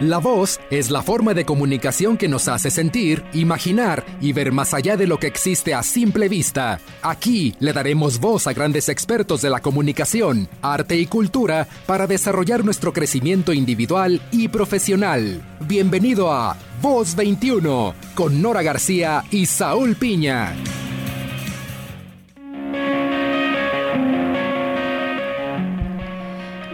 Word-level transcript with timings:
La 0.00 0.18
voz 0.18 0.60
es 0.70 0.90
la 0.90 1.00
forma 1.00 1.32
de 1.32 1.46
comunicación 1.46 2.18
que 2.18 2.28
nos 2.28 2.48
hace 2.48 2.70
sentir, 2.70 3.24
imaginar 3.32 4.04
y 4.20 4.34
ver 4.34 4.52
más 4.52 4.74
allá 4.74 4.94
de 4.98 5.06
lo 5.06 5.18
que 5.18 5.26
existe 5.26 5.72
a 5.72 5.82
simple 5.82 6.28
vista. 6.28 6.80
Aquí 7.00 7.54
le 7.60 7.72
daremos 7.72 8.20
voz 8.20 8.46
a 8.46 8.52
grandes 8.52 8.90
expertos 8.90 9.40
de 9.40 9.48
la 9.48 9.60
comunicación, 9.60 10.50
arte 10.60 10.98
y 10.98 11.06
cultura 11.06 11.66
para 11.86 12.06
desarrollar 12.06 12.62
nuestro 12.62 12.92
crecimiento 12.92 13.54
individual 13.54 14.20
y 14.32 14.48
profesional. 14.48 15.40
Bienvenido 15.60 16.30
a 16.30 16.58
Voz 16.82 17.16
21 17.16 17.94
con 18.14 18.42
Nora 18.42 18.62
García 18.62 19.24
y 19.30 19.46
Saúl 19.46 19.96
Piña. 19.96 20.54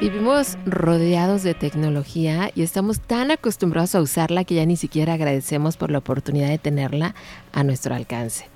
Vivimos 0.03 0.59
rodeados 0.67 1.45
de 1.45 1.55
tecnología 1.55 2.51
y 2.57 2.63
estamos 2.63 2.99
tan 2.99 3.31
acostumbrados 3.31 3.95
a 3.95 4.01
usarla 4.01 4.43
que 4.43 4.57
ya 4.57 4.67
ni 4.67 4.77
siquiera 4.77 5.13
agradecemos 5.13 5.77
por 5.77 5.93
la 5.93 5.99
oportunidad 5.99 6.49
de 6.49 6.59
tenerla 6.59 7.15
a 7.53 7.63
nuestro 7.63 7.95
alcance. 7.95 8.47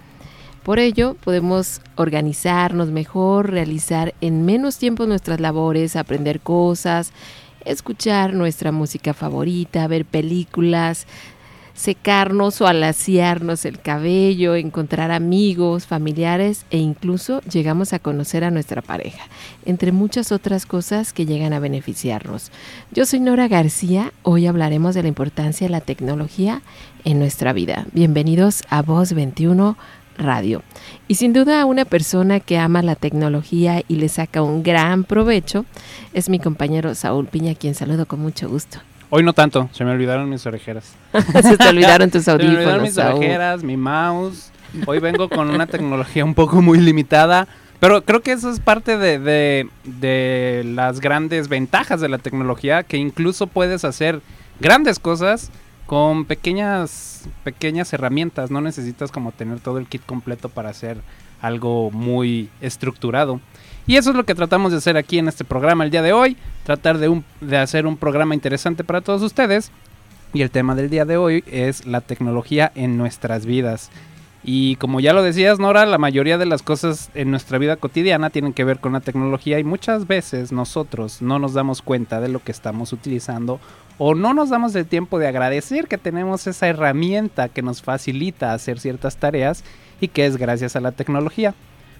Por 0.64 0.80
ello, 0.80 1.14
podemos 1.22 1.82
organizarnos 1.94 2.88
mejor, 2.88 3.52
realizar 3.52 4.12
en 4.20 4.44
menos 4.44 4.78
tiempo 4.78 5.06
nuestras 5.06 5.38
labores, 5.38 5.94
aprender 5.94 6.40
cosas, 6.40 7.12
escuchar 7.64 8.34
nuestra 8.34 8.72
música 8.72 9.14
favorita, 9.14 9.86
ver 9.86 10.04
películas, 10.04 11.06
secarnos 11.76 12.60
o 12.60 12.66
alaciarnos 12.66 13.64
el 13.66 13.78
cabello, 13.78 14.56
encontrar 14.56 15.12
amigos, 15.12 15.86
familiares 15.86 16.64
e 16.70 16.78
incluso 16.78 17.40
llegamos 17.42 17.92
a 17.92 17.98
conocer 17.98 18.44
a 18.44 18.50
nuestra 18.50 18.82
pareja, 18.82 19.24
entre 19.64 19.92
muchas 19.92 20.32
otras 20.32 20.66
cosas 20.66 21.12
que 21.12 21.26
llegan 21.26 21.52
a 21.52 21.60
beneficiarnos. 21.60 22.50
Yo 22.90 23.04
soy 23.04 23.20
Nora 23.20 23.46
García, 23.46 24.12
hoy 24.22 24.46
hablaremos 24.46 24.94
de 24.94 25.02
la 25.02 25.08
importancia 25.08 25.66
de 25.66 25.70
la 25.70 25.82
tecnología 25.82 26.62
en 27.04 27.18
nuestra 27.18 27.52
vida. 27.52 27.86
Bienvenidos 27.92 28.64
a 28.70 28.82
Voz 28.82 29.12
21 29.12 29.76
Radio. 30.16 30.62
Y 31.08 31.16
sin 31.16 31.34
duda 31.34 31.66
una 31.66 31.84
persona 31.84 32.40
que 32.40 32.56
ama 32.56 32.80
la 32.80 32.94
tecnología 32.94 33.82
y 33.86 33.96
le 33.96 34.08
saca 34.08 34.42
un 34.42 34.62
gran 34.62 35.04
provecho 35.04 35.66
es 36.14 36.30
mi 36.30 36.38
compañero 36.38 36.94
Saúl 36.94 37.26
Piña, 37.26 37.54
quien 37.54 37.74
saludo 37.74 38.06
con 38.06 38.20
mucho 38.20 38.48
gusto. 38.48 38.78
Hoy 39.08 39.22
no 39.22 39.32
tanto, 39.32 39.68
se 39.72 39.84
me 39.84 39.92
olvidaron 39.92 40.28
mis 40.28 40.44
orejeras. 40.46 40.94
se 41.42 41.56
te 41.56 41.68
olvidaron 41.68 42.10
tus 42.10 42.26
audífonos. 42.26 42.58
Se 42.58 42.66
me 42.66 42.72
olvidaron 42.72 42.82
mis 42.82 42.98
orejeras, 42.98 43.62
mi 43.62 43.76
mouse. 43.76 44.50
Hoy 44.86 44.98
vengo 44.98 45.28
con 45.28 45.50
una 45.50 45.66
tecnología 45.66 46.24
un 46.24 46.34
poco 46.34 46.60
muy 46.60 46.78
limitada. 46.78 47.46
Pero 47.78 48.02
creo 48.02 48.22
que 48.22 48.32
eso 48.32 48.50
es 48.50 48.58
parte 48.58 48.96
de, 48.96 49.18
de, 49.18 49.68
de, 49.84 50.62
las 50.64 51.00
grandes 51.00 51.48
ventajas 51.48 52.00
de 52.00 52.08
la 52.08 52.18
tecnología, 52.18 52.82
que 52.82 52.96
incluso 52.96 53.46
puedes 53.46 53.84
hacer 53.84 54.22
grandes 54.60 54.98
cosas 54.98 55.50
con 55.86 56.24
pequeñas, 56.24 57.28
pequeñas 57.44 57.92
herramientas. 57.92 58.50
No 58.50 58.60
necesitas 58.60 59.10
como 59.10 59.32
tener 59.32 59.60
todo 59.60 59.78
el 59.78 59.86
kit 59.86 60.04
completo 60.04 60.48
para 60.48 60.70
hacer 60.70 60.98
algo 61.40 61.90
muy 61.90 62.50
estructurado. 62.60 63.40
Y 63.86 63.96
eso 63.96 64.10
es 64.10 64.16
lo 64.16 64.24
que 64.24 64.34
tratamos 64.34 64.72
de 64.72 64.78
hacer 64.78 64.96
aquí 64.96 65.18
en 65.18 65.28
este 65.28 65.44
programa 65.44 65.84
el 65.84 65.90
día 65.90 66.02
de 66.02 66.12
hoy, 66.12 66.36
tratar 66.64 66.98
de, 66.98 67.22
de 67.40 67.56
hacer 67.56 67.86
un 67.86 67.96
programa 67.96 68.34
interesante 68.34 68.82
para 68.82 69.00
todos 69.00 69.22
ustedes. 69.22 69.70
Y 70.34 70.42
el 70.42 70.50
tema 70.50 70.74
del 70.74 70.90
día 70.90 71.04
de 71.04 71.16
hoy 71.16 71.44
es 71.46 71.86
la 71.86 72.00
tecnología 72.00 72.72
en 72.74 72.98
nuestras 72.98 73.46
vidas. 73.46 73.90
Y 74.48 74.76
como 74.76 75.00
ya 75.00 75.12
lo 75.12 75.24
decías, 75.24 75.58
Nora, 75.58 75.84
la 75.86 75.98
mayoría 75.98 76.38
de 76.38 76.46
las 76.46 76.62
cosas 76.62 77.10
en 77.14 77.32
nuestra 77.32 77.58
vida 77.58 77.74
cotidiana 77.74 78.30
tienen 78.30 78.52
que 78.52 78.62
ver 78.62 78.78
con 78.78 78.92
la 78.92 79.00
tecnología 79.00 79.58
y 79.58 79.64
muchas 79.64 80.06
veces 80.06 80.52
nosotros 80.52 81.20
no 81.20 81.40
nos 81.40 81.52
damos 81.52 81.82
cuenta 81.82 82.20
de 82.20 82.28
lo 82.28 82.38
que 82.38 82.52
estamos 82.52 82.92
utilizando 82.92 83.58
o 83.98 84.14
no 84.14 84.34
nos 84.34 84.50
damos 84.50 84.72
el 84.76 84.86
tiempo 84.86 85.18
de 85.18 85.26
agradecer 85.26 85.88
que 85.88 85.98
tenemos 85.98 86.46
esa 86.46 86.68
herramienta 86.68 87.48
que 87.48 87.60
nos 87.60 87.82
facilita 87.82 88.52
hacer 88.52 88.78
ciertas 88.78 89.16
tareas 89.16 89.64
y 90.00 90.06
que 90.06 90.26
es 90.26 90.36
gracias 90.36 90.76
a 90.76 90.80
la 90.80 90.92
tecnología. 90.92 91.52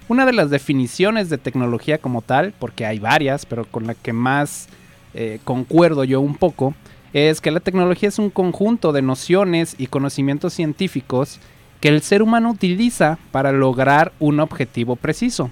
Una 0.06 0.24
de 0.24 0.32
las 0.32 0.48
definiciones 0.48 1.28
de 1.28 1.38
tecnología 1.38 1.98
como 1.98 2.22
tal, 2.22 2.54
porque 2.60 2.86
hay 2.86 3.00
varias, 3.00 3.44
pero 3.44 3.64
con 3.64 3.88
la 3.88 3.94
que 3.94 4.12
más 4.12 4.68
eh, 5.14 5.40
concuerdo 5.42 6.04
yo 6.04 6.20
un 6.20 6.36
poco, 6.36 6.74
es 7.12 7.40
que 7.40 7.50
la 7.50 7.58
tecnología 7.58 8.08
es 8.08 8.20
un 8.20 8.30
conjunto 8.30 8.92
de 8.92 9.02
nociones 9.02 9.74
y 9.78 9.88
conocimientos 9.88 10.52
científicos 10.52 11.40
que 11.80 11.88
el 11.88 12.02
ser 12.02 12.22
humano 12.22 12.50
utiliza 12.50 13.18
para 13.30 13.52
lograr 13.52 14.12
un 14.18 14.40
objetivo 14.40 14.96
preciso, 14.96 15.50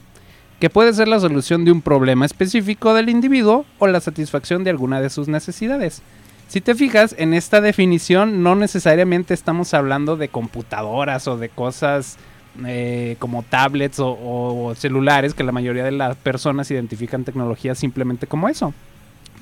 que 0.60 0.70
puede 0.70 0.92
ser 0.92 1.08
la 1.08 1.20
solución 1.20 1.64
de 1.64 1.72
un 1.72 1.82
problema 1.82 2.24
específico 2.26 2.94
del 2.94 3.08
individuo 3.08 3.64
o 3.78 3.86
la 3.86 4.00
satisfacción 4.00 4.64
de 4.64 4.70
alguna 4.70 5.00
de 5.00 5.10
sus 5.10 5.28
necesidades. 5.28 6.02
Si 6.48 6.60
te 6.60 6.74
fijas, 6.74 7.14
en 7.18 7.34
esta 7.34 7.60
definición 7.60 8.42
no 8.42 8.54
necesariamente 8.54 9.34
estamos 9.34 9.74
hablando 9.74 10.16
de 10.16 10.28
computadoras 10.28 11.26
o 11.26 11.36
de 11.36 11.48
cosas 11.48 12.18
eh, 12.66 13.16
como 13.18 13.42
tablets 13.42 13.96
o, 13.98 14.72
celulares, 14.76 15.34
que 15.34 15.42
la 15.42 15.50
mayoría 15.50 15.84
de 15.84 15.90
las 15.90 16.16
personas 16.16 16.70
identifican 16.70 17.24
tecnología 17.24 17.74
simplemente 17.74 18.26
como 18.26 18.48
eso. 18.48 18.72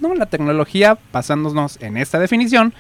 No, 0.01 0.15
la 0.15 0.27
tecnología, 0.27 0.97
basándonos 1.13 1.81
en 1.83 1.99
esta 1.99 2.19
definición, 2.19 2.73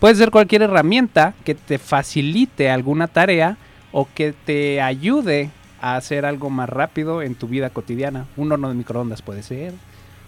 puede 0.00 0.16
ser 0.16 0.30
cualquier 0.32 0.62
herramienta 0.62 1.34
que 1.44 1.54
te 1.54 1.78
facilite 1.78 2.70
alguna 2.70 3.06
tarea 3.06 3.56
o 3.92 4.08
que 4.12 4.32
te 4.32 4.80
ayude 4.80 5.50
a 5.80 5.96
hacer 5.96 6.26
algo 6.26 6.50
más 6.50 6.68
rápido 6.68 7.22
en 7.22 7.36
tu 7.36 7.46
vida 7.46 7.70
cotidiana. 7.70 8.26
Un 8.36 8.50
horno 8.50 8.68
de 8.68 8.74
microondas 8.74 9.22
puede 9.22 9.42
ser, 9.42 9.74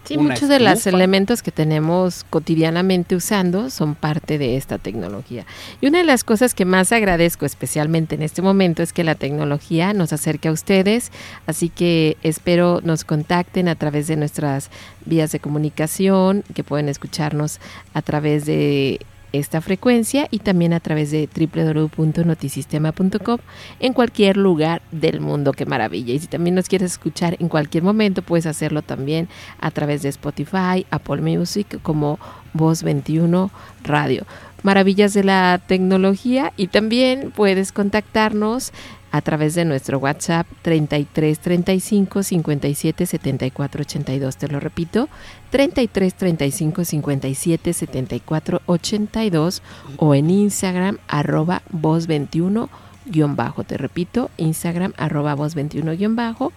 Sí, 0.04 0.18
muchos 0.18 0.48
de 0.48 0.58
los 0.58 0.84
elementos 0.88 1.42
que 1.42 1.52
tenemos 1.52 2.24
cotidianamente 2.28 3.14
usando 3.14 3.70
son 3.70 3.94
parte 3.94 4.36
de 4.36 4.56
esta 4.56 4.78
tecnología. 4.78 5.46
Y 5.80 5.86
una 5.86 5.98
de 5.98 6.04
las 6.04 6.24
cosas 6.24 6.54
que 6.54 6.64
más 6.64 6.90
agradezco, 6.90 7.46
especialmente 7.46 8.16
en 8.16 8.22
este 8.22 8.42
momento, 8.42 8.82
es 8.82 8.92
que 8.92 9.04
la 9.04 9.14
tecnología 9.14 9.92
nos 9.92 10.12
acerque 10.12 10.48
a 10.48 10.52
ustedes. 10.52 11.12
Así 11.46 11.68
que 11.68 12.16
espero 12.24 12.80
nos 12.82 13.04
contacten 13.04 13.68
a 13.68 13.76
través 13.76 14.08
de 14.08 14.16
nuestras 14.16 14.70
vías 15.06 15.30
de 15.30 15.38
comunicación, 15.38 16.42
que 16.52 16.64
pueden 16.64 16.88
escucharnos 16.88 17.60
a 17.94 18.02
través 18.02 18.44
de 18.44 18.98
esta 19.32 19.60
frecuencia 19.60 20.28
y 20.30 20.38
también 20.38 20.72
a 20.72 20.80
través 20.80 21.10
de 21.10 21.28
www.notisistema.com 21.28 23.38
en 23.80 23.92
cualquier 23.92 24.36
lugar 24.36 24.82
del 24.90 25.20
mundo. 25.20 25.52
Qué 25.52 25.66
maravilla. 25.66 26.14
Y 26.14 26.18
si 26.18 26.26
también 26.26 26.54
nos 26.54 26.68
quieres 26.68 26.92
escuchar 26.92 27.36
en 27.40 27.48
cualquier 27.48 27.82
momento, 27.82 28.22
puedes 28.22 28.46
hacerlo 28.46 28.82
también 28.82 29.28
a 29.60 29.70
través 29.70 30.02
de 30.02 30.10
Spotify, 30.10 30.86
Apple 30.90 31.22
Music 31.22 31.80
como 31.82 32.18
Voz 32.52 32.82
21 32.82 33.50
Radio. 33.84 34.24
Maravillas 34.62 35.12
de 35.12 35.24
la 35.24 35.60
tecnología 35.66 36.52
y 36.56 36.68
también 36.68 37.32
puedes 37.34 37.72
contactarnos 37.72 38.72
a 39.12 39.20
través 39.20 39.54
de 39.54 39.64
nuestro 39.64 39.98
WhatsApp 39.98 40.46
33 40.62 41.38
35 41.38 42.22
57 42.22 43.06
74 43.06 43.82
82. 43.82 44.36
Te 44.36 44.48
lo 44.48 44.58
repito, 44.58 45.08
33 45.50 46.14
35 46.14 46.84
57 46.84 47.72
74 47.72 48.62
82 48.66 49.62
o 49.98 50.14
en 50.14 50.30
Instagram 50.30 50.98
arroba 51.08 51.62
voz 51.70 52.06
21 52.06 52.68
guion 53.04 53.36
bajo. 53.36 53.64
Te 53.64 53.76
repito, 53.76 54.30
Instagram 54.38 54.94
arroba 54.96 55.34
voz 55.34 55.54
21 55.54 55.92
guion 55.96 56.16
bajo. 56.16 56.52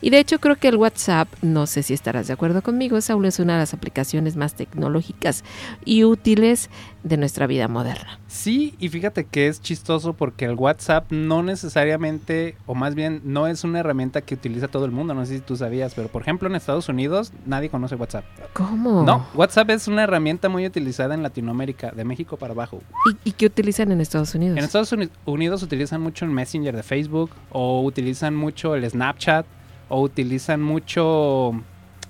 Y 0.00 0.10
de 0.10 0.18
hecho 0.18 0.38
creo 0.38 0.56
que 0.56 0.68
el 0.68 0.76
WhatsApp, 0.76 1.28
no 1.42 1.66
sé 1.66 1.82
si 1.82 1.94
estarás 1.94 2.26
de 2.28 2.32
acuerdo 2.32 2.62
conmigo, 2.62 3.00
Saúl 3.00 3.26
es 3.26 3.38
una 3.38 3.54
de 3.54 3.60
las 3.60 3.74
aplicaciones 3.74 4.36
más 4.36 4.54
tecnológicas 4.54 5.44
y 5.84 6.04
útiles 6.04 6.70
de 7.02 7.16
nuestra 7.16 7.46
vida 7.46 7.68
moderna. 7.68 8.18
Sí, 8.26 8.74
y 8.78 8.88
fíjate 8.88 9.24
que 9.24 9.48
es 9.48 9.60
chistoso 9.60 10.12
porque 10.12 10.44
el 10.44 10.54
WhatsApp 10.54 11.10
no 11.10 11.42
necesariamente, 11.42 12.56
o 12.66 12.74
más 12.74 12.94
bien 12.94 13.22
no 13.24 13.46
es 13.46 13.64
una 13.64 13.80
herramienta 13.80 14.20
que 14.20 14.34
utiliza 14.34 14.68
todo 14.68 14.84
el 14.84 14.90
mundo, 14.90 15.14
no 15.14 15.24
sé 15.26 15.36
si 15.36 15.40
tú 15.40 15.56
sabías, 15.56 15.94
pero 15.94 16.08
por 16.08 16.22
ejemplo 16.22 16.48
en 16.48 16.54
Estados 16.54 16.88
Unidos 16.88 17.32
nadie 17.46 17.70
conoce 17.70 17.94
WhatsApp. 17.94 18.24
¿Cómo? 18.52 19.02
No, 19.04 19.26
WhatsApp 19.34 19.70
es 19.70 19.88
una 19.88 20.04
herramienta 20.04 20.48
muy 20.48 20.66
utilizada 20.66 21.14
en 21.14 21.22
Latinoamérica, 21.22 21.90
de 21.90 22.04
México 22.04 22.36
para 22.36 22.52
abajo. 22.52 22.82
¿Y, 23.24 23.32
qué 23.32 23.46
utilizan 23.46 23.92
en 23.92 24.00
Estados 24.00 24.34
Unidos? 24.34 24.58
En 24.58 24.64
Estados 24.64 24.94
Unidos 25.24 25.62
utilizan 25.62 26.00
mucho 26.00 26.24
el 26.24 26.30
Messenger 26.30 26.74
de 26.74 26.82
Facebook 26.82 27.30
o 27.50 27.82
utilizan 27.82 28.34
mucho 28.34 28.74
el 28.74 28.88
Snapchat 28.88 29.46
o 29.88 30.00
utilizan 30.00 30.62
mucho 30.62 31.54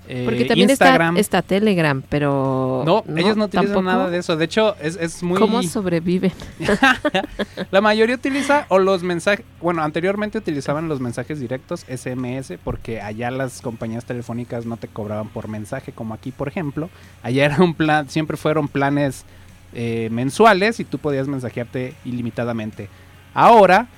eh, 0.08 0.22
Porque 0.25 0.46
también 0.46 0.70
Instagram. 0.70 1.19
Está, 1.19 1.42
Telegram, 1.42 2.02
pero... 2.08 2.82
No, 2.86 3.04
ellos 3.14 3.36
no 3.36 3.44
utilizan 3.44 3.84
nada 3.84 4.08
de 4.08 4.19
eso. 4.19 4.36
De 4.36 4.46
hecho, 4.46 4.75
es, 4.80 4.96
es 4.96 5.22
muy... 5.22 5.38
¿Cómo 5.38 5.62
sobreviven? 5.62 6.32
la 7.70 7.82
mayoría 7.82 8.14
utiliza 8.14 8.64
o 8.70 8.78
los 8.78 9.02
mensajes... 9.02 9.44
Bueno, 9.60 9.82
anteriormente 9.82 10.38
utilizaban 10.38 10.88
los 10.88 10.98
mensajes 11.00 11.40
directos, 11.40 11.84
SMS, 11.94 12.54
porque 12.64 13.02
allá 13.02 13.30
las 13.30 13.60
compañías 13.60 14.06
telefónicas 14.06 14.64
no 14.64 14.78
te 14.78 14.88
cobraban 14.88 15.28
por 15.28 15.48
mensaje, 15.48 15.92
como 15.92 16.14
aquí, 16.14 16.32
por 16.32 16.48
ejemplo. 16.48 16.88
Allá 17.22 17.44
era 17.44 17.62
un 17.62 17.75
plan, 17.75 18.08
siempre 18.08 18.38
fueron 18.38 18.69
planes 18.69 19.26
eh, 19.75 20.08
mensuales 20.10 20.80
y 20.80 20.84
tú 20.84 20.96
podías 20.98 21.28
mensajearte 21.28 21.92
ilimitadamente. 22.06 22.88
Ahora 23.34 23.88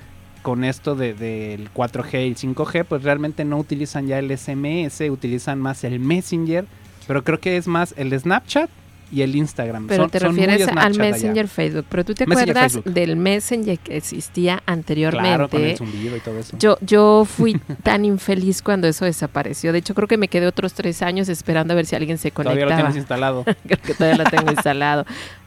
con 0.42 0.64
esto 0.64 0.94
del 0.94 1.18
de, 1.18 1.68
4G 1.74 2.28
y 2.30 2.34
5G, 2.34 2.84
pues 2.84 3.02
realmente 3.02 3.44
no 3.44 3.58
utilizan 3.58 4.06
ya 4.06 4.18
el 4.18 4.30
SMS, 4.36 5.00
utilizan 5.10 5.58
más 5.60 5.84
el 5.84 6.00
Messenger, 6.00 6.64
pero 7.06 7.24
creo 7.24 7.40
que 7.40 7.56
es 7.56 7.66
más 7.66 7.94
el 7.96 8.18
Snapchat 8.18 8.70
y 9.12 9.22
el 9.22 9.34
Instagram. 9.34 9.88
Pero 9.88 10.04
Son- 10.04 10.10
te 10.10 10.20
refieres 10.20 10.62
al 10.68 10.70
Snapchat 10.70 10.92
allá. 11.00 11.10
Messenger 11.10 11.48
Facebook. 11.48 11.84
Pero 11.88 12.04
tú 12.04 12.14
te 12.14 12.26
Messenger 12.28 12.50
acuerdas 12.56 12.72
Facebook. 12.74 12.94
del 12.94 13.16
Messenger 13.16 13.78
que 13.80 13.96
existía 13.96 14.62
anteriormente. 14.66 15.28
Claro, 15.28 15.48
con 15.48 15.62
el 15.64 15.76
zumbido 15.76 16.16
y 16.16 16.20
todo 16.20 16.38
eso. 16.38 16.56
Yo, 16.60 16.78
yo 16.80 17.24
fui 17.24 17.54
tan 17.82 18.04
infeliz 18.04 18.62
cuando 18.62 18.86
eso 18.86 19.04
desapareció. 19.04 19.72
De 19.72 19.78
hecho, 19.80 19.94
creo 19.96 20.06
que 20.06 20.16
me 20.16 20.28
quedé 20.28 20.46
otros 20.46 20.74
tres 20.74 21.02
años 21.02 21.28
esperando 21.28 21.72
a 21.72 21.76
ver 21.76 21.86
si 21.86 21.96
alguien 21.96 22.18
se 22.18 22.30
Todavía 22.30 22.62
lo 22.62 22.68
conectaba. 22.68 22.88
tienes 22.88 22.96
instalado. 22.98 23.44
Creo 23.66 23.78
que 23.82 23.94
todavía 23.94 24.22
lo 24.24 24.30
tengo 24.30 24.52
instalado. 24.52 25.04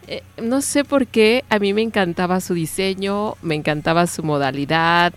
Eh, 0.08 0.22
no 0.42 0.62
sé 0.62 0.84
por 0.84 1.08
qué, 1.08 1.44
a 1.50 1.60
mí 1.60 1.74
me 1.74 1.82
encantaba 1.82 2.40
su 2.42 2.54
diseño, 2.54 3.36
me 3.42 3.56
encantaba 3.56 4.06
su 4.08 4.22
modalidad 4.24 5.14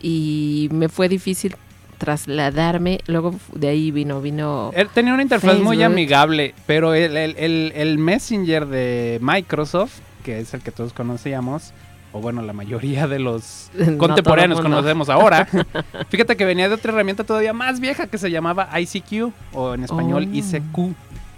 y 0.00 0.68
me 0.72 0.88
fue 0.88 1.08
difícil 1.08 1.56
trasladarme. 1.98 3.00
Luego 3.06 3.34
de 3.54 3.68
ahí 3.68 3.90
vino, 3.90 4.20
vino... 4.20 4.70
Él 4.74 4.88
tenía 4.92 5.12
una 5.14 5.22
interfaz 5.22 5.58
muy 5.58 5.82
amigable, 5.82 6.54
pero 6.66 6.94
el, 6.94 7.16
el- 7.16 7.36
el- 7.38 7.72
el 7.76 7.98
Messenger 7.98 8.66
de 8.66 9.18
Microsoft, 9.20 9.98
que 10.24 10.40
es 10.40 10.54
el 10.54 10.62
que 10.62 10.70
todos 10.72 10.92
conocíamos, 10.94 11.72
o 12.12 12.20
bueno, 12.20 12.42
la 12.42 12.52
mayoría 12.54 13.06
de 13.06 13.18
los 13.18 13.70
contemporáneos 13.98 14.60
conocemos 14.62 15.08
ahora, 15.10 15.46
fíjate 16.08 16.36
que 16.36 16.44
venía 16.44 16.68
de 16.68 16.74
otra 16.74 16.92
herramienta 16.92 17.22
todavía 17.24 17.52
más 17.52 17.78
vieja 17.80 18.06
que 18.06 18.16
se 18.18 18.30
llamaba 18.30 18.68
ICQ, 18.80 19.32
o 19.52 19.74
en 19.74 19.84
español 19.84 20.26
Oh. 20.30 20.34
ICQ. 20.34 20.94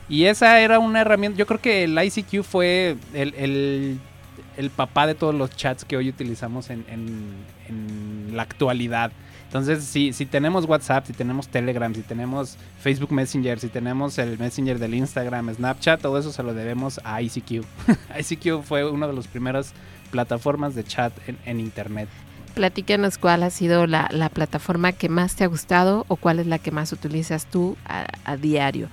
Y 0.08 0.25
esa 0.25 0.60
era 0.60 0.78
una 0.78 1.00
herramienta, 1.00 1.38
yo 1.38 1.46
creo 1.46 1.60
que 1.60 1.84
el 1.84 1.96
ICQ 2.02 2.43
fue 2.43 2.96
el, 3.14 3.34
el- 3.34 4.70
papá 4.70 5.06
de 5.06 5.14
todos 5.14 5.34
los 5.34 5.50
chats 5.56 5.84
que 5.84 5.96
hoy 5.96 6.08
utilizamos 6.08 6.70
en, 6.70 6.84
en- 6.88 8.37
la 8.37 8.43
actualidad. 8.43 9.12
Entonces, 9.46 9.84
si, 9.84 10.12
si 10.14 10.25
tenemos 10.26 10.64
WhatsApp, 10.64 11.06
si 11.06 11.12
tenemos 11.12 11.49
Telegram, 11.49 11.94
si 11.94 12.00
tenemos 12.02 12.56
Facebook 12.81 13.12
Messenger, 13.12 13.58
si 13.60 13.69
tenemos 13.69 14.16
el 14.19 14.38
Messenger 14.38 14.78
del 14.78 14.94
Instagram, 14.94 15.54
Snapchat, 15.54 16.00
todo 16.00 16.19
eso 16.19 16.32
se 16.32 16.43
lo 16.43 16.55
debemos 16.55 17.00
a 17.05 17.20
ICQ. 17.20 17.64
ICQ 18.19 18.62
fue 18.62 18.88
una 18.90 19.06
de 19.06 19.12
las 19.12 19.26
primeras 19.28 19.75
plataformas 20.10 20.75
de 20.75 20.84
chat 20.84 21.12
en, 21.28 21.37
en 21.44 21.60
Internet. 21.60 22.08
Platícanos 22.55 23.16
cuál 23.19 23.43
ha 23.43 23.50
sido 23.50 23.87
la, 23.87 24.08
la 24.10 24.28
plataforma 24.28 24.93
que 24.93 25.08
más 25.08 25.37
te 25.37 25.44
ha 25.44 25.48
gustado 25.48 26.05
o 26.08 26.16
cuál 26.16 26.38
es 26.38 26.46
la 26.46 26.58
que 26.58 26.70
más 26.70 26.93
utilizas 26.93 27.46
tú 27.46 27.76
a 28.25 28.37
diario. 28.37 28.88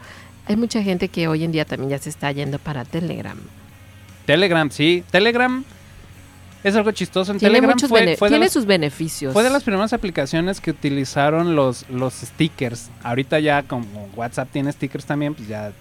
Hay 0.50 0.58
mucha 0.58 0.82
gente 0.84 1.08
que 1.10 1.28
hoy 1.28 1.44
en 1.44 1.52
día 1.52 1.64
también 1.64 1.92
ya 1.92 2.00
se 2.00 2.10
está 2.10 2.32
yendo 2.32 2.58
para 2.60 2.84
Telegram. 2.84 3.38
Telegram, 4.26 4.70
sí. 4.72 5.04
Telegram 5.12 5.64
es 6.64 6.76
algo 6.76 6.92
chistoso. 6.92 7.32
En 7.32 7.38
Tiene, 7.40 7.56
Telegram 7.62 7.80
fue, 7.88 8.18
fue 8.18 8.30
tiene 8.30 8.46
las- 8.46 8.54
sus 8.54 8.66
beneficios. 8.66 9.32
Fue 9.32 9.44
de 9.44 9.50
las 9.52 9.64
primeras 9.64 9.94
aplicaciones 9.94 10.60
que 10.60 10.72
utilizaron 10.72 11.56
los, 11.56 11.88
los 11.90 12.16
stickers. 12.16 12.90
Ahorita 13.04 13.40
ya 13.40 13.64
como 13.64 14.10
WhatsApp 14.16 14.50
tiene 14.52 14.72
stickers 14.72 15.06
también, 15.06 15.36
pues 15.36 15.48
ya... 15.48 15.72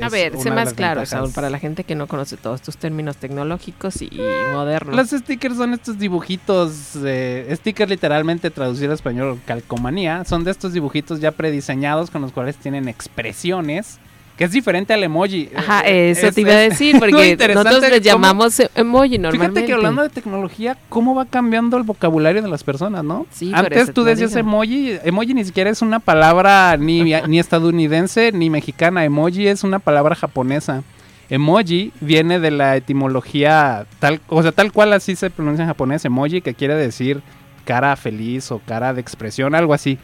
A 0.00 0.08
ver, 0.08 0.36
sé 0.38 0.50
más 0.50 0.74
claro, 0.74 1.00
ventajas. 1.00 1.08
Saúl, 1.10 1.32
para 1.32 1.50
la 1.50 1.58
gente 1.58 1.84
que 1.84 1.94
no 1.94 2.06
conoce 2.06 2.36
todos 2.36 2.60
estos 2.60 2.76
términos 2.76 3.16
tecnológicos 3.16 4.00
y 4.02 4.10
modernos. 4.52 4.94
Los 4.94 5.10
stickers 5.10 5.56
son 5.56 5.74
estos 5.74 5.98
dibujitos, 5.98 6.96
eh, 7.04 7.52
stickers 7.56 7.90
literalmente 7.90 8.50
traducido 8.50 8.92
a 8.92 8.94
español, 8.94 9.40
calcomanía. 9.46 10.24
Son 10.24 10.44
de 10.44 10.50
estos 10.50 10.72
dibujitos 10.72 11.20
ya 11.20 11.32
prediseñados 11.32 12.10
con 12.10 12.22
los 12.22 12.32
cuales 12.32 12.56
tienen 12.56 12.88
expresiones, 12.88 13.98
que 14.40 14.44
es 14.46 14.52
diferente 14.52 14.94
al 14.94 15.04
emoji. 15.04 15.50
Ajá, 15.54 15.82
Eh, 15.84 16.12
eso 16.12 16.28
es- 16.28 16.34
te 16.34 16.40
iba 16.40 16.52
a 16.52 16.56
decir, 16.56 16.96
porque 16.98 17.36
nosotros 17.52 17.82
le 17.90 18.00
llamamos 18.00 18.58
emoji 18.74 19.18
normalmente. 19.18 19.60
Fíjate 19.60 19.66
que 19.66 19.72
hablando 19.74 20.00
de 20.02 20.08
tecnología, 20.08 20.78
¿cómo 20.88 21.14
va 21.14 21.26
cambiando 21.26 21.76
el 21.76 21.82
vocabulario 21.82 22.40
de 22.40 22.48
las 22.48 22.64
personas, 22.64 23.04
no? 23.04 23.26
Sí, 23.30 23.52
Antes 23.54 23.82
eso 23.82 23.92
tú 23.92 24.02
decías 24.02 24.30
digo. 24.30 24.40
emoji, 24.40 24.96
emoji 25.04 25.34
ni 25.34 25.44
siquiera 25.44 25.68
es 25.68 25.82
una 25.82 26.00
palabra 26.00 26.78
ni, 26.78 27.02
ni 27.28 27.38
estadounidense 27.38 28.32
ni 28.32 28.48
mexicana, 28.48 29.04
emoji 29.04 29.46
es 29.46 29.62
una 29.62 29.78
palabra 29.78 30.14
japonesa. 30.14 30.82
Emoji 31.28 31.92
viene 32.00 32.40
de 32.40 32.50
la 32.50 32.76
etimología 32.76 33.84
tal, 33.98 34.22
o 34.26 34.40
sea, 34.42 34.52
tal 34.52 34.72
cual 34.72 34.94
así 34.94 35.16
se 35.16 35.28
pronuncia 35.28 35.64
en 35.64 35.68
japonés, 35.68 36.02
emoji 36.06 36.40
que 36.40 36.54
quiere 36.54 36.74
decir 36.76 37.20
cara 37.66 37.94
feliz 37.96 38.50
o 38.50 38.58
cara 38.66 38.94
de 38.94 39.02
expresión, 39.02 39.54
algo 39.54 39.74
así. 39.74 39.98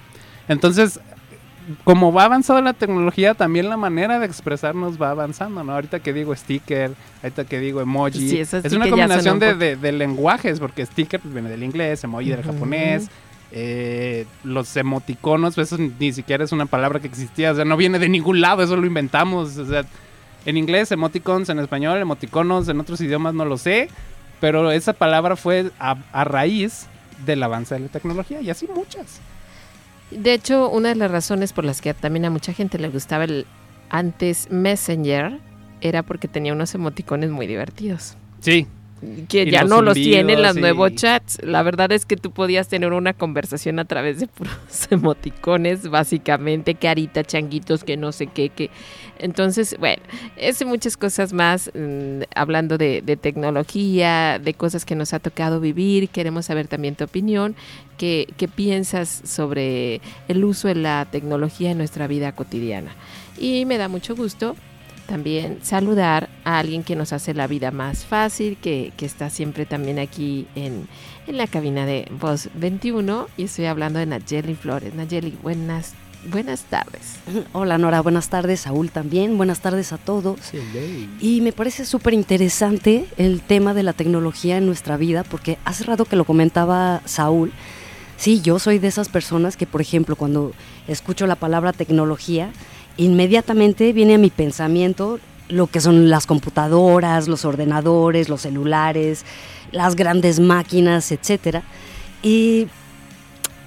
Entonces, 0.46 1.00
como 1.84 2.12
va 2.12 2.24
avanzando 2.24 2.62
la 2.62 2.72
tecnología, 2.72 3.34
también 3.34 3.68
la 3.68 3.76
manera 3.76 4.18
de 4.18 4.26
expresarnos 4.26 5.00
va 5.00 5.10
avanzando, 5.10 5.64
¿no? 5.64 5.72
Ahorita 5.72 6.00
que 6.00 6.12
digo 6.12 6.34
sticker, 6.36 6.92
ahorita 7.22 7.44
que 7.44 7.58
digo 7.58 7.80
emoji, 7.80 8.18
Sí, 8.30 8.38
es 8.38 8.52
una 8.72 8.84
combinación 8.90 9.38
de, 9.40 9.52
un 9.52 9.58
de- 9.58 9.76
de 9.76 9.92
lenguajes, 9.92 10.60
porque 10.60 10.86
sticker 10.86 11.20
pues, 11.20 11.32
viene 11.34 11.48
del 11.50 11.62
inglés, 11.62 12.04
emoji 12.04 12.30
del 12.30 12.42
japonés, 12.44 13.08
eh, 13.52 14.26
los 14.44 14.76
emoticonos, 14.76 15.54
pues, 15.54 15.72
eso 15.72 15.82
ni 15.98 16.12
siquiera 16.12 16.44
es 16.44 16.52
una 16.52 16.66
palabra 16.66 17.00
que 17.00 17.06
existía, 17.08 17.52
o 17.52 17.54
sea, 17.54 17.64
no 17.64 17.76
viene 17.76 17.98
de 17.98 18.08
ningún 18.08 18.40
lado, 18.40 18.62
eso 18.62 18.76
lo 18.76 18.86
inventamos, 18.86 19.56
o 19.56 19.66
sea, 19.66 19.84
en 20.44 20.56
inglés 20.56 20.92
emoticons, 20.92 21.48
en 21.48 21.58
español 21.58 21.98
emoticonos, 21.98 22.69
en 22.69 22.78
otros 22.80 23.00
idiomas 23.00 23.34
no 23.34 23.44
lo 23.44 23.56
sé, 23.58 23.88
pero 24.40 24.70
esa 24.70 24.92
palabra 24.92 25.34
fue 25.36 25.70
a, 25.80 25.96
a 26.12 26.24
raíz 26.24 26.86
del 27.24 27.42
avance 27.42 27.74
de 27.74 27.80
la 27.80 27.88
tecnología 27.88 28.40
y 28.40 28.50
así 28.50 28.69
muchas. 28.72 29.20
De 30.11 30.32
hecho, 30.32 30.70
una 30.70 30.91
de 30.91 30.94
las 30.94 31.11
razones 31.11 31.53
por 31.53 31.64
las 31.64 31.81
que 31.81 31.93
también 31.94 32.25
a 32.25 32.31
mucha 32.31 32.53
gente 32.53 32.79
le 32.79 32.88
gustaba 32.88 33.25
el 33.25 33.47
antes 33.91 34.49
Messenger 34.50 35.41
era 35.81 36.03
porque 36.03 36.29
tenía 36.29 36.53
unos 36.53 36.75
emoticones 36.75 37.31
muy 37.31 37.47
divertidos. 37.47 38.17
Sí, 38.41 38.67
Que 39.28 39.43
Y 39.43 39.50
ya 39.50 39.60
los 39.62 39.70
no 39.70 39.82
los 39.82 39.94
tienen 39.94 40.43
los 40.43 40.56
y- 40.56 40.60
nuevos 40.60 40.94
chats. 40.94 41.38
La 41.43 41.62
verdad 41.62 41.93
es 41.93 42.06
que 42.06 42.16
tú 42.16 42.31
podías 42.31 42.69
tener 42.69 42.93
una 42.94 43.12
conversación 43.12 43.78
a 43.78 43.84
través 43.84 44.20
de 44.20 44.26
puros 44.26 44.88
emoticones, 44.90 45.88
básicamente, 45.90 46.75
carita, 46.76 47.22
changuitos, 47.22 47.84
que 47.84 47.96
no 47.96 48.12
sé 48.12 48.26
qué, 48.26 48.48
que... 48.48 48.70
Entonces, 49.19 49.76
bueno, 49.78 50.02
es 50.37 50.64
muchas 50.64 50.96
cosas 50.96 51.32
más, 51.32 51.70
mm, 51.75 52.22
hablando 52.34 52.78
de, 52.78 53.02
de 53.02 53.16
tecnología, 53.16 54.38
de 54.38 54.54
cosas 54.54 54.84
que 54.84 54.94
nos 54.94 55.12
ha 55.14 55.19
tocado 55.20 55.60
vivir, 55.60 56.08
queremos 56.08 56.46
saber 56.46 56.69
también 56.69 56.96
tu 56.96 57.04
opinión, 57.04 57.54
qué, 57.98 58.28
qué 58.37 58.46
piensas 58.48 59.22
sobre 59.25 60.00
el 60.28 60.44
uso 60.44 60.69
de 60.69 60.75
la 60.75 61.06
tecnología 61.10 61.70
en 61.70 61.78
nuestra 61.78 62.06
vida 62.06 62.32
cotidiana. 62.32 62.93
Y 63.38 63.64
me 63.66 63.78
da 63.78 63.88
mucho 63.88 64.14
gusto 64.16 64.56
también 65.06 65.58
saludar 65.62 66.29
a 66.44 66.58
alguien 66.58 66.82
que 66.82 66.97
nos 66.97 67.12
hace 67.12 67.32
la 67.32 67.47
vida 67.47 67.70
más 67.70 68.05
fácil, 68.05 68.56
que, 68.56 68.93
que 68.97 69.06
está 69.06 69.31
siempre 69.31 69.64
también 69.64 69.99
aquí 69.99 70.47
en, 70.55 70.87
en 71.26 71.37
la 71.37 71.47
cabina 71.47 71.87
de 71.87 72.08
Voz 72.20 72.49
21 72.55 73.29
y 73.37 73.44
estoy 73.44 73.67
hablando 73.67 73.99
de 73.99 74.06
Nayeli 74.06 74.55
Flores. 74.55 74.94
Nayeli, 74.94 75.37
buenas, 75.43 75.94
buenas 76.31 76.62
tardes. 76.64 77.17
Hola 77.53 77.79
Nora, 77.79 78.00
buenas 78.00 78.29
tardes, 78.29 78.61
Saúl 78.61 78.91
también, 78.91 79.37
buenas 79.37 79.61
tardes 79.61 79.93
a 79.93 79.99
todos. 79.99 80.38
Y 81.20 81.41
me 81.41 81.53
parece 81.53 81.85
súper 81.85 82.14
interesante 82.14 83.06
el 83.17 83.41
tema 83.41 83.75
de 83.75 83.82
la 83.82 83.93
tecnología 83.93 84.58
en 84.58 84.67
nuestra 84.67 84.96
vida, 84.96 85.25
porque 85.25 85.58
hace 85.65 85.84
rato 85.84 86.05
que 86.05 86.17
lo 86.17 86.25
comentaba 86.25 87.01
Saúl, 87.05 87.53
sí, 88.17 88.41
yo 88.41 88.58
soy 88.58 88.79
de 88.79 88.89
esas 88.89 89.08
personas 89.08 89.56
que, 89.56 89.67
por 89.67 89.81
ejemplo, 89.81 90.17
cuando 90.17 90.53
escucho 90.89 91.27
la 91.27 91.36
palabra 91.36 91.72
tecnología, 91.72 92.51
inmediatamente 92.96 93.93
viene 93.93 94.15
a 94.15 94.19
mi 94.19 94.31
pensamiento 94.31 95.19
lo 95.48 95.67
que 95.69 95.81
son 95.81 96.10
las 96.10 96.26
computadoras, 96.26 97.29
los 97.29 97.44
ordenadores, 97.44 98.29
los 98.29 98.43
celulares, 98.43 99.24
las 99.72 99.96
grandes 99.96 100.41
máquinas, 100.41 101.12
etcétera. 101.12 101.62
Y 102.22 102.69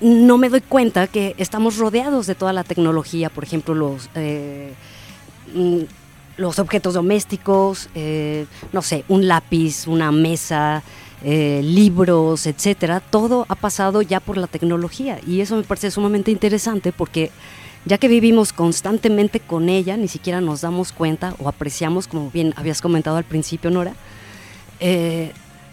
no 0.01 0.37
me 0.37 0.49
doy 0.49 0.61
cuenta 0.61 1.07
que 1.07 1.35
estamos 1.37 1.77
rodeados 1.77 2.27
de 2.27 2.35
toda 2.35 2.53
la 2.53 2.63
tecnología, 2.63 3.29
por 3.29 3.43
ejemplo, 3.43 3.73
los, 3.73 4.09
eh, 4.15 4.73
mm, 5.53 5.79
los 6.37 6.59
objetos 6.59 6.93
domésticos, 6.93 7.89
eh, 7.95 8.45
no 8.71 8.81
sé, 8.81 9.03
un 9.07 9.27
lápiz, 9.27 9.87
una 9.87 10.11
mesa, 10.11 10.83
eh, 11.21 11.61
libros, 11.63 12.45
etcétera, 12.45 13.01
todo 13.01 13.45
ha 13.49 13.55
pasado 13.55 14.01
ya 14.01 14.21
por 14.21 14.37
la 14.37 14.47
tecnología 14.47 15.19
y 15.27 15.41
eso 15.41 15.57
me 15.57 15.63
parece 15.63 15.91
sumamente 15.91 16.31
interesante 16.31 16.93
porque 16.93 17.29
ya 17.85 17.97
que 17.97 18.07
vivimos 18.07 18.53
constantemente 18.53 19.39
con 19.39 19.69
ella, 19.69 19.97
ni 19.97 20.07
siquiera 20.07 20.41
nos 20.41 20.61
damos 20.61 20.91
cuenta 20.91 21.33
o 21.39 21.47
apreciamos, 21.49 22.07
como 22.07 22.29
bien 22.31 22.53
habías 22.57 22.81
comentado 22.81 23.17
al 23.17 23.23
principio, 23.23 23.71
Nora, 23.71 23.93
eh, 24.79 25.31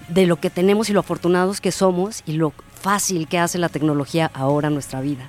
de 0.09 0.27
lo 0.27 0.37
que 0.37 0.51
tenemos 0.51 0.89
y 0.89 0.93
lo 0.93 1.01
afortunados 1.01 1.61
que 1.61 1.73
somos 1.73 2.23
y 2.27 2.33
lo 2.33 2.53
fácil 2.81 3.27
que 3.27 3.39
hace 3.39 3.59
la 3.59 3.69
tecnología 3.69 4.31
ahora 4.35 4.69
en 4.69 4.75
nuestra 4.75 5.01
vida. 5.01 5.27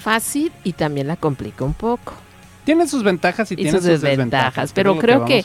Fácil 0.00 0.52
y 0.64 0.72
también 0.72 1.06
la 1.06 1.16
complica 1.16 1.64
un 1.64 1.74
poco. 1.74 2.12
Tiene 2.64 2.88
sus 2.88 3.02
ventajas 3.02 3.50
y, 3.50 3.54
Y 3.54 3.56
tiene 3.58 3.72
sus 3.72 3.82
sus 3.82 4.00
desventajas. 4.00 4.72
pero 4.72 4.92
creo 4.98 5.24
que- 5.26 5.42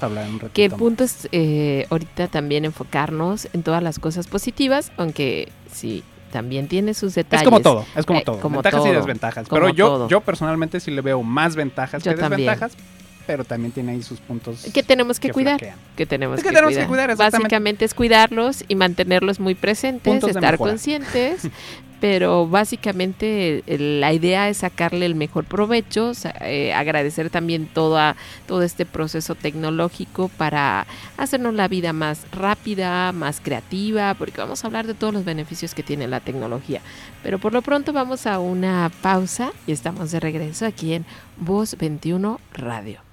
Que 0.53 0.65
el 0.65 0.72
punto 0.72 1.03
es 1.03 1.27
eh, 1.32 1.86
ahorita 1.89 2.27
también 2.27 2.65
enfocarnos 2.65 3.48
en 3.53 3.62
todas 3.63 3.84
las 3.84 4.00
cosas 4.00 4.27
positivas, 4.27 4.91
aunque 4.98 5.51
sí, 5.72 6.03
también 6.29 6.67
tiene 6.67 6.93
sus 6.93 7.09
Es 7.09 7.15
detalles. 7.15 7.45
como 7.45 7.59
todo, 7.62 7.86
es 7.95 8.05
como 8.05 8.19
Eh, 8.19 8.24
todo. 8.25 8.39
como 8.39 8.62
ventajas 8.62 8.86
y 8.86 8.89
desventajas. 8.91 9.48
Pero 9.50 9.69
yo, 9.69 9.88
todo. 9.88 10.07
yo 10.09 10.21
personalmente 10.21 10.79
sí 10.79 10.91
le 10.91 11.01
veo 11.01 11.21
más 11.24 11.55
ventajas 11.55 12.03
Yo 12.03 12.12
que 12.13 12.17
también. 12.21 12.41
desventajas, 12.48 12.77
pero 13.27 13.43
también 13.43 13.71
tiene 13.71 13.91
ahí 13.91 14.01
sus 14.01 14.19
puntos 14.19 14.65
Que 14.74 14.81
tenemos 14.83 15.19
que, 15.19 15.27
que 15.27 15.33
cuidar. 15.33 15.59
flaquean. 15.59 15.77
que 15.95 16.05
tenemos 16.05 16.38
Es 16.38 16.43
que 16.43 16.50
que, 16.50 16.55
tenemos 16.55 16.69
cuidar. 16.71 16.83
que 16.86 16.88
cuidar, 16.89 17.09
exactamente. 17.12 17.43
Básicamente 17.43 17.86
es 17.86 17.93
cuidarlos 17.93 18.63
y 18.67 18.75
mantenerlos 18.75 19.39
muy 19.39 19.55
presentes, 19.55 20.03
Puntos 20.12 20.31
estar 20.31 20.57
conscientes 20.57 21.41
pero 22.00 22.48
básicamente 22.48 23.63
la 23.68 24.13
idea 24.13 24.50
es 24.50 24.58
sacarle 24.58 25.06
el 25.06 25.15
mejor 25.15 25.46
provecho, 25.46 26.12
eh, 26.41 26.74
agradecer 26.74 27.29
también 27.29 27.68
todo, 27.68 28.00
todo 28.48 28.63
este 28.63 28.86
proceso 28.86 29.36
tecnológico 29.36 30.29
para 30.29 30.88
hacernos 31.18 31.53
la 31.53 31.68
vida 31.68 31.94
más 31.94 32.25
rápida, 32.32 33.12
más 33.12 33.41
creativa, 33.41 34.13
porque 34.13 34.41
vamos 34.41 34.63
a 34.63 34.68
hablar 34.68 34.88
de 34.88 34.94
todos 34.94 35.13
los 35.13 35.25
beneficios 35.25 35.74
que 35.74 35.84
tiene 35.84 36.08
la 36.08 36.20
tecnología. 36.20 36.82
Pero 37.24 37.39
por 37.39 37.53
lo 37.53 37.62
pronto 37.62 37.94
vamos 37.94 38.25
a 38.27 38.39
una 38.39 38.91
pausa 39.01 39.51
y 39.68 39.72
estamos 39.72 40.12
de 40.12 40.20
regreso 40.20 40.65
aquí 40.65 40.94
en 40.94 41.06
Voz 41.38 41.77
21 41.77 42.39
Radio. 42.53 43.09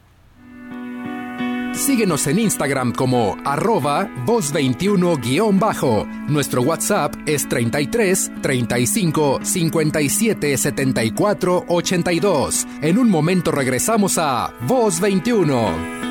Síguenos 1.76 2.26
en 2.26 2.38
Instagram 2.38 2.92
como 2.92 3.36
arroba 3.44 4.08
voz21-bajo. 4.24 6.06
Nuestro 6.26 6.62
WhatsApp 6.62 7.14
es 7.26 7.46
33 7.48 8.32
35 8.40 9.40
57 9.42 10.56
74 10.56 11.64
82. 11.68 12.66
En 12.80 12.98
un 12.98 13.10
momento 13.10 13.52
regresamos 13.52 14.16
a 14.16 14.54
Voz 14.66 15.00
21. 15.00 16.05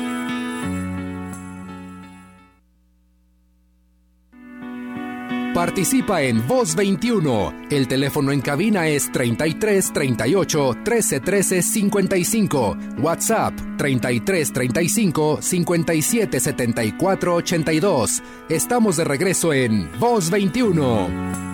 Participa 5.66 6.22
en 6.22 6.46
Voz 6.46 6.76
21. 6.76 7.66
El 7.70 7.88
teléfono 7.88 8.30
en 8.30 8.40
cabina 8.40 8.86
es 8.86 9.10
33 9.10 9.92
38 9.92 10.76
13 10.84 11.18
13 11.18 11.60
55. 11.60 12.76
WhatsApp 12.98 13.52
33 13.76 14.52
35 14.52 15.42
57 15.42 16.38
74 16.38 17.34
82. 17.34 18.22
Estamos 18.48 18.96
de 18.96 19.04
regreso 19.06 19.52
en 19.52 19.90
Voz 19.98 20.30
21. 20.30 21.45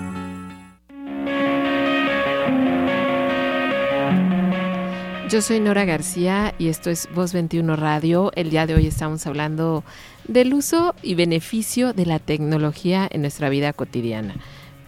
Yo 5.32 5.40
soy 5.40 5.60
Nora 5.60 5.86
García 5.86 6.54
y 6.58 6.68
esto 6.68 6.90
es 6.90 7.08
Voz 7.14 7.32
21 7.32 7.74
Radio. 7.76 8.32
El 8.36 8.50
día 8.50 8.66
de 8.66 8.74
hoy 8.74 8.86
estamos 8.86 9.26
hablando 9.26 9.82
del 10.28 10.52
uso 10.52 10.94
y 11.02 11.14
beneficio 11.14 11.94
de 11.94 12.04
la 12.04 12.18
tecnología 12.18 13.08
en 13.10 13.22
nuestra 13.22 13.48
vida 13.48 13.72
cotidiana. 13.72 14.34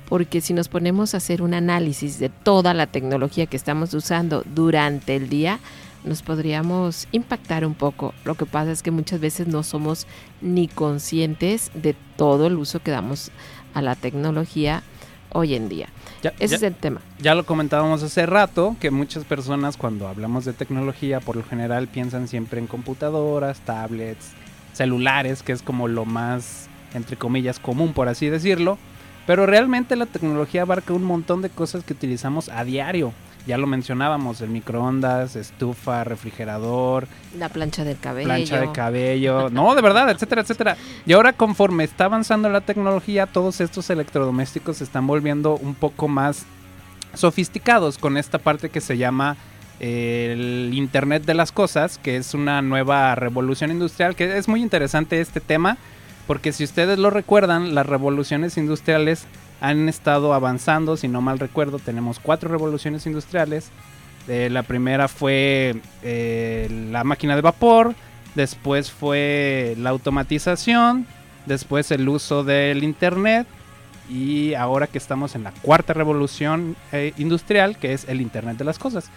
Porque 0.07 0.43
si 0.43 0.53
nos 0.53 0.69
ponemos 0.69 1.15
a 1.15 1.17
hacer 1.17 1.41
un 1.41 1.55
análisis 1.55 2.19
de 2.19 2.29
toda 2.29 2.75
la 2.75 2.87
tecnología 2.87 3.47
que 3.47 3.57
estamos 3.57 3.95
usando 3.95 4.43
durante 4.55 5.17
el 5.17 5.31
día, 5.31 5.61
nos 6.05 6.21
podríamos 6.21 7.09
impactar 7.11 7.65
un 7.65 7.75
poco. 7.75 8.13
Lo 8.27 8.35
que 8.35 8.45
pasa 8.45 8.71
es 8.71 8.83
que 8.83 8.91
muchas 8.91 9.21
veces 9.21 9.47
no 9.47 9.63
somos 9.63 10.07
ni 10.43 10.69
conscientes 10.69 11.71
de 11.73 11.97
todo 12.19 12.49
el 12.49 12.57
uso 12.57 12.81
que 12.81 12.91
damos 12.91 13.31
a 13.73 13.81
la 13.81 13.97
tecnología 13.97 14.83
hoy 15.35 15.55
en 15.55 15.69
día. 15.69 15.89
Ese 16.39 16.55
es 16.55 16.63
el 16.63 16.75
tema. 16.75 17.03
Ya 17.19 17.35
lo 17.35 17.45
comentábamos 17.45 18.03
hace 18.03 18.25
rato, 18.25 18.77
que 18.81 18.91
muchas 18.91 19.25
personas 19.25 19.77
cuando 19.77 20.09
hablamos 20.09 20.47
de 20.47 20.55
tecnología, 20.55 21.21
por 21.21 21.37
lo 21.37 21.45
general 21.45 21.89
piensan 21.89 22.29
siempre 22.29 22.61
en 22.61 22.67
computadoras, 22.67 23.61
tablets, 23.61 24.31
celulares, 24.73 25.43
que 25.43 25.53
es 25.53 25.61
como 25.61 25.89
lo 25.89 26.07
más, 26.07 26.69
entre 26.95 27.17
comillas, 27.17 27.59
común, 27.59 27.93
por 27.93 28.09
así 28.09 28.29
decirlo. 28.29 28.79
Pero 29.27 29.47
realmente 29.47 29.97
la 29.97 30.07
tecnología 30.07 30.63
abarca 30.63 30.95
un 30.95 31.05
montón 31.05 31.43
de 31.43 31.51
cosas 31.51 31.85
que 31.85 31.93
utilizamos 31.93 32.49
a 32.49 32.65
diario. 32.65 33.13
Ya 33.47 33.59
lo 33.59 33.67
mencionábamos, 33.67 34.41
el 34.41 34.49
microondas, 34.49 35.37
estufa, 35.37 36.03
refrigerador. 36.05 37.07
La 37.39 37.51
plancha 37.51 37.85
del 37.85 37.99
cabello. 37.99 38.27
Plancha 38.27 38.61
de 38.61 38.73
cabello. 38.73 39.51
No, 39.51 39.75
de 39.75 39.83
verdad, 39.83 40.11
etcétera, 40.11 40.41
etcétera. 40.41 40.77
Y 41.05 41.13
ahora 41.13 41.35
conforme 41.35 41.85
está 41.85 42.07
avanzando 42.07 42.49
la 42.49 42.63
tecnología, 42.63 43.27
todos 43.27 43.61
estos 43.61 43.91
electrodomésticos 43.91 44.79
se 44.79 44.85
están 44.85 45.07
volviendo 45.07 45.57
un 45.57 45.75
poco 45.75 46.09
más 46.09 46.47
sofisticados 47.13 47.99
con 47.99 48.17
esta 48.17 48.39
parte 48.39 48.71
que 48.71 48.81
se 48.81 48.97
llama 48.97 49.37
el 49.81 50.71
Internet 50.73 51.25
de 51.25 51.35
las 51.35 51.53
Cosas, 51.53 51.99
que 51.99 52.17
es 52.17 52.33
una 52.33 52.63
nueva 52.63 53.15
revolución 53.15 53.71
industrial, 53.71 54.17
que 54.17 54.39
es 54.39 54.49
muy 54.49 54.63
interesante 54.63 55.21
este 55.21 55.41
tema, 55.41 55.77
porque 56.27 56.53
si 56.53 56.65
ustedes 56.65 56.99
lo 56.99 57.11
recuerdan, 57.11 57.75
las 57.75 57.87
revoluciones 57.87 58.57
industriales 58.57 59.27
han 59.61 59.89
estado 59.89 60.35
avanzando, 60.35 60.97
si 60.97 61.09
no 61.09 61.21
mal 61.21 61.39
recuerdo, 61.39 61.79
tenemos 61.79 62.19
cuatro 62.21 62.51
revoluciones 62.51 63.07
industriales. 63.07 63.71
Eh, 64.29 64.49
la 64.51 64.63
primera 64.63 65.09
fue 65.09 65.77
eh, 66.03 66.89
la 66.91 67.05
máquina 67.05 67.37
de 67.37 67.43
vapor, 67.43 67.95
después 68.35 68.91
fue 68.91 69.75
la 69.79 69.91
automatización, 69.91 71.07
después 71.47 71.91
el 71.91 72.09
uso 72.09 72.45
del 72.45 72.85
Internet 72.85 73.47
y 74.09 74.55
ahora 74.55 74.87
que 74.87 74.99
estamos 74.99 75.35
en 75.35 75.45
la 75.45 75.53
cuarta 75.53 75.93
revolución 75.93 76.77
eh, 76.93 77.13
industrial, 77.17 77.77
que 77.79 77.93
es 77.93 78.09
el 78.09 78.21
Internet 78.21 78.59
de 78.59 78.65
las 78.65 78.79
Cosas. 78.79 79.11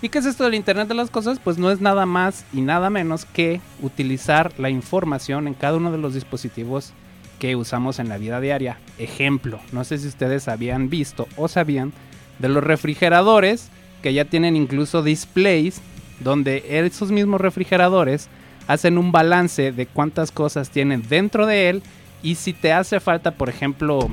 ¿Y 0.00 0.10
qué 0.10 0.18
es 0.18 0.26
esto 0.26 0.44
del 0.44 0.54
Internet 0.54 0.86
de 0.86 0.94
las 0.94 1.10
Cosas? 1.10 1.40
Pues 1.42 1.58
no 1.58 1.72
es 1.72 1.80
nada 1.80 2.06
más 2.06 2.44
y 2.52 2.60
nada 2.60 2.88
menos 2.88 3.24
que 3.24 3.60
utilizar 3.82 4.52
la 4.58 4.70
información 4.70 5.48
en 5.48 5.54
cada 5.54 5.76
uno 5.76 5.90
de 5.90 5.98
los 5.98 6.14
dispositivos 6.14 6.92
que 7.38 7.56
usamos 7.56 7.98
en 7.98 8.08
la 8.08 8.18
vida 8.18 8.40
diaria. 8.40 8.78
Ejemplo, 8.98 9.60
no 9.72 9.84
sé 9.84 9.98
si 9.98 10.08
ustedes 10.08 10.48
habían 10.48 10.90
visto 10.90 11.28
o 11.36 11.48
sabían 11.48 11.92
de 12.38 12.48
los 12.48 12.62
refrigeradores 12.62 13.70
que 14.02 14.12
ya 14.12 14.24
tienen 14.24 14.56
incluso 14.56 15.02
displays 15.02 15.80
donde 16.20 16.64
esos 16.86 17.10
mismos 17.10 17.40
refrigeradores 17.40 18.28
hacen 18.66 18.98
un 18.98 19.12
balance 19.12 19.72
de 19.72 19.86
cuántas 19.86 20.30
cosas 20.30 20.70
tienen 20.70 21.02
dentro 21.08 21.46
de 21.46 21.70
él 21.70 21.82
y 22.22 22.34
si 22.34 22.52
te 22.52 22.72
hace 22.72 23.00
falta, 23.00 23.32
por 23.32 23.48
ejemplo, 23.48 24.08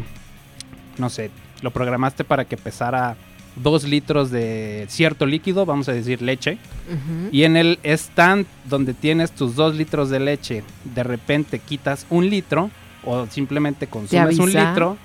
no 0.97 1.09
sé, 1.09 1.31
lo 1.61 1.71
programaste 1.71 2.23
para 2.23 2.45
que 2.45 2.57
pesara 2.57 3.17
dos 3.55 3.83
litros 3.85 4.31
de 4.31 4.85
cierto 4.89 5.25
líquido, 5.25 5.65
vamos 5.65 5.89
a 5.89 5.93
decir 5.93 6.21
leche, 6.21 6.57
y 7.31 7.43
en 7.43 7.57
el 7.57 7.79
stand 7.83 8.45
donde 8.65 8.93
tienes 8.93 9.31
tus 9.31 9.55
dos 9.55 9.75
litros 9.75 10.09
de 10.09 10.19
leche, 10.19 10.63
de 10.83 11.03
repente 11.03 11.59
quitas 11.59 12.05
un 12.09 12.29
litro 12.29 12.69
o 13.05 13.27
simplemente 13.27 13.87
consumes 13.87 14.39
un 14.39 14.51
litro, 14.51 14.97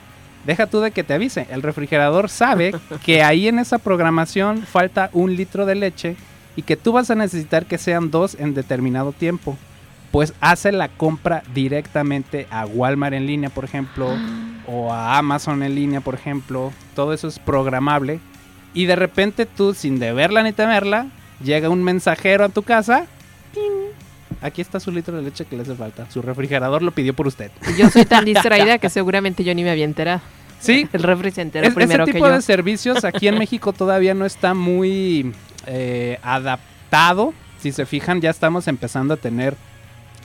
deja 0.45 0.67
tú 0.67 0.81
de 0.81 0.91
que 0.91 1.05
te 1.05 1.15
avise. 1.15 1.47
El 1.51 1.63
refrigerador 1.63 2.29
sabe 2.29 2.75
que 3.05 3.23
ahí 3.23 3.49
en 3.49 3.59
esa 3.59 3.79
programación 3.79 4.63
falta 4.63 5.11
un 5.13 5.37
litro 5.37 5.67
de 5.67 5.75
leche 5.75 6.17
y 6.57 6.63
que 6.63 6.77
tú 6.77 6.93
vas 6.93 7.11
a 7.11 7.15
necesitar 7.15 7.67
que 7.67 7.79
sean 7.79 8.11
dos 8.11 8.37
en 8.39 8.55
determinado 8.55 9.13
tiempo. 9.13 9.57
Pues 10.11 10.35
hace 10.41 10.73
la 10.73 10.89
compra 10.89 11.45
directamente 11.55 12.49
a 12.51 12.67
Walmart 12.67 13.15
en 13.15 13.27
línea, 13.27 13.49
por 13.49 13.65
ejemplo, 13.65 14.09
o 14.67 14.93
a 14.93 15.19
Amazon 15.19 15.63
en 15.63 15.77
línea, 15.77 16.01
por 16.01 16.15
ejemplo. 16.15 16.73
Todo 16.97 17.13
eso 17.13 17.29
es 17.29 17.39
programable 17.39 18.19
y 18.73 18.87
de 18.87 18.97
repente 18.97 19.47
tú, 19.47 19.75
sin 19.75 19.99
deberla 19.99 20.43
ni 20.43 20.53
temerla, 20.53 21.07
llega 21.43 21.69
un 21.69 21.83
mensajero 21.83 22.45
a 22.45 22.49
tu 22.49 22.63
casa. 22.63 23.07
Aquí 24.43 24.63
está 24.63 24.81
su 24.81 24.91
litro 24.91 25.17
de 25.17 25.23
leche 25.23 25.45
que 25.45 25.57
le 25.57 25.63
hace 25.63 25.75
falta. 25.75 26.11
Su 26.11 26.23
refrigerador 26.23 26.83
lo 26.83 26.93
pidió 26.93 27.15
por 27.15 27.27
usted. 27.27 27.51
Yo 27.79 27.91
soy 27.91 28.05
tan 28.05 28.25
distraída 28.27 28.79
que 28.79 28.89
seguramente 28.89 29.45
yo 29.45 29.55
ni 29.55 29.63
me 29.63 29.71
había 29.71 29.85
enterado. 29.85 30.21
Sí. 30.61 30.89
El 30.93 31.03
refri 31.03 31.31
se 31.31 31.43
enteró 31.43 31.73
primero 31.75 32.05
ese 32.05 32.13
tipo 32.13 32.29
de 32.29 32.43
servicios 32.43 33.05
aquí 33.05 33.29
en 33.29 33.39
México 33.39 33.73
todavía 33.73 34.13
no 34.13 34.27
está 34.27 34.53
muy 34.53 35.33
eh, 35.67 36.19
adaptado. 36.23 37.33
Si 37.61 37.73
se 37.73 37.87
fijan, 37.87 38.21
ya 38.21 38.31
estamos 38.31 38.69
empezando 38.69 39.15
a 39.15 39.17
tener 39.17 39.57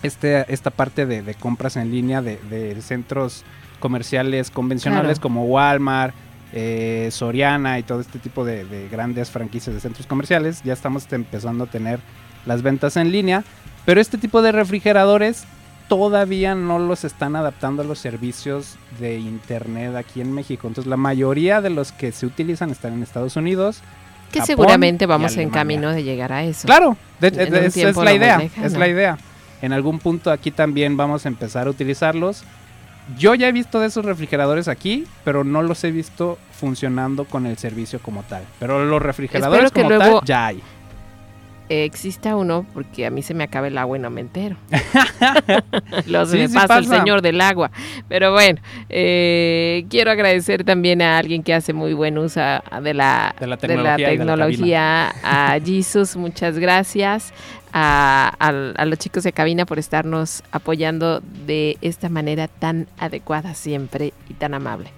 este, 0.03 0.45
esta 0.53 0.71
parte 0.71 1.05
de, 1.05 1.33
compras 1.35 1.77
en 1.77 1.91
línea 1.91 2.21
de, 2.21 2.77
centros 2.81 3.43
comerciales 3.79 4.51
convencionales 4.51 5.19
como 5.19 5.45
Walmart, 5.45 6.13
eh, 6.53 7.09
Soriana 7.11 7.79
y 7.79 7.83
todo 7.83 7.99
este 7.99 8.19
tipo 8.19 8.45
de, 8.45 8.87
grandes 8.89 9.29
franquicias 9.29 9.73
de 9.73 9.81
centros 9.81 10.07
comerciales. 10.07 10.61
Ya 10.63 10.73
estamos 10.73 11.11
empezando 11.11 11.65
a 11.65 11.67
tener 11.67 11.99
las 12.45 12.61
ventas 12.61 12.97
en 12.97 13.11
línea. 13.11 13.43
Pero 13.85 14.01
este 14.01 14.17
tipo 14.17 14.41
de 14.41 14.51
refrigeradores 14.51 15.45
todavía 15.87 16.55
no 16.55 16.79
los 16.79 17.03
están 17.03 17.35
adaptando 17.35 17.83
a 17.83 17.85
los 17.85 17.99
servicios 17.99 18.77
de 18.99 19.17
internet 19.19 19.95
aquí 19.95 20.21
en 20.21 20.33
México. 20.33 20.67
Entonces 20.67 20.89
la 20.89 20.97
mayoría 20.97 21.61
de 21.61 21.69
los 21.69 21.91
que 21.91 22.11
se 22.11 22.25
utilizan 22.25 22.71
están 22.71 22.93
en 22.93 23.03
Estados 23.03 23.35
Unidos. 23.35 23.81
Que 24.31 24.41
seguramente 24.41 25.05
vamos 25.05 25.37
en 25.37 25.49
camino 25.49 25.91
de 25.91 26.03
llegar 26.03 26.33
a 26.33 26.43
eso. 26.43 26.65
Claro, 26.65 26.97
es, 27.21 27.95
la 27.95 28.13
idea. 28.13 28.41
es 28.61 28.73
la 28.73 28.87
idea. 28.87 29.17
En 29.61 29.71
algún 29.71 29.99
punto 29.99 30.31
aquí 30.31 30.51
también 30.51 30.97
vamos 30.97 31.25
a 31.25 31.29
empezar 31.29 31.67
a 31.67 31.69
utilizarlos. 31.69 32.43
Yo 33.17 33.35
ya 33.35 33.47
he 33.47 33.51
visto 33.51 33.79
de 33.79 33.87
esos 33.87 34.03
refrigeradores 34.03 34.67
aquí, 34.67 35.05
pero 35.23 35.43
no 35.43 35.61
los 35.61 35.83
he 35.83 35.91
visto 35.91 36.39
funcionando 36.51 37.25
con 37.25 37.45
el 37.45 37.57
servicio 37.57 37.99
como 37.99 38.23
tal. 38.23 38.43
Pero 38.59 38.83
los 38.83 39.01
refrigeradores 39.01 39.71
como 39.71 39.89
tal 39.89 40.19
ya 40.25 40.47
hay. 40.47 40.61
Exista 41.69 42.35
uno 42.35 42.65
porque 42.73 43.05
a 43.05 43.09
mí 43.09 43.21
se 43.21 43.33
me 43.33 43.43
acaba 43.43 43.67
el 43.67 43.77
agua 43.77 43.97
y 43.97 44.01
no 44.01 44.09
me 44.09 44.21
entero. 44.21 44.57
Los 46.05 46.31
me 46.31 46.49
pasa, 46.49 46.77
el 46.77 46.85
señor 46.85 47.21
del 47.21 47.41
agua. 47.41 47.71
Pero 48.07 48.31
bueno, 48.31 48.61
eh, 48.89 49.85
quiero 49.89 50.11
agradecer 50.11 50.63
también 50.63 51.01
a 51.01 51.17
alguien 51.17 51.43
que 51.43 51.53
hace 51.53 51.73
muy 51.73 51.93
buen 51.93 52.17
uso 52.17 52.39
de 52.39 52.93
la, 52.93 53.35
de 53.39 53.47
la 53.47 53.57
tecnología, 53.57 55.13
a 55.23 55.59
Jesus, 55.63 56.15
muchas 56.15 56.59
gracias 56.59 57.33
a, 57.77 58.85
los 58.85 58.99
chicos 58.99 59.23
de 59.23 59.33
cabina 59.33 59.65
por 59.65 59.79
estarnos 59.79 60.43
apoyando 60.51 61.21
de 61.45 61.77
esta 61.81 62.07
manera 62.07 62.47
tan 62.47 62.87
adecuada 62.97 63.53
siempre 63.53 64.13
y 64.29 64.33
tan 64.33 64.53
amable. 64.53 64.91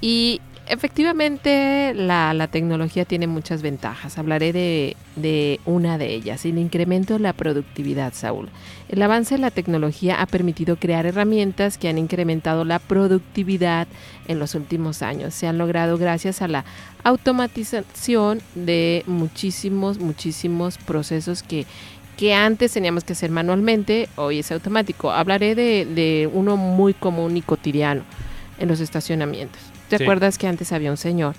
Y 0.00 0.40
Efectivamente, 0.70 1.94
la, 1.94 2.48
tecnología 2.48 3.06
tiene 3.06 3.26
muchas 3.26 3.62
ventajas. 3.62 4.18
Hablaré 4.18 4.52
de, 4.52 5.60
una 5.64 5.96
de 5.96 6.14
ellas, 6.14 6.44
el 6.44 6.58
incremento 6.58 7.14
de 7.14 7.20
la 7.20 7.32
productividad, 7.32 8.12
Saúl. 8.12 8.50
El 8.90 9.00
avance 9.00 9.36
de 9.36 9.40
la 9.40 9.50
tecnología 9.50 10.20
ha 10.20 10.26
permitido 10.26 10.76
crear 10.76 11.06
herramientas 11.06 11.78
que 11.78 11.88
han 11.88 11.96
incrementado 11.96 12.66
la 12.66 12.80
productividad 12.80 13.88
en 14.26 14.38
los 14.38 14.54
últimos 14.54 15.00
años. 15.00 15.32
Se 15.32 15.46
han 15.46 15.56
logrado 15.56 15.96
gracias 15.96 16.42
a 16.42 16.48
la 16.48 16.66
automatización 17.02 18.42
de 18.54 19.04
muchísimos, 19.06 19.98
muchísimos 19.98 20.76
procesos 20.76 21.42
que, 21.42 21.66
antes 22.34 22.72
teníamos 22.72 23.04
que 23.04 23.14
hacer 23.14 23.30
manualmente, 23.30 24.10
hoy 24.16 24.40
es 24.40 24.52
automático. 24.52 25.10
Hablaré 25.12 25.54
de 25.54 26.28
uno 26.30 26.58
muy 26.58 26.92
común 26.92 27.38
y 27.38 27.42
cotidiano 27.42 28.02
en 28.58 28.68
los 28.68 28.80
estacionamientos. 28.80 29.67
¿Te 29.88 29.96
acuerdas 29.96 30.38
que 30.38 30.46
antes 30.46 30.72
había 30.72 30.90
un 30.90 30.96
señor 30.96 31.34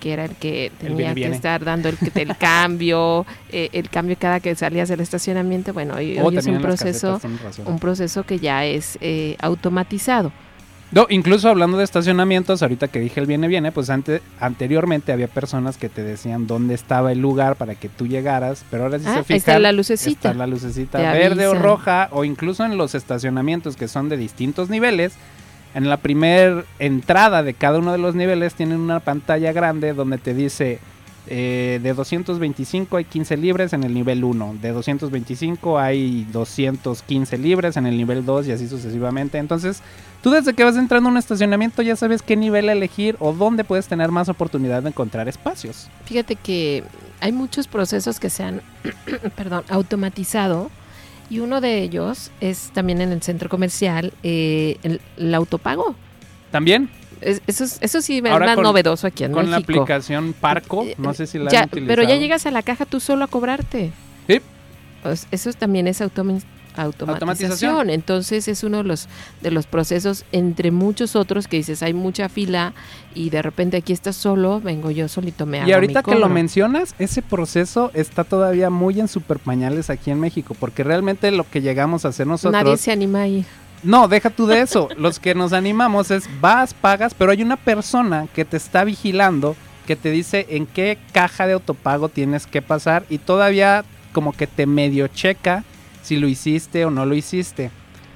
que 0.00 0.12
era 0.12 0.24
el 0.24 0.36
que 0.36 0.70
tenía 0.80 1.14
que 1.14 1.26
estar 1.26 1.64
dando 1.64 1.88
el, 1.88 1.98
el 2.14 2.36
cambio, 2.38 3.26
eh, 3.50 3.68
el 3.72 3.90
cambio 3.90 4.16
cada 4.18 4.40
que 4.40 4.54
salías 4.54 4.88
del 4.88 5.00
estacionamiento? 5.00 5.72
Bueno, 5.72 5.94
hoy, 5.94 6.18
es 6.36 6.46
un 6.46 6.60
proceso, 6.60 7.20
un 7.66 7.78
proceso 7.78 8.22
que 8.24 8.38
ya 8.38 8.64
es 8.64 8.98
eh, 9.00 9.36
automatizado. 9.40 10.32
No, 10.90 11.06
incluso 11.10 11.50
hablando 11.50 11.76
de 11.76 11.84
estacionamientos, 11.84 12.62
ahorita 12.62 12.88
que 12.88 12.98
dije 12.98 13.20
el 13.20 13.26
viene 13.26 13.46
viene, 13.46 13.72
pues 13.72 13.90
antes, 13.90 14.22
anteriormente 14.40 15.12
había 15.12 15.28
personas 15.28 15.76
que 15.76 15.90
te 15.90 16.02
decían 16.02 16.46
dónde 16.46 16.74
estaba 16.74 17.12
el 17.12 17.18
lugar 17.18 17.56
para 17.56 17.74
que 17.74 17.90
tú 17.90 18.06
llegaras, 18.06 18.64
pero 18.70 18.84
ahora 18.84 18.98
sí 18.98 19.04
ah, 19.06 19.16
se 19.16 19.24
fijan, 19.24 19.36
está 19.36 19.58
la 19.58 19.72
lucecita. 19.72 20.30
Está 20.30 20.34
la 20.34 20.46
lucecita 20.46 20.98
verde 21.12 21.46
o 21.46 21.54
roja, 21.54 22.08
o 22.10 22.24
incluso 22.24 22.64
en 22.64 22.78
los 22.78 22.94
estacionamientos 22.94 23.76
que 23.76 23.86
son 23.86 24.08
de 24.08 24.16
distintos 24.16 24.70
niveles, 24.70 25.12
en 25.74 25.88
la 25.88 25.98
primera 25.98 26.64
entrada 26.78 27.42
de 27.42 27.54
cada 27.54 27.78
uno 27.78 27.92
de 27.92 27.98
los 27.98 28.14
niveles 28.14 28.54
tienen 28.54 28.80
una 28.80 29.00
pantalla 29.00 29.52
grande 29.52 29.92
donde 29.92 30.18
te 30.18 30.34
dice 30.34 30.78
eh, 31.30 31.78
de 31.82 31.92
225 31.92 32.96
hay 32.96 33.04
15 33.04 33.36
libres 33.36 33.74
en 33.74 33.84
el 33.84 33.92
nivel 33.92 34.24
1, 34.24 34.56
de 34.62 34.70
225 34.70 35.78
hay 35.78 36.26
215 36.32 37.36
libres 37.36 37.76
en 37.76 37.86
el 37.86 37.98
nivel 37.98 38.24
2 38.24 38.48
y 38.48 38.52
así 38.52 38.66
sucesivamente. 38.66 39.36
Entonces, 39.36 39.82
tú 40.22 40.30
desde 40.30 40.54
que 40.54 40.64
vas 40.64 40.76
entrando 40.76 41.08
a 41.08 41.12
un 41.12 41.18
estacionamiento 41.18 41.82
ya 41.82 41.96
sabes 41.96 42.22
qué 42.22 42.34
nivel 42.34 42.70
elegir 42.70 43.16
o 43.18 43.34
dónde 43.34 43.64
puedes 43.64 43.88
tener 43.88 44.10
más 44.10 44.30
oportunidad 44.30 44.82
de 44.82 44.88
encontrar 44.88 45.28
espacios. 45.28 45.88
Fíjate 46.06 46.36
que 46.36 46.82
hay 47.20 47.32
muchos 47.32 47.68
procesos 47.68 48.18
que 48.20 48.30
se 48.30 48.44
han 48.44 48.62
perdón, 49.36 49.64
automatizado 49.68 50.70
y 51.30 51.40
uno 51.40 51.60
de 51.60 51.82
ellos 51.82 52.30
es 52.40 52.70
también 52.72 53.00
en 53.00 53.12
el 53.12 53.22
centro 53.22 53.48
comercial 53.48 54.12
eh, 54.22 54.78
el, 54.82 55.34
autopago. 55.34 55.94
¿También? 56.50 56.90
eso, 57.20 57.64
eso 57.80 58.00
sí 58.00 58.18
es 58.18 58.22
más 58.22 58.58
novedoso 58.58 59.06
aquí 59.06 59.24
en 59.24 59.32
con 59.32 59.50
México. 59.50 59.66
Con 59.66 59.74
la 59.74 59.82
aplicación 59.82 60.32
Parco, 60.32 60.84
eh, 60.84 60.94
no 60.98 61.12
sé 61.14 61.26
si 61.26 61.38
la 61.38 61.50
ya, 61.50 61.60
han 61.60 61.68
utilizado. 61.68 61.96
Pero 61.96 62.08
ya 62.08 62.16
llegas 62.16 62.46
a 62.46 62.50
la 62.50 62.62
caja 62.62 62.86
tú 62.86 63.00
solo 63.00 63.24
a 63.24 63.28
cobrarte. 63.28 63.92
Sí. 64.26 64.40
Pues 65.02 65.26
eso 65.30 65.52
también 65.52 65.86
es 65.86 66.00
automatización 66.82 67.70
automatización. 67.70 67.90
Entonces 67.90 68.48
es 68.48 68.62
uno 68.62 68.78
de 68.78 68.84
los, 68.84 69.08
de 69.40 69.50
los 69.50 69.66
procesos, 69.66 70.24
entre 70.32 70.70
muchos 70.70 71.16
otros, 71.16 71.48
que 71.48 71.58
dices, 71.58 71.82
hay 71.82 71.94
mucha 71.94 72.28
fila 72.28 72.72
y 73.14 73.30
de 73.30 73.42
repente 73.42 73.76
aquí 73.76 73.92
estás 73.92 74.16
solo, 74.16 74.60
vengo 74.60 74.90
yo 74.90 75.08
solito, 75.08 75.46
me 75.46 75.60
hago 75.60 75.68
Y 75.68 75.72
ahorita 75.72 76.02
mi 76.06 76.12
que 76.12 76.18
lo 76.18 76.28
mencionas, 76.28 76.94
ese 76.98 77.22
proceso 77.22 77.90
está 77.94 78.24
todavía 78.24 78.70
muy 78.70 79.00
en 79.00 79.08
super 79.08 79.38
pañales 79.38 79.90
aquí 79.90 80.10
en 80.10 80.20
México, 80.20 80.56
porque 80.58 80.84
realmente 80.84 81.30
lo 81.30 81.48
que 81.48 81.60
llegamos 81.60 82.04
a 82.04 82.08
hacer 82.08 82.26
nosotros... 82.26 82.52
Nadie 82.52 82.76
se 82.76 82.92
anima 82.92 83.22
a 83.22 83.28
ir. 83.28 83.44
No, 83.82 84.08
deja 84.08 84.30
tú 84.30 84.46
de 84.46 84.60
eso. 84.60 84.88
Los 84.96 85.18
que 85.18 85.34
nos 85.34 85.52
animamos 85.52 86.10
es 86.10 86.28
vas, 86.40 86.74
pagas, 86.74 87.14
pero 87.14 87.30
hay 87.30 87.42
una 87.42 87.56
persona 87.56 88.26
que 88.34 88.44
te 88.44 88.56
está 88.56 88.84
vigilando, 88.84 89.56
que 89.86 89.96
te 89.96 90.10
dice 90.10 90.46
en 90.50 90.66
qué 90.66 90.98
caja 91.12 91.46
de 91.46 91.54
autopago 91.54 92.08
tienes 92.08 92.46
que 92.46 92.60
pasar 92.62 93.04
y 93.08 93.18
todavía 93.18 93.84
como 94.12 94.32
que 94.32 94.46
te 94.46 94.66
medio 94.66 95.08
checa 95.08 95.64
si 96.02 96.16
lo 96.16 96.28
hiciste 96.28 96.84
o 96.84 96.90
no 96.90 97.06
lo 97.06 97.14
hiciste. 97.14 97.70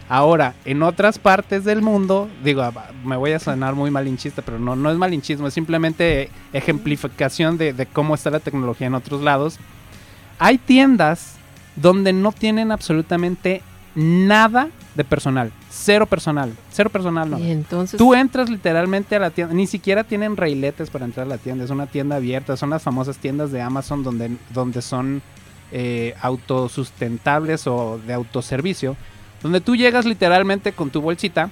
Ahora, 0.08 0.54
en 0.64 0.82
otras 0.82 1.18
partes 1.18 1.64
del 1.64 1.80
mundo, 1.80 2.28
digo, 2.44 2.62
ah, 2.62 2.72
me 3.04 3.16
voy 3.16 3.32
a 3.32 3.38
sonar 3.38 3.74
muy 3.74 3.90
malinchista, 3.90 4.42
pero 4.42 4.58
no, 4.58 4.76
no 4.76 4.90
es 4.90 4.98
malinchismo, 4.98 5.46
es 5.46 5.54
simplemente 5.54 6.28
ejemplificación 6.52 7.56
de, 7.56 7.72
de 7.72 7.86
cómo 7.86 8.14
está 8.14 8.30
la 8.30 8.40
tecnología 8.40 8.88
en 8.88 8.94
otros 8.94 9.22
lados. 9.22 9.58
Hay 10.38 10.58
tiendas 10.58 11.36
donde 11.76 12.12
no 12.12 12.32
tienen 12.32 12.72
absolutamente 12.72 13.62
nada 13.94 14.68
de 14.94 15.04
personal, 15.04 15.50
cero 15.70 16.06
personal, 16.06 16.52
cero 16.70 16.90
personal 16.90 17.30
no. 17.30 17.38
Y 17.38 17.50
entonces 17.50 17.96
tú 17.96 18.14
entras 18.14 18.50
literalmente 18.50 19.16
a 19.16 19.18
la 19.18 19.30
tienda, 19.30 19.54
ni 19.54 19.66
siquiera 19.66 20.04
tienen 20.04 20.36
railetes 20.36 20.90
para 20.90 21.06
entrar 21.06 21.26
a 21.26 21.28
la 21.28 21.38
tienda, 21.38 21.64
es 21.64 21.70
una 21.70 21.86
tienda 21.86 22.16
abierta, 22.16 22.56
son 22.56 22.70
las 22.70 22.82
famosas 22.82 23.16
tiendas 23.16 23.52
de 23.52 23.62
Amazon 23.62 24.02
donde, 24.02 24.36
donde 24.52 24.82
son 24.82 25.22
eh, 25.72 26.14
autosustentables 26.20 27.66
o 27.66 27.98
de 28.06 28.12
autoservicio, 28.12 28.94
donde 29.42 29.62
tú 29.62 29.74
llegas 29.74 30.04
literalmente 30.04 30.72
con 30.72 30.90
tu 30.90 31.00
bolsita 31.00 31.50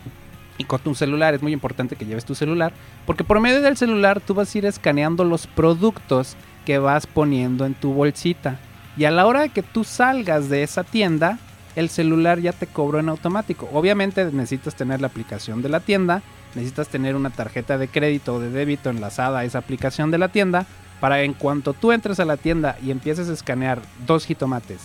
y 0.58 0.64
con 0.64 0.78
tu 0.80 0.94
celular. 0.94 1.32
Es 1.32 1.42
muy 1.42 1.52
importante 1.52 1.96
que 1.96 2.04
lleves 2.04 2.26
tu 2.26 2.34
celular, 2.34 2.72
porque 3.06 3.24
por 3.24 3.40
medio 3.40 3.62
del 3.62 3.78
celular 3.78 4.20
tú 4.20 4.34
vas 4.34 4.54
a 4.54 4.58
ir 4.58 4.66
escaneando 4.66 5.24
los 5.24 5.46
productos 5.46 6.36
que 6.66 6.78
vas 6.78 7.06
poniendo 7.06 7.64
en 7.64 7.72
tu 7.72 7.94
bolsita. 7.94 8.60
Y 8.96 9.06
a 9.06 9.10
la 9.10 9.26
hora 9.26 9.40
de 9.40 9.48
que 9.48 9.62
tú 9.62 9.84
salgas 9.84 10.50
de 10.50 10.62
esa 10.62 10.84
tienda, 10.84 11.38
el 11.74 11.88
celular 11.88 12.40
ya 12.40 12.52
te 12.52 12.66
cobró 12.66 12.98
en 12.98 13.08
automático. 13.08 13.70
Obviamente 13.72 14.24
necesitas 14.26 14.74
tener 14.74 15.00
la 15.00 15.06
aplicación 15.06 15.62
de 15.62 15.70
la 15.70 15.80
tienda, 15.80 16.22
necesitas 16.54 16.88
tener 16.88 17.16
una 17.16 17.30
tarjeta 17.30 17.78
de 17.78 17.88
crédito 17.88 18.34
o 18.34 18.40
de 18.40 18.50
débito 18.50 18.90
enlazada 18.90 19.38
a 19.38 19.44
esa 19.44 19.58
aplicación 19.58 20.10
de 20.10 20.18
la 20.18 20.28
tienda 20.28 20.66
para 21.00 21.22
en 21.22 21.34
cuanto 21.34 21.72
tú 21.72 21.92
entres 21.92 22.20
a 22.20 22.24
la 22.24 22.36
tienda 22.36 22.76
y 22.82 22.90
empieces 22.90 23.28
a 23.28 23.32
escanear 23.32 23.80
dos 24.06 24.26
jitomates, 24.26 24.80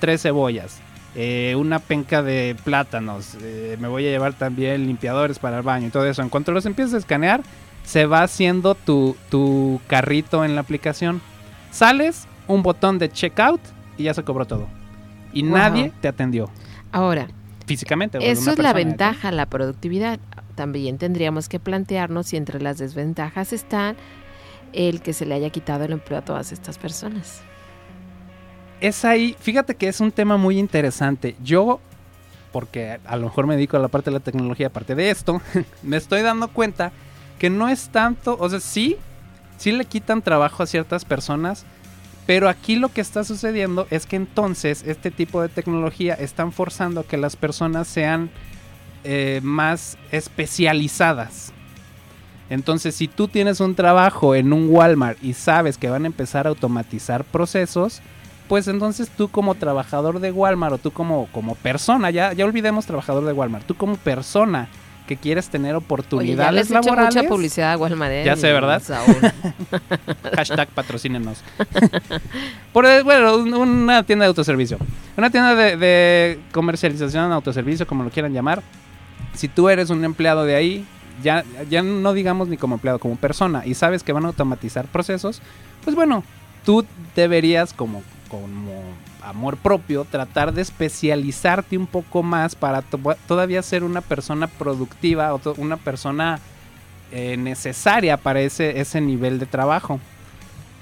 tres 0.00 0.22
cebollas, 0.22 0.80
eh, 1.14 1.54
una 1.56 1.78
penca 1.78 2.22
de 2.22 2.56
plátanos, 2.64 3.36
eh, 3.42 3.76
me 3.80 3.88
voy 3.88 4.06
a 4.06 4.10
llevar 4.10 4.34
también 4.34 4.86
limpiadores 4.86 5.38
para 5.38 5.58
el 5.58 5.62
baño 5.62 5.88
y 5.88 5.90
todo 5.90 6.06
eso. 6.06 6.22
En 6.22 6.28
cuanto 6.28 6.52
los 6.52 6.66
empieces 6.66 6.94
a 6.94 6.98
escanear, 6.98 7.42
se 7.84 8.06
va 8.06 8.22
haciendo 8.22 8.74
tu, 8.74 9.16
tu 9.30 9.80
carrito 9.86 10.44
en 10.44 10.54
la 10.54 10.60
aplicación. 10.60 11.20
Sales, 11.70 12.26
un 12.46 12.62
botón 12.62 12.98
de 12.98 13.10
checkout 13.10 13.60
y 13.96 14.04
ya 14.04 14.14
se 14.14 14.22
cobró 14.22 14.46
todo. 14.46 14.68
Y 15.32 15.42
nadie 15.42 15.92
te 16.00 16.08
atendió. 16.08 16.50
Ahora, 16.92 17.28
físicamente. 17.66 18.18
Eso 18.30 18.52
es 18.52 18.58
la 18.58 18.72
ventaja, 18.72 19.30
la 19.30 19.46
productividad. 19.46 20.18
También 20.54 20.98
tendríamos 20.98 21.48
que 21.48 21.60
plantearnos 21.60 22.26
si 22.26 22.36
entre 22.36 22.60
las 22.60 22.78
desventajas 22.78 23.52
están 23.52 23.96
el 24.72 25.00
que 25.00 25.12
se 25.12 25.26
le 25.26 25.34
haya 25.34 25.50
quitado 25.50 25.84
el 25.84 25.92
empleo 25.92 26.18
a 26.18 26.24
todas 26.24 26.52
estas 26.52 26.78
personas. 26.78 27.40
Es 28.80 29.04
ahí, 29.04 29.36
fíjate 29.40 29.74
que 29.74 29.88
es 29.88 30.00
un 30.00 30.12
tema 30.12 30.36
muy 30.36 30.58
interesante. 30.58 31.36
Yo, 31.42 31.80
porque 32.52 33.00
a 33.04 33.16
lo 33.16 33.24
mejor 33.24 33.46
me 33.46 33.56
dedico 33.56 33.76
a 33.76 33.80
la 33.80 33.88
parte 33.88 34.10
de 34.10 34.14
la 34.14 34.20
tecnología, 34.20 34.68
aparte 34.68 34.94
de 34.94 35.10
esto, 35.10 35.40
me 35.82 35.96
estoy 35.96 36.22
dando 36.22 36.48
cuenta 36.48 36.92
que 37.38 37.50
no 37.50 37.68
es 37.68 37.88
tanto, 37.88 38.36
o 38.38 38.48
sea, 38.48 38.60
sí, 38.60 38.96
sí 39.56 39.72
le 39.72 39.84
quitan 39.84 40.22
trabajo 40.22 40.62
a 40.62 40.66
ciertas 40.66 41.04
personas, 41.04 41.64
pero 42.26 42.48
aquí 42.48 42.76
lo 42.76 42.90
que 42.90 43.00
está 43.00 43.24
sucediendo 43.24 43.86
es 43.90 44.06
que 44.06 44.16
entonces 44.16 44.84
este 44.86 45.10
tipo 45.10 45.40
de 45.40 45.48
tecnología 45.48 46.14
están 46.14 46.52
forzando 46.52 47.06
que 47.06 47.16
las 47.16 47.36
personas 47.36 47.88
sean 47.88 48.30
eh, 49.04 49.40
más 49.42 49.96
especializadas. 50.12 51.52
Entonces, 52.50 52.94
si 52.94 53.08
tú 53.08 53.28
tienes 53.28 53.60
un 53.60 53.74
trabajo 53.74 54.34
en 54.34 54.52
un 54.52 54.68
Walmart 54.70 55.22
y 55.22 55.34
sabes 55.34 55.76
que 55.76 55.90
van 55.90 56.04
a 56.04 56.06
empezar 56.06 56.46
a 56.46 56.50
automatizar 56.50 57.24
procesos, 57.24 58.00
pues 58.48 58.66
entonces 58.68 59.10
tú 59.10 59.28
como 59.28 59.54
trabajador 59.54 60.20
de 60.20 60.32
Walmart 60.32 60.74
o 60.74 60.78
tú 60.78 60.90
como, 60.90 61.28
como 61.32 61.54
persona, 61.56 62.10
ya, 62.10 62.32
ya 62.32 62.46
olvidemos 62.46 62.86
trabajador 62.86 63.24
de 63.26 63.32
Walmart, 63.32 63.66
tú 63.66 63.74
como 63.74 63.96
persona 63.96 64.68
que 65.06 65.16
quieres 65.16 65.48
tener 65.48 65.74
oportunidades 65.74 66.66
Oye, 66.66 66.68
ya 66.68 66.74
laborales. 66.74 67.16
mucha 67.16 67.28
publicidad 67.28 67.72
a 67.72 67.76
Walmart. 67.78 68.12
¿eh? 68.12 68.22
Ya 68.24 68.36
sé, 68.36 68.52
¿verdad? 68.52 68.82
Hashtag 70.36 70.68
patrocínenos. 70.68 71.42
Por, 72.72 72.86
bueno, 73.04 73.36
una 73.36 74.02
tienda 74.02 74.24
de 74.24 74.28
autoservicio. 74.28 74.78
Una 75.16 75.30
tienda 75.30 75.54
de, 75.54 75.76
de 75.76 76.38
comercialización, 76.52 77.32
autoservicio, 77.32 77.86
como 77.86 78.04
lo 78.04 78.10
quieran 78.10 78.32
llamar. 78.34 78.62
Si 79.34 79.48
tú 79.48 79.70
eres 79.70 79.88
un 79.88 80.04
empleado 80.04 80.44
de 80.44 80.56
ahí, 80.56 80.86
ya, 81.22 81.44
ya 81.68 81.82
no 81.82 82.12
digamos 82.12 82.48
ni 82.48 82.56
como 82.56 82.76
empleado, 82.76 82.98
como 82.98 83.16
persona, 83.16 83.66
y 83.66 83.74
sabes 83.74 84.02
que 84.02 84.12
van 84.12 84.24
a 84.24 84.28
automatizar 84.28 84.86
procesos, 84.86 85.40
pues 85.84 85.96
bueno, 85.96 86.24
tú 86.64 86.84
deberías 87.14 87.72
como, 87.72 88.02
como 88.28 88.82
amor 89.22 89.56
propio 89.56 90.04
tratar 90.04 90.52
de 90.52 90.62
especializarte 90.62 91.76
un 91.76 91.86
poco 91.86 92.22
más 92.22 92.54
para 92.54 92.82
todavía 92.82 93.62
ser 93.62 93.84
una 93.84 94.00
persona 94.00 94.46
productiva 94.46 95.34
o 95.34 95.40
una 95.56 95.76
persona 95.76 96.40
eh, 97.10 97.36
necesaria 97.36 98.16
para 98.16 98.40
ese, 98.40 98.80
ese 98.80 99.00
nivel 99.00 99.38
de 99.38 99.46
trabajo. 99.46 100.00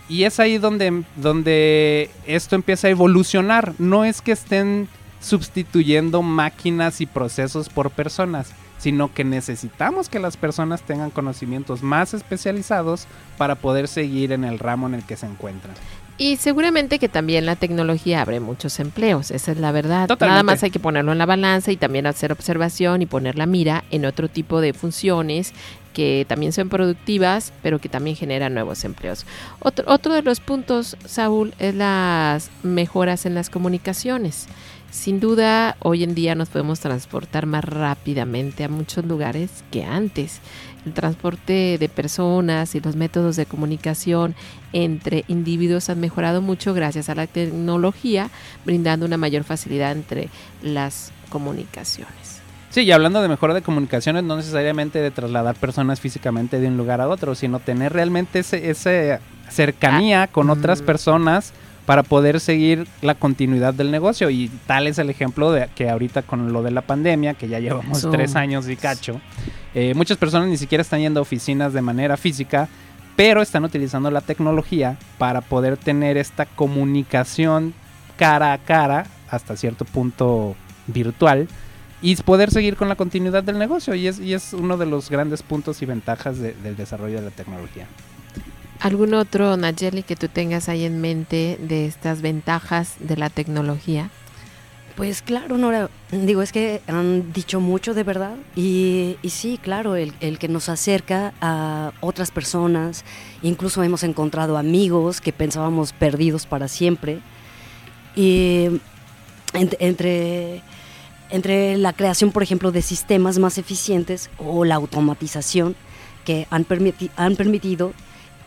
Y 0.08 0.22
es 0.24 0.38
ahí 0.38 0.58
donde, 0.58 1.02
donde 1.16 2.10
esto 2.26 2.54
empieza 2.54 2.86
a 2.86 2.90
evolucionar. 2.90 3.74
No 3.78 4.04
es 4.04 4.20
que 4.20 4.32
estén 4.32 4.88
sustituyendo 5.20 6.22
máquinas 6.22 7.00
y 7.00 7.06
procesos 7.06 7.68
por 7.68 7.90
personas, 7.90 8.52
sino 8.78 9.12
que 9.12 9.24
necesitamos 9.24 10.08
que 10.08 10.18
las 10.18 10.36
personas 10.36 10.82
tengan 10.82 11.10
conocimientos 11.10 11.82
más 11.82 12.14
especializados 12.14 13.06
para 13.38 13.54
poder 13.54 13.88
seguir 13.88 14.32
en 14.32 14.44
el 14.44 14.58
ramo 14.58 14.86
en 14.86 14.94
el 14.94 15.04
que 15.04 15.16
se 15.16 15.26
encuentran. 15.26 15.74
Y 16.18 16.36
seguramente 16.36 16.98
que 16.98 17.10
también 17.10 17.44
la 17.44 17.56
tecnología 17.56 18.22
abre 18.22 18.40
muchos 18.40 18.80
empleos, 18.80 19.30
esa 19.30 19.52
es 19.52 19.58
la 19.58 19.70
verdad. 19.70 20.08
Nada 20.18 20.42
más 20.42 20.62
hay 20.62 20.70
que 20.70 20.78
ponerlo 20.78 21.12
en 21.12 21.18
la 21.18 21.26
balanza 21.26 21.72
y 21.72 21.76
también 21.76 22.06
hacer 22.06 22.32
observación 22.32 23.02
y 23.02 23.06
poner 23.06 23.36
la 23.36 23.44
mira 23.44 23.84
en 23.90 24.06
otro 24.06 24.28
tipo 24.28 24.62
de 24.62 24.72
funciones 24.72 25.52
que 25.92 26.24
también 26.28 26.52
son 26.52 26.68
productivas, 26.68 27.52
pero 27.62 27.78
que 27.78 27.88
también 27.88 28.16
generan 28.16 28.54
nuevos 28.54 28.84
empleos. 28.84 29.26
Otro, 29.60 29.84
otro 29.88 30.14
de 30.14 30.22
los 30.22 30.40
puntos, 30.40 30.96
Saúl, 31.04 31.54
es 31.58 31.74
las 31.74 32.50
mejoras 32.62 33.26
en 33.26 33.34
las 33.34 33.50
comunicaciones. 33.50 34.46
Sin 34.96 35.20
duda, 35.20 35.76
hoy 35.80 36.04
en 36.04 36.14
día 36.14 36.34
nos 36.34 36.48
podemos 36.48 36.80
transportar 36.80 37.44
más 37.44 37.62
rápidamente 37.62 38.64
a 38.64 38.70
muchos 38.70 39.04
lugares 39.04 39.62
que 39.70 39.84
antes. 39.84 40.40
El 40.86 40.94
transporte 40.94 41.76
de 41.78 41.88
personas 41.90 42.74
y 42.74 42.80
los 42.80 42.96
métodos 42.96 43.36
de 43.36 43.44
comunicación 43.44 44.34
entre 44.72 45.26
individuos 45.28 45.90
han 45.90 46.00
mejorado 46.00 46.40
mucho 46.40 46.72
gracias 46.72 47.10
a 47.10 47.14
la 47.14 47.26
tecnología, 47.26 48.30
brindando 48.64 49.04
una 49.04 49.18
mayor 49.18 49.44
facilidad 49.44 49.92
entre 49.92 50.30
las 50.62 51.12
comunicaciones. 51.28 52.40
Sí, 52.70 52.80
y 52.80 52.90
hablando 52.90 53.20
de 53.20 53.28
mejora 53.28 53.52
de 53.52 53.60
comunicaciones, 53.60 54.24
no 54.24 54.36
necesariamente 54.36 55.00
de 55.00 55.10
trasladar 55.10 55.56
personas 55.56 56.00
físicamente 56.00 56.58
de 56.58 56.68
un 56.68 56.78
lugar 56.78 57.02
a 57.02 57.08
otro, 57.08 57.34
sino 57.34 57.60
tener 57.60 57.92
realmente 57.92 58.38
esa 58.38 59.20
cercanía 59.50 60.22
ah, 60.22 60.26
con 60.26 60.48
otras 60.48 60.80
mm. 60.80 60.86
personas 60.86 61.52
para 61.86 62.02
poder 62.02 62.40
seguir 62.40 62.86
la 63.00 63.14
continuidad 63.14 63.72
del 63.72 63.90
negocio. 63.90 64.28
Y 64.28 64.50
tal 64.66 64.88
es 64.88 64.98
el 64.98 65.08
ejemplo 65.08 65.52
de 65.52 65.68
que 65.74 65.88
ahorita 65.88 66.22
con 66.22 66.52
lo 66.52 66.62
de 66.62 66.72
la 66.72 66.82
pandemia, 66.82 67.34
que 67.34 67.48
ya 67.48 67.60
llevamos 67.60 68.06
tres 68.10 68.34
años 68.34 68.68
y 68.68 68.76
cacho, 68.76 69.20
eh, 69.74 69.94
muchas 69.94 70.18
personas 70.18 70.48
ni 70.48 70.58
siquiera 70.58 70.82
están 70.82 71.00
yendo 71.00 71.20
a 71.20 71.22
oficinas 71.22 71.72
de 71.72 71.80
manera 71.80 72.16
física, 72.16 72.68
pero 73.14 73.40
están 73.40 73.64
utilizando 73.64 74.10
la 74.10 74.20
tecnología 74.20 74.98
para 75.16 75.40
poder 75.40 75.76
tener 75.76 76.16
esta 76.16 76.44
comunicación 76.44 77.72
cara 78.18 78.52
a 78.52 78.58
cara, 78.58 79.06
hasta 79.30 79.56
cierto 79.56 79.84
punto 79.84 80.56
virtual, 80.88 81.48
y 82.02 82.16
poder 82.16 82.50
seguir 82.50 82.76
con 82.76 82.88
la 82.88 82.96
continuidad 82.96 83.44
del 83.44 83.58
negocio. 83.58 83.94
Y 83.94 84.08
es, 84.08 84.18
y 84.18 84.34
es 84.34 84.52
uno 84.52 84.76
de 84.76 84.86
los 84.86 85.08
grandes 85.08 85.42
puntos 85.42 85.80
y 85.82 85.86
ventajas 85.86 86.38
del 86.38 86.76
desarrollo 86.76 87.16
de 87.16 87.22
la 87.22 87.30
tecnología. 87.30 87.86
¿Algún 88.80 89.14
otro, 89.14 89.56
Nayeli, 89.56 90.02
que 90.02 90.16
tú 90.16 90.28
tengas 90.28 90.68
ahí 90.68 90.84
en 90.84 91.00
mente 91.00 91.58
de 91.60 91.86
estas 91.86 92.20
ventajas 92.20 92.94
de 93.00 93.16
la 93.16 93.30
tecnología? 93.30 94.10
Pues 94.96 95.20
claro, 95.20 95.58
Nora, 95.58 95.90
digo, 96.10 96.40
es 96.40 96.52
que 96.52 96.80
han 96.86 97.32
dicho 97.34 97.60
mucho 97.60 97.92
de 97.92 98.02
verdad 98.02 98.36
y, 98.54 99.16
sí, 99.28 99.58
claro, 99.62 99.94
el, 99.94 100.38
que 100.38 100.48
nos 100.48 100.70
acerca 100.70 101.34
a 101.42 101.92
otras 102.00 102.30
personas, 102.30 103.04
incluso 103.42 103.82
hemos 103.82 104.02
encontrado 104.04 104.56
amigos 104.56 105.20
que 105.20 105.34
pensábamos 105.34 105.92
perdidos 105.92 106.46
para 106.46 106.66
siempre. 106.68 107.20
Y 108.14 108.80
entre, 109.52 110.62
entre 111.28 111.76
la 111.76 111.92
creación, 111.92 112.32
por 112.32 112.42
ejemplo, 112.42 112.72
de 112.72 112.80
sistemas 112.80 113.38
más 113.38 113.58
eficientes 113.58 114.30
o 114.38 114.64
la 114.64 114.76
automatización 114.76 115.76
que 116.24 116.46
han, 116.48 116.66
han 117.16 117.36
permitido 117.36 117.92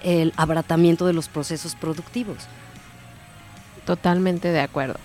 el 0.03 0.33
abaratamiento 0.37 1.05
de 1.05 1.13
los 1.13 1.27
procesos 1.27 1.75
productivos. 1.75 2.37
Totalmente 3.85 4.49
de 4.49 4.61
acuerdo. 4.61 4.99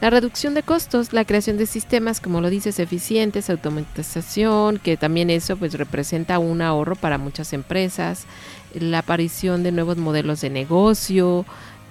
La 0.00 0.10
reducción 0.10 0.54
de 0.54 0.62
costos, 0.62 1.12
la 1.12 1.24
creación 1.24 1.56
de 1.56 1.66
sistemas, 1.66 2.20
como 2.20 2.40
lo 2.40 2.50
dices, 2.50 2.78
eficientes, 2.78 3.48
automatización, 3.48 4.78
que 4.78 4.96
también 4.96 5.30
eso 5.30 5.56
pues 5.56 5.74
representa 5.74 6.38
un 6.38 6.60
ahorro 6.60 6.96
para 6.96 7.16
muchas 7.16 7.52
empresas, 7.52 8.26
la 8.74 8.98
aparición 8.98 9.62
de 9.62 9.72
nuevos 9.72 9.96
modelos 9.96 10.40
de 10.40 10.50
negocio, 10.50 11.46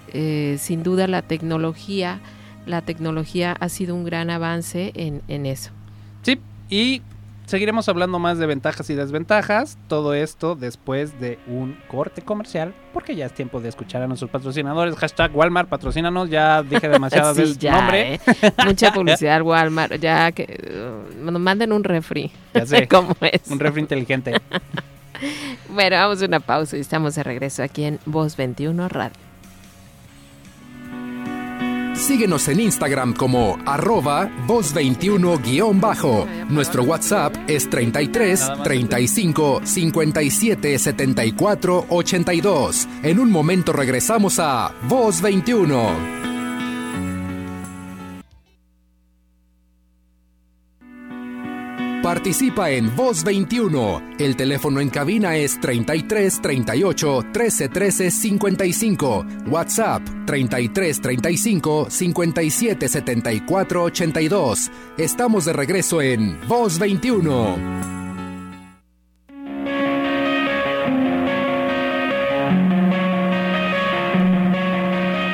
eh, 0.10 0.58
sin 0.60 0.84
duda 0.84 1.08
la 1.08 1.22
tecnología, 1.22 2.20
la 2.66 2.82
tecnología 2.82 3.56
ha 3.60 3.70
sido 3.70 3.96
un 3.96 4.04
gran 4.04 4.30
avance 4.30 4.92
en, 4.96 5.22
en 5.28 5.46
eso. 5.46 5.72
Sí, 6.22 6.40
y 6.70 7.02
Seguiremos 7.46 7.90
hablando 7.90 8.20
más 8.20 8.38
de 8.38 8.46
ventajas 8.46 8.90
y 8.90 8.96
desventajas, 8.96 9.78
todo 9.88 10.14
esto 10.14 10.56
después 10.56 11.20
de 11.20 11.40
un 11.46 11.78
corte 11.90 12.22
comercial, 12.22 12.74
porque 12.94 13.16
ya 13.16 13.26
es 13.26 13.34
tiempo 13.34 13.60
de 13.60 13.68
escuchar 13.70 14.02
a 14.02 14.08
nuestros 14.08 14.32
patrocinadores. 14.32 14.96
Hashtag 14.96 15.36
Walmart, 15.36 15.68
patrocínanos, 15.68 16.30
ya 16.30 16.64
dije 16.64 16.88
demasiadas 16.88 17.36
veces 17.38 17.62
nombre. 17.62 18.16
¿eh? 18.16 18.20
Mucha 18.66 18.94
publicidad 18.94 19.42
Walmart, 19.42 19.96
ya 19.96 20.32
que 20.32 20.58
uh, 20.72 21.32
nos 21.32 21.42
manden 21.42 21.74
un 21.74 21.84
refri. 21.84 22.32
Ya 22.54 22.66
sé, 22.66 22.88
¿Cómo 22.88 23.14
es? 23.20 23.50
Un 23.52 23.60
refri 23.60 23.82
inteligente. 23.82 24.34
bueno, 25.70 25.98
vamos 25.98 26.22
a 26.22 26.26
una 26.26 26.40
pausa 26.40 26.78
y 26.78 26.80
estamos 26.80 27.16
de 27.16 27.24
regreso 27.24 27.62
aquí 27.62 27.84
en 27.84 28.00
Voz 28.06 28.38
21 28.38 28.88
Radio. 28.88 29.33
Síguenos 31.96 32.48
en 32.48 32.60
Instagram 32.60 33.14
como 33.14 33.60
arroba 33.66 34.30
voz21-bajo. 34.48 36.28
Nuestro 36.50 36.84
WhatsApp 36.84 37.36
es 37.48 37.70
33 37.70 38.52
35 38.64 39.62
57 39.64 40.80
74 40.80 41.86
82. 41.90 42.88
En 43.04 43.20
un 43.20 43.32
momento 43.32 43.74
regresamos 43.74 44.40
a 44.40 44.74
Voz 44.88 45.22
21. 45.22 46.33
Participa 52.04 52.70
en 52.70 52.94
Voz 52.98 53.24
21. 53.24 54.16
El 54.20 54.36
teléfono 54.36 54.82
en 54.82 54.90
cabina 54.90 55.38
es 55.38 55.58
33 55.62 56.42
38 56.42 57.26
13 57.32 57.70
13 57.70 58.12
55. 58.12 59.26
WhatsApp 59.48 60.02
33 60.26 61.02
35 61.02 61.88
57 61.90 62.90
74 62.90 63.84
82. 63.84 64.72
Estamos 64.98 65.46
de 65.46 65.54
regreso 65.54 66.02
en 66.02 66.38
Voz 66.46 66.78
21. 66.78 67.56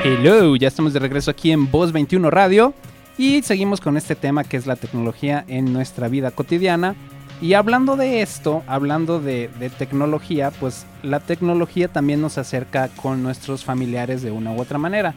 Hello, 0.04 0.54
ya 0.54 0.68
estamos 0.68 0.92
de 0.92 1.00
regreso 1.00 1.32
aquí 1.32 1.50
en 1.50 1.68
Voz 1.68 1.90
21 1.90 2.30
Radio. 2.30 2.74
Y 3.18 3.42
seguimos 3.42 3.80
con 3.80 3.96
este 3.96 4.14
tema 4.14 4.44
que 4.44 4.56
es 4.56 4.66
la 4.66 4.76
tecnología 4.76 5.44
en 5.48 5.72
nuestra 5.72 6.08
vida 6.08 6.30
cotidiana. 6.30 6.94
Y 7.42 7.54
hablando 7.54 7.96
de 7.96 8.20
esto, 8.20 8.62
hablando 8.66 9.18
de, 9.18 9.48
tecnología, 9.78 10.50
pues 10.50 10.86
la 11.02 11.20
tecnología 11.20 11.88
también 11.88 12.20
nos 12.20 12.36
acerca 12.36 12.88
con 12.88 13.22
nuestros 13.22 13.64
familiares 13.64 14.22
de 14.22 14.30
una 14.30 14.52
u 14.52 14.60
otra 14.60 14.78
manera. 14.78 15.14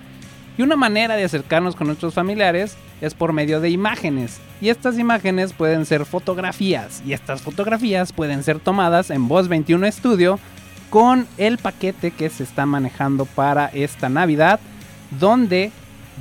Y 0.58 0.62
una 0.62 0.76
manera 0.76 1.16
de 1.16 1.24
acercarnos 1.24 1.76
con 1.76 1.88
nuestros 1.88 2.14
familiares 2.14 2.78
es 3.02 3.14
por 3.14 3.34
medio 3.34 3.60
de 3.60 3.72
imágenes. 3.72 4.40
Y 4.62 4.70
estas 4.70 4.98
imágenes 5.00 5.52
pueden 5.52 5.86
ser 5.86 6.06
fotografías. 6.06 7.02
Y 7.06 7.12
estas 7.12 7.42
fotografías 7.42 8.14
pueden 8.14 8.44
ser 8.44 8.60
tomadas 8.60 9.10
en 9.10 9.28
Voz 9.28 9.50
21 9.50 9.92
Studio 9.92 10.40
con 10.90 11.28
el 11.38 11.58
paquete 11.58 12.12
que 12.12 12.30
se 12.30 12.44
está 12.44 12.66
manejando 12.66 13.26
para 13.26 13.66
esta 13.68 14.08
Navidad. 14.08 14.62
Donde 15.20 15.72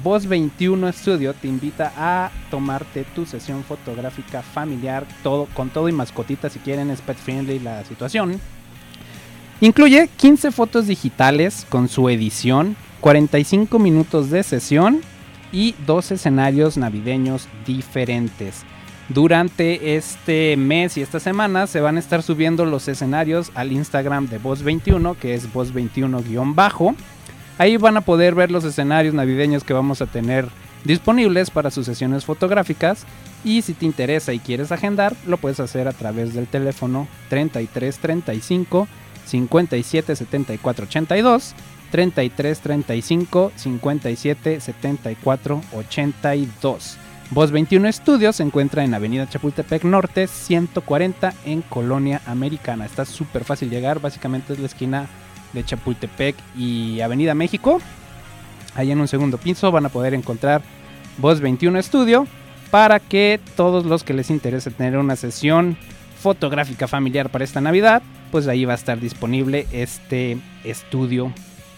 Voz 0.03 0.27
21 0.27 0.93
Studio 0.93 1.35
te 1.35 1.49
invita 1.49 1.93
a 1.97 2.31
tomarte 2.51 3.05
tu 3.15 3.27
sesión 3.27 3.63
fotográfica 3.65 4.43
familiar, 4.43 5.07
todo, 5.23 5.47
con 5.55 5.71
todo 5.71 5.89
y 5.89 5.93
mascotita 5.93 6.49
si 6.49 6.59
quieren, 6.59 6.91
es 6.91 7.01
pet 7.01 7.17
friendly 7.17 7.59
la 7.59 7.85
situación. 7.85 8.41
Incluye 9.61 10.09
15 10.17 10.51
fotos 10.51 10.87
digitales 10.87 11.67
con 11.69 11.89
su 11.89 12.09
edición, 12.09 12.75
45 13.01 13.79
minutos 13.79 14.31
de 14.31 14.43
sesión 14.43 15.01
y 15.53 15.75
dos 15.87 16.11
escenarios 16.11 16.77
navideños 16.77 17.47
diferentes. 17.67 18.65
Durante 19.09 19.97
este 19.97 20.57
mes 20.57 20.97
y 20.97 21.03
esta 21.03 21.21
semana 21.21 21.67
se 21.67 21.81
van 21.81 21.97
a 21.97 22.01
estar 22.01 22.23
subiendo 22.23 22.65
los 22.65 22.89
escenarios 22.89 23.53
al 23.55 23.73
Instagram 23.73 24.27
de 24.29 24.39
Voz 24.39 24.63
21, 24.63 25.15
que 25.19 25.35
es 25.35 25.53
Voz 25.53 25.75
21-bajo. 25.75 26.95
Ahí 27.63 27.77
van 27.77 27.97
a 27.97 28.01
poder 28.01 28.35
ver 28.35 28.51
los 28.51 28.65
escenarios 28.65 29.15
navideños 29.15 29.63
que 29.63 29.73
vamos 29.73 30.03
a 30.03 30.07
tener 30.07 30.49
disponibles 30.83 31.49
para 31.51 31.71
sus 31.71 31.87
sesiones 31.87 32.25
fotográficas 32.25 33.07
y 33.45 33.63
si 33.63 33.73
te 33.73 33.87
interesa 33.87 34.33
y 34.33 34.41
quieres 34.41 34.73
agendar, 34.73 35.15
lo 35.29 35.37
puedes 35.37 35.61
hacer 35.61 35.87
a 35.87 35.93
través 35.93 36.35
del 36.35 36.49
teléfono 36.49 37.07
33 37.29 37.99
35 37.99 38.89
57 39.27 40.17
74 40.17 40.87
82 40.87 41.55
33 41.93 42.61
35 42.61 43.53
57 43.55 44.61
74 44.61 45.61
82. 45.73 46.99
Voz 47.31 47.51
21 47.53 47.87
Estudios 47.87 48.35
se 48.35 48.43
encuentra 48.43 48.83
en 48.83 48.93
Avenida 48.93 49.29
Chapultepec 49.29 49.85
Norte 49.85 50.27
140 50.27 51.33
en 51.45 51.63
Colonia 51.63 52.23
Americana. 52.27 52.87
Está 52.87 53.05
súper 53.05 53.45
fácil 53.45 53.71
llegar, 53.71 54.01
básicamente 54.01 54.53
es 54.53 54.59
la 54.59 54.67
esquina 54.67 55.09
de 55.53 55.65
Chapultepec 55.65 56.37
y 56.57 57.01
Avenida 57.01 57.35
México. 57.35 57.81
Ahí 58.75 58.91
en 58.91 59.01
un 59.01 59.09
segundo 59.09 59.39
piso 59.39 59.71
van 59.71 59.87
a 59.87 59.89
poder 59.91 60.15
encontrar 60.15 60.63
Voz 61.19 61.41
21 61.41 61.79
Estudio. 61.79 62.27
para 62.71 63.01
que 63.01 63.39
todos 63.55 63.85
los 63.85 64.03
que 64.03 64.15
les 64.15 64.31
interese 64.31 64.71
tener 64.71 64.97
una 64.97 65.15
sesión 65.17 65.77
fotográfica 66.19 66.89
familiar 66.89 67.29
para 67.29 67.45
esta 67.45 67.61
Navidad, 67.61 68.03
pues 68.31 68.49
ahí 68.49 68.65
va 68.65 68.73
a 68.73 68.77
estar 68.77 68.99
disponible 68.99 69.67
este 69.73 70.39
estudio 70.65 71.33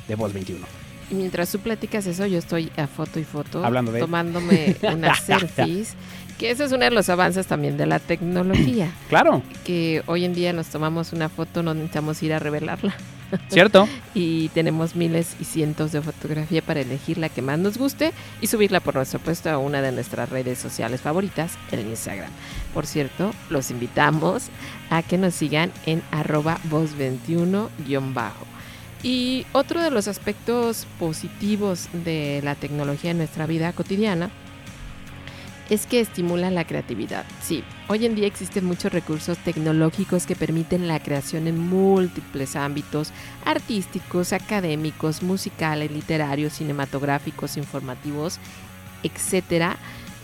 de 0.07 0.15
Voz 0.15 0.33
21. 0.33 0.65
Y 1.11 1.15
mientras 1.17 1.51
tú 1.51 1.59
platicas 1.59 2.07
eso, 2.07 2.27
yo 2.27 2.39
estoy 2.39 2.71
a 2.77 2.87
foto 2.87 3.19
y 3.19 3.25
foto 3.25 3.65
Hablando 3.65 3.91
de- 3.93 4.01
tomándome 4.01 4.77
unas 4.93 5.21
selfies, 5.21 5.95
que 6.39 6.51
ese 6.51 6.65
es 6.65 6.73
uno 6.73 6.85
de 6.85 6.91
los 6.93 7.09
avances 7.09 7.47
también 7.47 7.77
de 7.77 7.87
la 7.87 7.99
tecnología, 7.99 8.91
Claro, 9.09 9.43
que 9.65 10.03
hoy 10.07 10.25
en 10.25 10.35
día 10.35 10.53
nos 10.53 10.69
tomamos 10.69 11.13
una 11.13 11.29
foto, 11.29 11.63
no 11.63 11.75
necesitamos 11.75 12.23
ir 12.23 12.33
a 12.35 12.39
revelarla 12.39 12.95
¿cierto? 13.49 13.89
y 14.15 14.49
tenemos 14.51 14.97
miles 14.97 15.37
y 15.41 15.45
cientos 15.45 15.93
de 15.93 16.03
fotografía 16.03 16.63
para 16.63 16.81
elegir 16.81 17.19
la 17.19 17.29
que 17.29 17.43
más 17.43 17.59
nos 17.59 17.79
guste 17.79 18.13
y 18.41 18.47
subirla 18.47 18.81
por 18.81 18.95
nuestro 18.95 19.19
puesto 19.19 19.51
a 19.51 19.59
una 19.59 19.83
de 19.83 19.93
nuestras 19.93 20.29
redes 20.29 20.59
sociales 20.59 21.01
favoritas, 21.01 21.53
el 21.71 21.81
Instagram. 21.81 22.31
Por 22.73 22.87
cierto, 22.87 23.33
los 23.51 23.71
invitamos 23.71 24.45
a 24.91 25.03
que 25.03 25.19
nos 25.19 25.35
sigan 25.35 25.73
en 25.87 26.03
arroba 26.11 26.59
voz21-bajo. 26.71 28.47
Y 29.03 29.45
otro 29.53 29.83
de 29.83 29.91
los 29.91 30.09
aspectos 30.09 30.87
positivos 30.99 31.89
de 31.93 32.41
la 32.43 32.55
tecnología 32.55 33.11
en 33.11 33.19
nuestra 33.19 33.47
vida 33.47 33.73
cotidiana 33.75 34.31
es 35.71 35.87
que 35.87 36.01
estimula 36.01 36.51
la 36.51 36.65
creatividad. 36.65 37.25
Sí, 37.43 37.65
hoy 37.89 38.05
en 38.05 38.15
día 38.15 38.27
existen 38.27 38.65
muchos 38.65 38.93
recursos 38.93 39.39
tecnológicos 39.39 40.27
que 40.27 40.37
permiten 40.37 40.89
la 40.89 41.01
creación 41.01 41.47
en 41.47 41.59
múltiples 41.59 42.55
ámbitos 42.57 43.13
artísticos, 43.45 44.33
académicos, 44.33 45.23
musicales, 45.23 45.91
literarios, 45.91 46.55
cinematográficos, 46.55 47.57
informativos, 47.57 48.39
etcétera, 49.03 49.77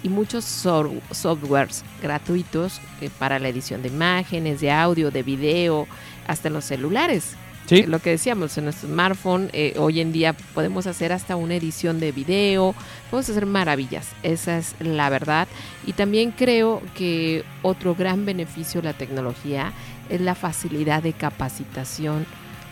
y 0.03 0.09
muchos 0.09 0.44
so- 0.44 0.92
softwares 1.11 1.85
gratuitos 2.03 2.81
eh, 3.00 3.11
para 3.18 3.38
la 3.38 3.48
edición 3.48 3.83
de 3.83 3.88
imágenes, 3.88 4.61
de 4.61 4.70
audio, 4.70 5.11
de 5.11 5.22
video, 5.22 5.87
hasta 6.26 6.48
los 6.48 6.64
celulares. 6.64 7.35
Eh, 7.70 7.87
Lo 7.87 8.00
que 8.00 8.11
decíamos 8.11 8.59
en 8.59 8.64
nuestro 8.64 8.88
smartphone, 8.88 9.48
eh, 9.52 9.74
hoy 9.78 10.00
en 10.00 10.12
día 10.12 10.33
podemos 10.33 10.87
hacer 10.87 11.12
hasta 11.12 11.37
una 11.37 11.54
edición 11.54 12.00
de 12.00 12.11
video, 12.11 12.74
podemos 13.11 13.30
hacer 13.30 13.46
maravillas, 13.46 14.09
esa 14.22 14.59
es 14.59 14.74
la 14.80 15.09
verdad. 15.09 15.46
Y 15.87 15.92
también 15.92 16.33
creo 16.33 16.83
que 16.96 17.44
otro 17.62 17.94
gran 17.94 18.26
beneficio 18.26 18.83
de 18.83 18.88
la 18.88 18.94
tecnología 18.94 19.72
es 20.09 20.20
la 20.20 20.35
facilidad 20.35 21.02
de 21.02 21.12
capacitación, 21.12 22.26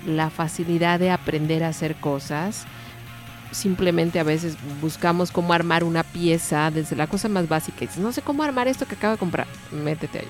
la 0.06 0.30
facilidad 0.30 0.98
de 0.98 1.10
aprender 1.10 1.62
a 1.62 1.68
hacer 1.68 1.94
cosas. 1.96 2.66
Simplemente 3.50 4.20
a 4.20 4.24
veces 4.24 4.56
buscamos 4.80 5.30
cómo 5.30 5.52
armar 5.52 5.82
una 5.84 6.02
pieza 6.02 6.70
desde 6.70 6.96
la 6.96 7.06
cosa 7.06 7.28
más 7.28 7.48
básica. 7.48 7.78
Y 7.84 7.86
dices, 7.86 8.02
no 8.02 8.12
sé 8.12 8.22
cómo 8.22 8.42
armar 8.42 8.68
esto 8.68 8.86
que 8.86 8.94
acabo 8.94 9.12
de 9.14 9.18
comprar. 9.18 9.46
Métete 9.72 10.20
ahí. 10.20 10.28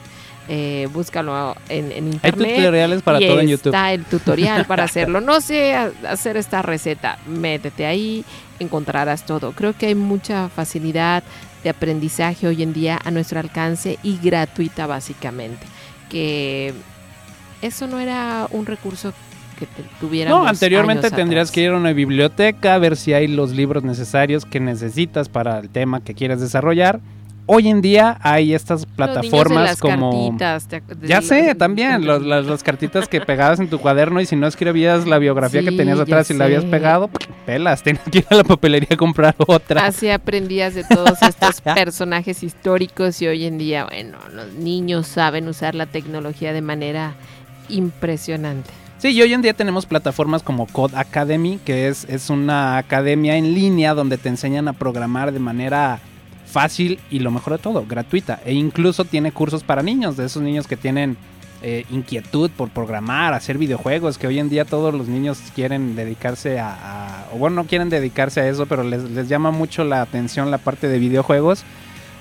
Eh, 0.51 0.89
búscalo 0.93 1.57
en, 1.69 1.93
en 1.93 2.05
Hay 2.05 2.13
internet. 2.13 2.57
tutoriales 2.57 3.03
para 3.03 3.21
y 3.21 3.27
todo 3.29 3.41
en 3.41 3.49
YouTube. 3.49 3.69
Está 3.69 3.93
el 3.93 4.05
tutorial 4.05 4.65
para 4.65 4.85
hacerlo. 4.85 5.21
No 5.21 5.41
sé 5.41 5.75
hacer 5.75 6.37
esta 6.37 6.63
receta. 6.63 7.19
Métete 7.27 7.85
ahí, 7.87 8.25
encontrarás 8.59 9.27
todo. 9.27 9.53
Creo 9.53 9.75
que 9.77 9.87
hay 9.87 9.95
mucha 9.95 10.49
facilidad 10.49 11.23
de 11.65 11.71
aprendizaje 11.71 12.47
hoy 12.47 12.63
en 12.63 12.73
día 12.73 12.99
a 13.05 13.11
nuestro 13.11 13.41
alcance 13.41 13.99
y 14.03 14.17
gratuita 14.23 14.87
básicamente. 14.87 15.67
Que 16.09 16.73
eso 17.61 17.87
no 17.87 17.99
era 17.99 18.47
un 18.51 18.65
recurso 18.65 19.13
que 19.59 19.67
te 19.67 19.83
tuviéramos 20.01 20.43
No, 20.43 20.49
anteriormente 20.49 21.07
años 21.09 21.17
tendrías 21.17 21.43
atrás. 21.49 21.55
que 21.55 21.63
ir 21.63 21.71
a 21.71 21.77
una 21.77 21.93
biblioteca 21.93 22.75
a 22.75 22.79
ver 22.79 22.97
si 22.97 23.13
hay 23.13 23.27
los 23.27 23.51
libros 23.53 23.83
necesarios 23.85 24.45
que 24.45 24.61
necesitas 24.61 25.29
para 25.29 25.59
el 25.59 25.69
tema 25.69 26.01
que 26.03 26.15
quieres 26.15 26.41
desarrollar. 26.41 27.01
Hoy 27.51 27.69
en 27.69 27.81
día 27.81 28.19
hay 28.21 28.53
estas 28.53 28.85
plataformas 28.85 29.65
las 29.65 29.81
como... 29.81 30.11
cartitas, 30.29 30.69
te 30.69 30.83
de 30.83 31.09
Ya 31.09 31.23
sé, 31.23 31.55
también, 31.55 32.05
los- 32.05 32.21
las, 32.23 32.45
las 32.45 32.63
cartitas 32.63 33.09
que 33.09 33.23
pegabas 33.23 33.59
en 33.59 33.71
tu 33.71 33.79
cuaderno 33.79 34.21
y 34.21 34.27
si 34.27 34.37
no 34.37 34.47
escribías 34.47 35.07
la 35.07 35.17
biografía 35.19 35.63
que 35.63 35.73
tenías 35.73 35.99
atrás 35.99 36.31
y 36.31 36.35
la 36.35 36.45
habías 36.45 36.67
pegado, 36.67 37.09
pelas, 37.47 37.83
tienes 37.85 38.03
que 38.13 38.19
ir 38.19 38.27
a 38.29 38.35
la 38.35 38.45
papelería 38.45 38.89
a 38.91 38.97
comprar 38.99 39.35
otra. 39.39 39.87
Así 39.87 40.11
aprendías 40.11 40.75
de 40.75 40.85
todos 40.85 41.23
estos 41.23 41.61
personajes 41.75 42.43
históricos 42.43 43.23
y 43.23 43.29
hoy 43.29 43.47
en 43.47 43.57
día, 43.57 43.87
bueno, 43.87 44.19
los 44.35 44.53
niños 44.53 45.07
saben 45.07 45.49
usar 45.49 45.75
la 45.75 45.87
tecnología 45.87 46.53
de 46.53 46.61
manera 46.61 47.15
impresionante. 47.71 48.69
Sí, 48.99 49.11
y 49.11 49.23
hoy 49.23 49.33
en 49.33 49.43
día 49.43 49.55
tenemos 49.55 49.87
plataformas 49.87 50.43
como 50.43 50.67
Code 50.67 50.97
Academy, 50.97 51.61
que 51.65 51.87
es, 51.87 52.05
es 52.09 52.31
una 52.31 52.79
academia 52.79 53.37
en 53.37 53.55
línea 53.55 53.95
donde 53.95 54.19
te 54.19 54.29
enseñan 54.29 54.67
a 54.67 54.73
programar 54.73 55.31
de 55.31 55.39
manera 55.39 56.01
fácil 56.47 56.99
y 57.09 57.21
lo 57.21 57.31
mejor 57.31 57.53
de 57.53 57.59
todo, 57.61 57.87
gratuita. 57.87 58.41
E 58.45 58.55
incluso 58.55 59.05
tiene 59.05 59.31
cursos 59.31 59.63
para 59.63 59.85
niños, 59.85 60.17
de 60.17 60.27
esos 60.27 60.43
niños 60.43 60.67
que 60.67 60.77
tienen 60.77 61.17
eh, 61.63 61.85
inquietud 61.91 62.51
por 62.51 62.71
programar, 62.71 63.35
hacer 63.35 63.57
videojuegos, 63.57 64.19
que 64.19 64.27
hoy 64.27 64.41
en 64.41 64.49
día 64.49 64.65
todos 64.65 64.93
los 64.93 65.07
niños 65.07 65.39
quieren 65.55 65.95
dedicarse 65.95 66.59
a, 66.59 67.29
o 67.33 67.39
bueno, 67.39 67.55
no 67.55 67.69
quieren 67.69 67.91
dedicarse 67.91 68.41
a 68.41 68.49
eso, 68.49 68.67
pero 68.67 68.83
les, 68.83 69.05
les 69.05 69.29
llama 69.29 69.53
mucho 69.53 69.85
la 69.85 70.03
atención 70.03 70.51
la 70.51 70.59
parte 70.59 70.89
de 70.89 70.99
videojuegos. 70.99 71.63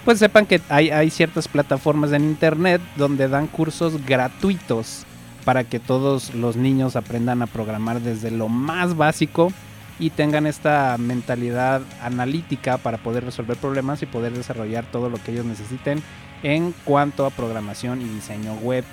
Pues 0.05 0.19
sepan 0.19 0.45
que 0.45 0.61
hay, 0.69 0.91
hay 0.91 1.09
ciertas 1.09 1.47
plataformas 1.47 2.11
en 2.11 2.23
internet 2.23 2.81
donde 2.97 3.27
dan 3.27 3.47
cursos 3.47 4.05
gratuitos 4.05 5.07
para 5.47 5.63
que 5.63 5.79
todos 5.79 6.33
los 6.35 6.57
niños 6.57 6.97
aprendan 6.97 7.41
a 7.41 7.47
programar 7.47 8.01
desde 8.01 8.31
lo 8.31 8.49
más 8.49 8.97
básico 8.97 9.53
y 9.97 10.09
tengan 10.09 10.45
esta 10.45 10.97
mentalidad 10.99 11.83
analítica 12.01 12.77
para 12.77 12.97
poder 12.97 13.23
resolver 13.23 13.55
problemas 13.55 14.03
y 14.03 14.07
poder 14.07 14.33
desarrollar 14.33 14.83
todo 14.91 15.09
lo 15.09 15.23
que 15.23 15.31
ellos 15.31 15.45
necesiten 15.45 16.03
en 16.43 16.73
cuanto 16.83 17.25
a 17.25 17.29
programación 17.29 18.01
y 18.01 18.09
diseño 18.09 18.55
web. 18.55 18.83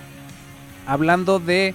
Hablando 0.87 1.41
de 1.41 1.75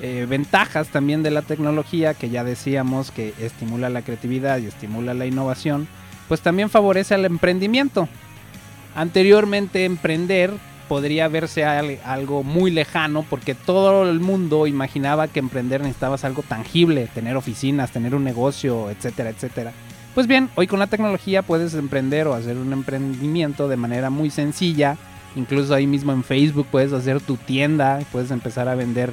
eh, 0.00 0.26
ventajas 0.28 0.88
también 0.88 1.22
de 1.22 1.30
la 1.30 1.42
tecnología, 1.42 2.12
que 2.12 2.28
ya 2.28 2.42
decíamos 2.42 3.12
que 3.12 3.32
estimula 3.38 3.90
la 3.90 4.02
creatividad 4.02 4.58
y 4.58 4.66
estimula 4.66 5.14
la 5.14 5.26
innovación, 5.26 5.86
pues 6.26 6.40
también 6.40 6.68
favorece 6.68 7.14
al 7.14 7.26
emprendimiento. 7.26 8.08
Anteriormente 8.96 9.84
emprender 9.84 10.50
podría 10.88 11.28
verse 11.28 11.64
al- 11.64 11.98
algo 12.04 12.42
muy 12.42 12.70
lejano 12.70 13.24
porque 13.28 13.54
todo 13.54 14.08
el 14.08 14.20
mundo 14.20 14.66
imaginaba 14.66 15.28
que 15.28 15.40
emprender 15.40 15.80
necesitabas 15.80 16.24
algo 16.24 16.42
tangible, 16.42 17.08
tener 17.14 17.36
oficinas, 17.36 17.90
tener 17.90 18.14
un 18.14 18.24
negocio, 18.24 18.90
etcétera, 18.90 19.30
etcétera. 19.30 19.72
Pues 20.14 20.26
bien, 20.26 20.48
hoy 20.54 20.66
con 20.66 20.78
la 20.78 20.86
tecnología 20.86 21.42
puedes 21.42 21.74
emprender 21.74 22.26
o 22.26 22.34
hacer 22.34 22.56
un 22.56 22.72
emprendimiento 22.72 23.68
de 23.68 23.76
manera 23.76 24.08
muy 24.10 24.30
sencilla. 24.30 24.96
Incluso 25.34 25.74
ahí 25.74 25.86
mismo 25.86 26.12
en 26.12 26.24
Facebook 26.24 26.66
puedes 26.70 26.92
hacer 26.94 27.20
tu 27.20 27.36
tienda, 27.36 27.98
puedes 28.12 28.30
empezar 28.30 28.68
a 28.68 28.74
vender 28.74 29.12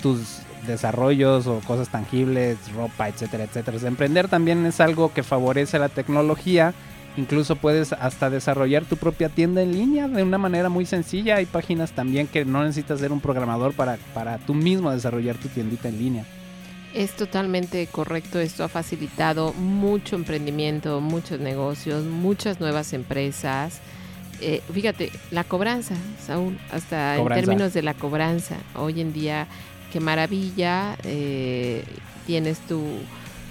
tus 0.00 0.38
desarrollos 0.68 1.46
o 1.46 1.58
cosas 1.66 1.88
tangibles, 1.88 2.56
ropa, 2.74 3.08
etcétera, 3.08 3.44
etcétera. 3.44 3.76
Emprender 3.88 4.28
también 4.28 4.64
es 4.66 4.80
algo 4.80 5.12
que 5.12 5.22
favorece 5.22 5.78
la 5.78 5.88
tecnología. 5.88 6.72
Incluso 7.16 7.54
puedes 7.56 7.92
hasta 7.92 8.28
desarrollar 8.28 8.84
tu 8.84 8.96
propia 8.96 9.28
tienda 9.28 9.62
en 9.62 9.72
línea 9.72 10.08
de 10.08 10.22
una 10.22 10.38
manera 10.38 10.68
muy 10.68 10.84
sencilla. 10.84 11.36
Hay 11.36 11.46
páginas 11.46 11.92
también 11.92 12.26
que 12.26 12.44
no 12.44 12.62
necesitas 12.62 12.98
ser 12.98 13.12
un 13.12 13.20
programador 13.20 13.72
para, 13.72 13.98
para 14.12 14.38
tú 14.38 14.54
mismo 14.54 14.90
desarrollar 14.90 15.36
tu 15.36 15.48
tiendita 15.48 15.88
en 15.88 15.98
línea. 15.98 16.24
Es 16.92 17.12
totalmente 17.12 17.86
correcto, 17.88 18.38
esto 18.38 18.62
ha 18.62 18.68
facilitado 18.68 19.52
mucho 19.52 20.14
emprendimiento, 20.14 21.00
muchos 21.00 21.40
negocios, 21.40 22.04
muchas 22.04 22.60
nuevas 22.60 22.92
empresas. 22.92 23.80
Eh, 24.40 24.62
fíjate, 24.72 25.10
la 25.30 25.44
cobranza, 25.44 25.94
Saúl, 26.24 26.56
hasta 26.70 27.16
Cobranza. 27.16 27.40
en 27.40 27.44
términos 27.46 27.74
de 27.74 27.82
la 27.82 27.94
cobranza, 27.94 28.56
hoy 28.76 29.00
en 29.00 29.12
día, 29.12 29.46
qué 29.92 30.00
maravilla, 30.00 30.96
eh, 31.04 31.84
tienes 32.26 32.58
tu, 32.60 32.80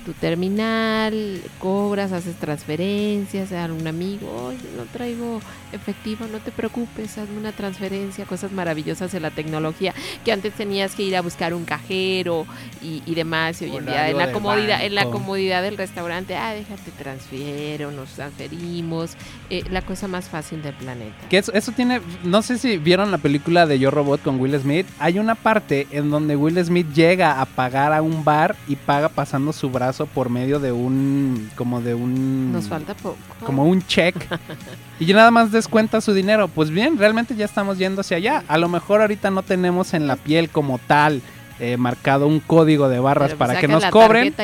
tu 0.05 0.13
terminal, 0.13 1.41
cobras, 1.59 2.11
haces 2.11 2.35
transferencias 2.35 3.51
a 3.51 3.65
un 3.65 3.87
amigo, 3.87 4.27
oye, 4.47 4.57
no 4.77 4.83
traigo 4.91 5.39
efectivo, 5.73 6.25
no 6.31 6.39
te 6.39 6.51
preocupes, 6.51 7.17
hazme 7.17 7.37
una 7.37 7.51
transferencia, 7.51 8.25
cosas 8.25 8.51
maravillosas 8.51 9.11
de 9.11 9.19
la 9.19 9.31
tecnología, 9.31 9.93
que 10.23 10.31
antes 10.31 10.53
tenías 10.53 10.95
que 10.95 11.03
ir 11.03 11.15
a 11.15 11.21
buscar 11.21 11.53
un 11.53 11.65
cajero 11.65 12.45
y, 12.81 13.03
y 13.05 13.15
demás, 13.15 13.61
y 13.61 13.65
hoy 13.65 13.77
en 13.77 13.85
día 13.85 14.09
en 14.09 14.17
la 14.17 14.27
de 14.27 14.33
comodidad, 14.33 14.85
en 14.85 14.95
la 14.95 15.05
comodidad 15.05 15.61
del 15.63 15.77
restaurante, 15.77 16.35
ah, 16.35 16.53
déjate 16.53 16.91
transfiero, 16.91 17.91
nos 17.91 18.09
transferimos, 18.09 19.15
eh, 19.49 19.63
la 19.69 19.81
cosa 19.81 20.07
más 20.07 20.29
fácil 20.29 20.61
del 20.61 20.73
planeta. 20.73 21.15
Que 21.29 21.37
eso, 21.37 21.51
eso 21.53 21.71
tiene, 21.71 22.01
no 22.23 22.41
sé 22.41 22.57
si 22.57 22.77
vieron 22.77 23.11
la 23.11 23.17
película 23.17 23.65
de 23.65 23.79
Yo 23.79 23.91
Robot 23.91 24.21
con 24.21 24.39
Will 24.39 24.59
Smith. 24.59 24.87
Hay 24.99 25.19
una 25.19 25.35
parte 25.35 25.87
en 25.91 26.09
donde 26.09 26.35
Will 26.35 26.63
Smith 26.63 26.87
llega 26.93 27.41
a 27.41 27.45
pagar 27.45 27.93
a 27.93 28.01
un 28.01 28.23
bar 28.23 28.55
y 28.67 28.75
paga 28.75 29.09
pasando 29.09 29.53
su 29.53 29.69
brazo 29.69 30.05
por 30.05 30.29
medio 30.29 30.59
de 30.59 30.71
un, 30.71 31.49
como 31.55 31.81
de 31.81 31.93
un, 31.93 32.51
Nos 32.51 32.67
falta 32.67 32.93
poco. 32.93 33.17
como 33.45 33.65
un 33.65 33.85
check. 33.85 34.15
y 34.99 35.05
ya 35.05 35.15
nada 35.15 35.31
más 35.31 35.51
descuenta 35.63 36.01
su 36.01 36.13
dinero. 36.13 36.49
Pues 36.49 36.69
bien, 36.69 36.97
realmente 36.97 37.35
ya 37.35 37.45
estamos 37.45 37.77
yendo 37.77 38.01
hacia 38.01 38.17
allá. 38.17 38.43
A 38.49 38.57
lo 38.57 38.67
mejor 38.67 38.99
ahorita 38.99 39.31
no 39.31 39.43
tenemos 39.43 39.93
en 39.93 40.07
la 40.07 40.17
piel 40.17 40.49
como 40.49 40.77
tal 40.77 41.21
eh, 41.59 41.77
marcado 41.77 42.27
un 42.27 42.41
código 42.41 42.89
de 42.89 42.99
barras 42.99 43.33
para 43.35 43.59
que 43.59 43.69
nos 43.69 43.85
cobren. 43.85 44.35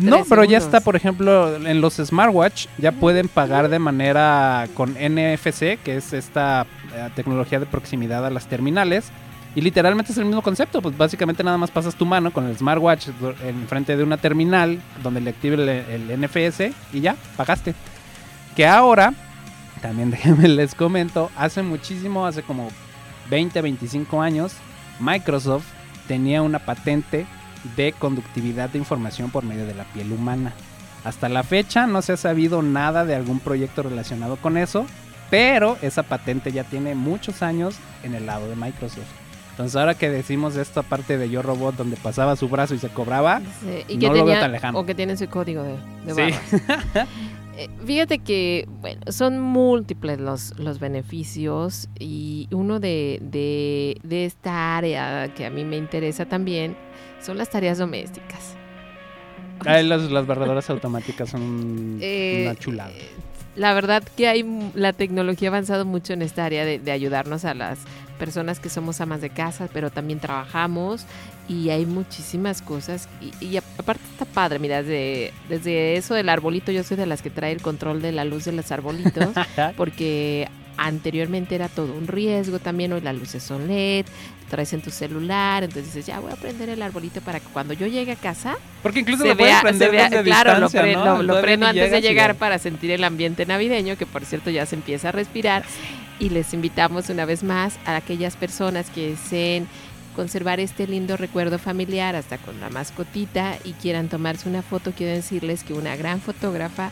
no, 0.00 0.24
pero 0.26 0.44
ya 0.44 0.56
está, 0.56 0.80
por 0.80 0.96
ejemplo, 0.96 1.54
en 1.56 1.82
los 1.82 1.96
smartwatch 1.96 2.66
ya 2.78 2.92
pueden 2.92 3.28
pagar 3.28 3.68
de 3.68 3.78
manera 3.78 4.66
con 4.72 4.92
NFC, 4.92 5.78
que 5.84 5.96
es 5.96 6.14
esta 6.14 6.66
eh, 6.94 7.10
tecnología 7.14 7.60
de 7.60 7.66
proximidad 7.66 8.24
a 8.24 8.30
las 8.30 8.46
terminales. 8.46 9.10
Y 9.54 9.60
literalmente 9.60 10.12
es 10.12 10.18
el 10.18 10.24
mismo 10.24 10.40
concepto, 10.40 10.80
pues 10.80 10.96
básicamente 10.96 11.44
nada 11.44 11.58
más 11.58 11.70
pasas 11.70 11.94
tu 11.94 12.06
mano 12.06 12.30
con 12.32 12.46
el 12.46 12.56
smartwatch 12.56 13.08
en 13.44 13.66
frente 13.66 13.96
de 13.96 14.02
una 14.02 14.16
terminal 14.16 14.78
donde 15.02 15.20
le 15.20 15.30
active 15.30 15.56
el, 15.56 15.68
el 16.10 16.20
NFS 16.20 16.70
y 16.92 17.00
ya, 17.00 17.16
pagaste. 17.36 17.74
Que 18.54 18.66
ahora, 18.66 19.12
también 19.78 20.10
déjenme 20.12 20.48
les 20.48 20.74
comento, 20.74 21.30
hace 21.36 21.62
muchísimo, 21.62 22.26
hace 22.26 22.42
como 22.42 22.68
20, 23.30 23.60
25 23.60 24.22
años, 24.22 24.52
Microsoft 25.00 25.66
tenía 26.06 26.42
una 26.42 26.58
patente 26.58 27.26
de 27.76 27.92
conductividad 27.92 28.70
de 28.70 28.78
información 28.78 29.30
por 29.30 29.44
medio 29.44 29.66
de 29.66 29.74
la 29.74 29.84
piel 29.84 30.12
humana. 30.12 30.52
Hasta 31.04 31.28
la 31.28 31.42
fecha 31.42 31.86
no 31.86 32.02
se 32.02 32.12
ha 32.12 32.16
sabido 32.16 32.62
nada 32.62 33.04
de 33.04 33.14
algún 33.14 33.40
proyecto 33.40 33.82
relacionado 33.82 34.36
con 34.36 34.56
eso, 34.56 34.86
pero 35.30 35.76
esa 35.82 36.02
patente 36.02 36.52
ya 36.52 36.64
tiene 36.64 36.94
muchos 36.94 37.42
años 37.42 37.76
en 38.02 38.14
el 38.14 38.26
lado 38.26 38.48
de 38.48 38.56
Microsoft. 38.56 39.06
Entonces 39.50 39.74
ahora 39.74 39.94
que 39.94 40.08
decimos 40.08 40.56
esta 40.56 40.82
parte 40.82 41.18
de 41.18 41.30
Yo 41.30 41.42
Robot 41.42 41.74
donde 41.76 41.96
pasaba 41.96 42.36
su 42.36 42.48
brazo 42.48 42.74
y 42.74 42.78
se 42.78 42.88
cobraba, 42.88 43.42
y 43.88 43.96
no 43.96 44.14
lo 44.14 44.24
veo 44.24 44.38
tan 44.38 44.52
lejano. 44.52 44.78
O 44.78 44.86
que 44.86 44.94
tiene 44.94 45.16
su 45.16 45.28
código 45.28 45.64
de, 45.64 45.76
de 46.06 46.32
sí. 46.32 46.58
Eh, 47.58 47.68
fíjate 47.84 48.20
que 48.20 48.66
bueno, 48.68 49.00
son 49.10 49.40
múltiples 49.40 50.20
los, 50.20 50.56
los 50.60 50.78
beneficios 50.78 51.88
y 51.98 52.46
uno 52.52 52.78
de, 52.78 53.18
de, 53.20 54.24
esta 54.24 54.76
área 54.76 55.34
que 55.34 55.44
a 55.44 55.50
mí 55.50 55.64
me 55.64 55.76
interesa 55.76 56.24
también 56.24 56.76
son 57.20 57.36
las 57.36 57.50
tareas 57.50 57.78
domésticas. 57.78 58.54
Ah, 59.66 59.82
las, 59.82 60.08
las 60.08 60.24
barredoras 60.24 60.70
automáticas 60.70 61.30
son 61.30 61.98
eh, 62.00 62.44
una 62.46 62.54
chulada. 62.54 62.92
Eh, 62.92 63.08
la 63.56 63.74
verdad 63.74 64.04
que 64.16 64.28
hay 64.28 64.70
la 64.74 64.92
tecnología 64.92 65.48
ha 65.48 65.50
avanzado 65.50 65.84
mucho 65.84 66.12
en 66.12 66.22
esta 66.22 66.44
área 66.44 66.64
de, 66.64 66.92
ayudarnos 66.92 67.44
a 67.44 67.54
las 67.54 67.80
personas 68.20 68.60
que 68.60 68.68
somos 68.68 69.00
amas 69.00 69.20
de 69.20 69.30
casa, 69.30 69.68
pero 69.72 69.90
también 69.90 70.20
trabajamos 70.20 71.06
y 71.48 71.70
hay 71.70 71.86
muchísimas 71.86 72.62
cosas. 72.62 73.08
Y, 73.40 73.56
aparte 73.56 74.02
está 74.12 74.24
padre, 74.26 74.58
mira, 74.58 74.82
desde, 74.82 75.32
desde 75.48 75.96
eso 75.96 76.14
del 76.14 76.28
arbolito, 76.28 76.70
yo 76.70 76.84
soy 76.84 76.96
de 76.96 77.06
las 77.06 77.22
que 77.22 77.30
trae 77.30 77.52
el 77.52 77.62
control 77.62 78.02
de 78.02 78.12
la 78.12 78.24
luz 78.24 78.44
de 78.44 78.52
los 78.52 78.70
arbolitos, 78.70 79.30
porque 79.76 80.48
anteriormente 80.76 81.56
era 81.56 81.68
todo 81.68 81.92
un 81.94 82.06
riesgo 82.06 82.60
también, 82.60 82.92
hoy 82.92 83.00
las 83.00 83.16
luces 83.16 83.42
son 83.42 83.66
LED, 83.66 84.06
traes 84.48 84.72
en 84.72 84.80
tu 84.80 84.90
celular, 84.90 85.64
entonces 85.64 85.86
dices, 85.86 86.06
ya 86.06 86.20
voy 86.20 86.30
a 86.30 86.36
prender 86.36 86.68
el 86.68 86.80
arbolito 86.80 87.20
para 87.20 87.40
que 87.40 87.46
cuando 87.48 87.74
yo 87.74 87.86
llegue 87.86 88.12
a 88.12 88.16
casa... 88.16 88.56
Porque 88.82 89.00
incluso 89.00 89.24
lo 89.24 89.36
puedes 89.36 89.60
prender 89.60 89.90
desde 89.90 90.22
Claro, 90.22 90.60
lo, 90.60 91.22
lo, 91.22 91.40
prendo 91.40 91.66
antes 91.66 91.90
de 91.90 92.00
llegar 92.00 92.36
para 92.36 92.58
sentir 92.58 92.92
el 92.92 93.02
ambiente 93.02 93.44
navideño, 93.44 93.96
que 93.96 94.06
por 94.06 94.24
cierto 94.24 94.50
ya 94.50 94.66
se 94.66 94.76
empieza 94.76 95.08
a 95.08 95.12
respirar, 95.12 95.64
y 96.20 96.30
les 96.30 96.54
invitamos 96.54 97.10
una 97.10 97.24
vez 97.24 97.42
más 97.42 97.78
a 97.84 97.96
aquellas 97.96 98.36
personas 98.36 98.90
que 98.90 99.10
deseen 99.10 99.68
conservar 100.18 100.58
este 100.58 100.88
lindo 100.88 101.16
recuerdo 101.16 101.60
familiar 101.60 102.16
hasta 102.16 102.38
con 102.38 102.58
la 102.58 102.70
mascotita 102.70 103.56
y 103.62 103.74
quieran 103.74 104.08
tomarse 104.08 104.48
una 104.48 104.62
foto, 104.62 104.90
quiero 104.90 105.14
decirles 105.14 105.62
que 105.62 105.74
una 105.74 105.94
gran 105.94 106.20
fotógrafa 106.20 106.90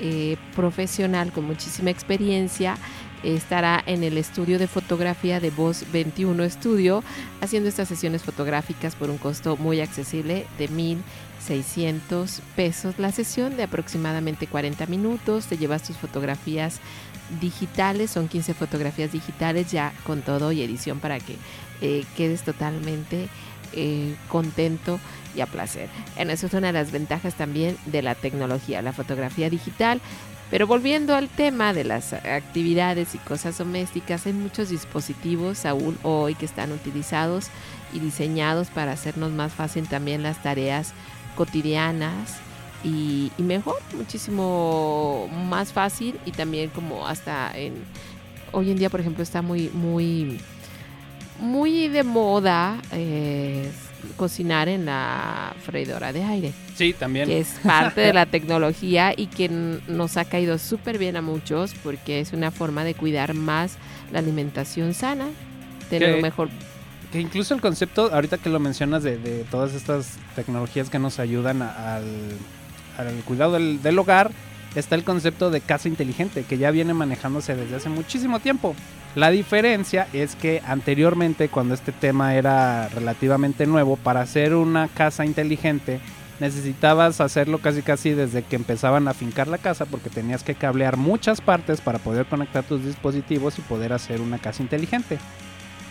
eh, 0.00 0.38
profesional 0.56 1.32
con 1.32 1.44
muchísima 1.44 1.90
experiencia 1.90 2.78
estará 3.22 3.82
en 3.84 4.04
el 4.04 4.16
estudio 4.16 4.58
de 4.58 4.68
fotografía 4.68 5.38
de 5.38 5.50
Voz 5.50 5.84
21 5.92 6.42
Estudio 6.44 7.04
haciendo 7.42 7.68
estas 7.68 7.88
sesiones 7.88 8.22
fotográficas 8.22 8.96
por 8.96 9.10
un 9.10 9.18
costo 9.18 9.58
muy 9.58 9.82
accesible 9.82 10.46
de 10.56 10.70
1.600 10.70 12.40
pesos 12.56 12.98
la 12.98 13.12
sesión 13.12 13.54
de 13.58 13.64
aproximadamente 13.64 14.46
40 14.46 14.86
minutos. 14.86 15.44
Te 15.44 15.58
llevas 15.58 15.82
tus 15.82 15.98
fotografías 15.98 16.80
digitales, 17.38 18.10
son 18.10 18.28
15 18.28 18.54
fotografías 18.54 19.12
digitales 19.12 19.70
ya 19.70 19.92
con 20.04 20.22
todo 20.22 20.52
y 20.52 20.62
edición 20.62 21.00
para 21.00 21.20
que 21.20 21.36
eh, 21.82 22.04
quedes 22.16 22.42
totalmente 22.42 23.28
eh, 23.74 24.14
contento 24.28 24.98
y 25.34 25.42
a 25.42 25.46
placer. 25.46 25.88
Eso 26.16 26.46
es 26.46 26.54
una 26.54 26.68
de 26.68 26.72
las 26.72 26.92
ventajas 26.92 27.34
también 27.34 27.76
de 27.86 28.00
la 28.00 28.14
tecnología, 28.14 28.80
la 28.80 28.92
fotografía 28.92 29.50
digital 29.50 30.00
pero 30.52 30.66
volviendo 30.66 31.14
al 31.14 31.30
tema 31.30 31.72
de 31.72 31.82
las 31.82 32.12
actividades 32.12 33.14
y 33.14 33.18
cosas 33.18 33.56
domésticas, 33.56 34.26
hay 34.26 34.34
muchos 34.34 34.68
dispositivos 34.68 35.64
aún 35.64 35.96
hoy 36.02 36.34
que 36.34 36.44
están 36.44 36.72
utilizados 36.72 37.46
y 37.94 38.00
diseñados 38.00 38.68
para 38.68 38.92
hacernos 38.92 39.32
más 39.32 39.54
fácil 39.54 39.88
también 39.88 40.22
las 40.22 40.42
tareas 40.42 40.92
cotidianas 41.36 42.36
y, 42.84 43.32
mejor, 43.38 43.76
muchísimo 43.96 45.26
más 45.48 45.72
fácil 45.72 46.20
y 46.26 46.32
también 46.32 46.68
como 46.68 47.08
hasta 47.08 47.50
en 47.56 47.72
hoy 48.52 48.72
en 48.72 48.76
día, 48.76 48.90
por 48.90 49.00
ejemplo, 49.00 49.22
está 49.22 49.40
muy 49.40 49.70
muy 49.70 50.38
muy 51.42 51.88
de 51.88 52.04
moda 52.04 52.80
eh, 52.92 53.70
cocinar 54.16 54.68
en 54.68 54.86
la 54.86 55.54
freidora 55.64 56.12
de 56.12 56.22
aire. 56.22 56.52
Sí, 56.74 56.92
también. 56.92 57.28
Que 57.28 57.40
es 57.40 57.56
parte 57.62 58.00
de 58.00 58.12
la 58.12 58.26
tecnología 58.36 59.12
y 59.16 59.26
que 59.26 59.48
nos 59.48 60.16
ha 60.16 60.24
caído 60.24 60.58
súper 60.58 60.98
bien 60.98 61.16
a 61.16 61.22
muchos 61.22 61.74
porque 61.82 62.20
es 62.20 62.32
una 62.32 62.50
forma 62.50 62.84
de 62.84 62.94
cuidar 62.94 63.34
más 63.34 63.76
la 64.12 64.20
alimentación 64.20 64.94
sana, 64.94 65.26
tener 65.90 66.14
un 66.14 66.22
mejor... 66.22 66.48
Que 67.10 67.20
incluso 67.20 67.54
el 67.54 67.60
concepto, 67.60 68.10
ahorita 68.10 68.38
que 68.38 68.48
lo 68.48 68.58
mencionas, 68.58 69.02
de, 69.02 69.44
todas 69.50 69.74
estas 69.74 70.16
tecnologías 70.34 70.88
que 70.88 70.98
nos 70.98 71.18
ayudan 71.18 71.60
al, 71.60 72.04
al, 72.96 73.14
cuidado 73.26 73.52
del, 73.52 73.82
del 73.82 73.98
hogar, 73.98 74.30
está 74.74 74.94
el 74.94 75.04
concepto 75.04 75.50
de 75.50 75.60
casa 75.60 75.88
inteligente, 75.88 76.44
que 76.44 76.58
ya 76.58 76.70
viene 76.70 76.94
manejándose 76.94 77.54
desde 77.54 77.76
hace 77.76 77.88
muchísimo 77.88 78.40
tiempo. 78.40 78.74
La 79.14 79.30
diferencia 79.30 80.08
es 80.12 80.36
que 80.36 80.62
anteriormente, 80.66 81.48
cuando 81.48 81.74
este 81.74 81.92
tema 81.92 82.34
era 82.34 82.88
relativamente 82.88 83.66
nuevo, 83.66 83.96
para 83.96 84.22
hacer 84.22 84.54
una 84.54 84.88
casa 84.88 85.24
inteligente 85.24 86.00
necesitabas 86.40 87.20
hacerlo 87.20 87.58
casi 87.58 87.82
casi 87.82 88.10
desde 88.10 88.42
que 88.42 88.56
empezaban 88.56 89.06
a 89.06 89.14
fincar 89.14 89.46
la 89.46 89.58
casa 89.58 89.86
porque 89.86 90.10
tenías 90.10 90.42
que 90.42 90.56
cablear 90.56 90.96
muchas 90.96 91.40
partes 91.40 91.80
para 91.80 92.00
poder 92.00 92.26
conectar 92.26 92.64
tus 92.64 92.84
dispositivos 92.84 93.58
y 93.58 93.62
poder 93.62 93.92
hacer 93.92 94.20
una 94.20 94.38
casa 94.38 94.60
inteligente. 94.60 95.18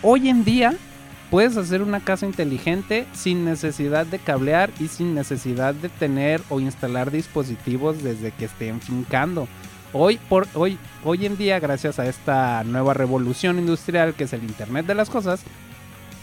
Hoy 0.02 0.28
en 0.28 0.44
día 0.44 0.74
puedes 1.32 1.56
hacer 1.56 1.80
una 1.80 2.00
casa 2.00 2.26
inteligente 2.26 3.06
sin 3.14 3.46
necesidad 3.46 4.04
de 4.04 4.18
cablear 4.18 4.68
y 4.78 4.88
sin 4.88 5.14
necesidad 5.14 5.72
de 5.72 5.88
tener 5.88 6.42
o 6.50 6.60
instalar 6.60 7.10
dispositivos 7.10 8.02
desde 8.02 8.32
que 8.32 8.44
estén 8.44 8.82
fincando. 8.82 9.48
Hoy, 9.94 10.18
por, 10.28 10.46
hoy, 10.52 10.76
hoy 11.02 11.24
en 11.24 11.38
día, 11.38 11.58
gracias 11.58 11.98
a 11.98 12.04
esta 12.04 12.62
nueva 12.64 12.92
revolución 12.92 13.58
industrial 13.58 14.12
que 14.12 14.24
es 14.24 14.34
el 14.34 14.42
Internet 14.42 14.84
de 14.84 14.94
las 14.94 15.08
Cosas, 15.08 15.40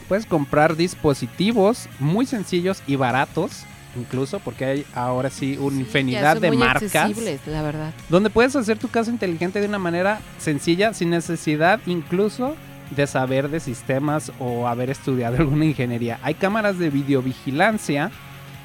puedes 0.07 0.27
comprar 0.27 0.75
dispositivos 0.75 1.89
muy 1.97 2.27
sencillos 2.27 2.83
y 2.85 2.95
baratos 2.95 3.63
incluso 3.95 4.39
porque 4.39 4.65
hay 4.65 4.85
ahora 4.93 5.31
sí 5.31 5.57
una 5.59 5.79
infinidad 5.79 6.39
de 6.39 6.51
marcas 6.51 7.11
la 7.47 7.63
verdad 7.63 7.91
donde 8.07 8.29
puedes 8.29 8.55
hacer 8.55 8.77
tu 8.77 8.87
casa 8.87 9.09
inteligente 9.09 9.59
de 9.59 9.67
una 9.67 9.79
manera 9.79 10.21
sencilla 10.37 10.93
sin 10.93 11.09
necesidad 11.09 11.79
incluso 11.87 12.55
de 12.91 13.07
saber 13.07 13.49
de 13.49 13.59
sistemas 13.59 14.31
o 14.39 14.67
haber 14.67 14.89
estudiado 14.89 15.37
alguna 15.39 15.65
ingeniería. 15.65 16.19
Hay 16.23 16.33
cámaras 16.33 16.79
de 16.79 16.89
videovigilancia 16.89 18.11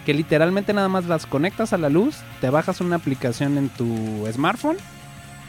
que 0.06 0.14
literalmente 0.14 0.72
nada 0.72 0.88
más 0.88 1.06
las 1.06 1.26
conectas 1.26 1.72
a 1.72 1.78
la 1.78 1.88
luz 1.88 2.16
te 2.40 2.50
bajas 2.50 2.80
una 2.80 2.96
aplicación 2.96 3.56
en 3.56 3.70
tu 3.70 4.26
smartphone 4.30 4.76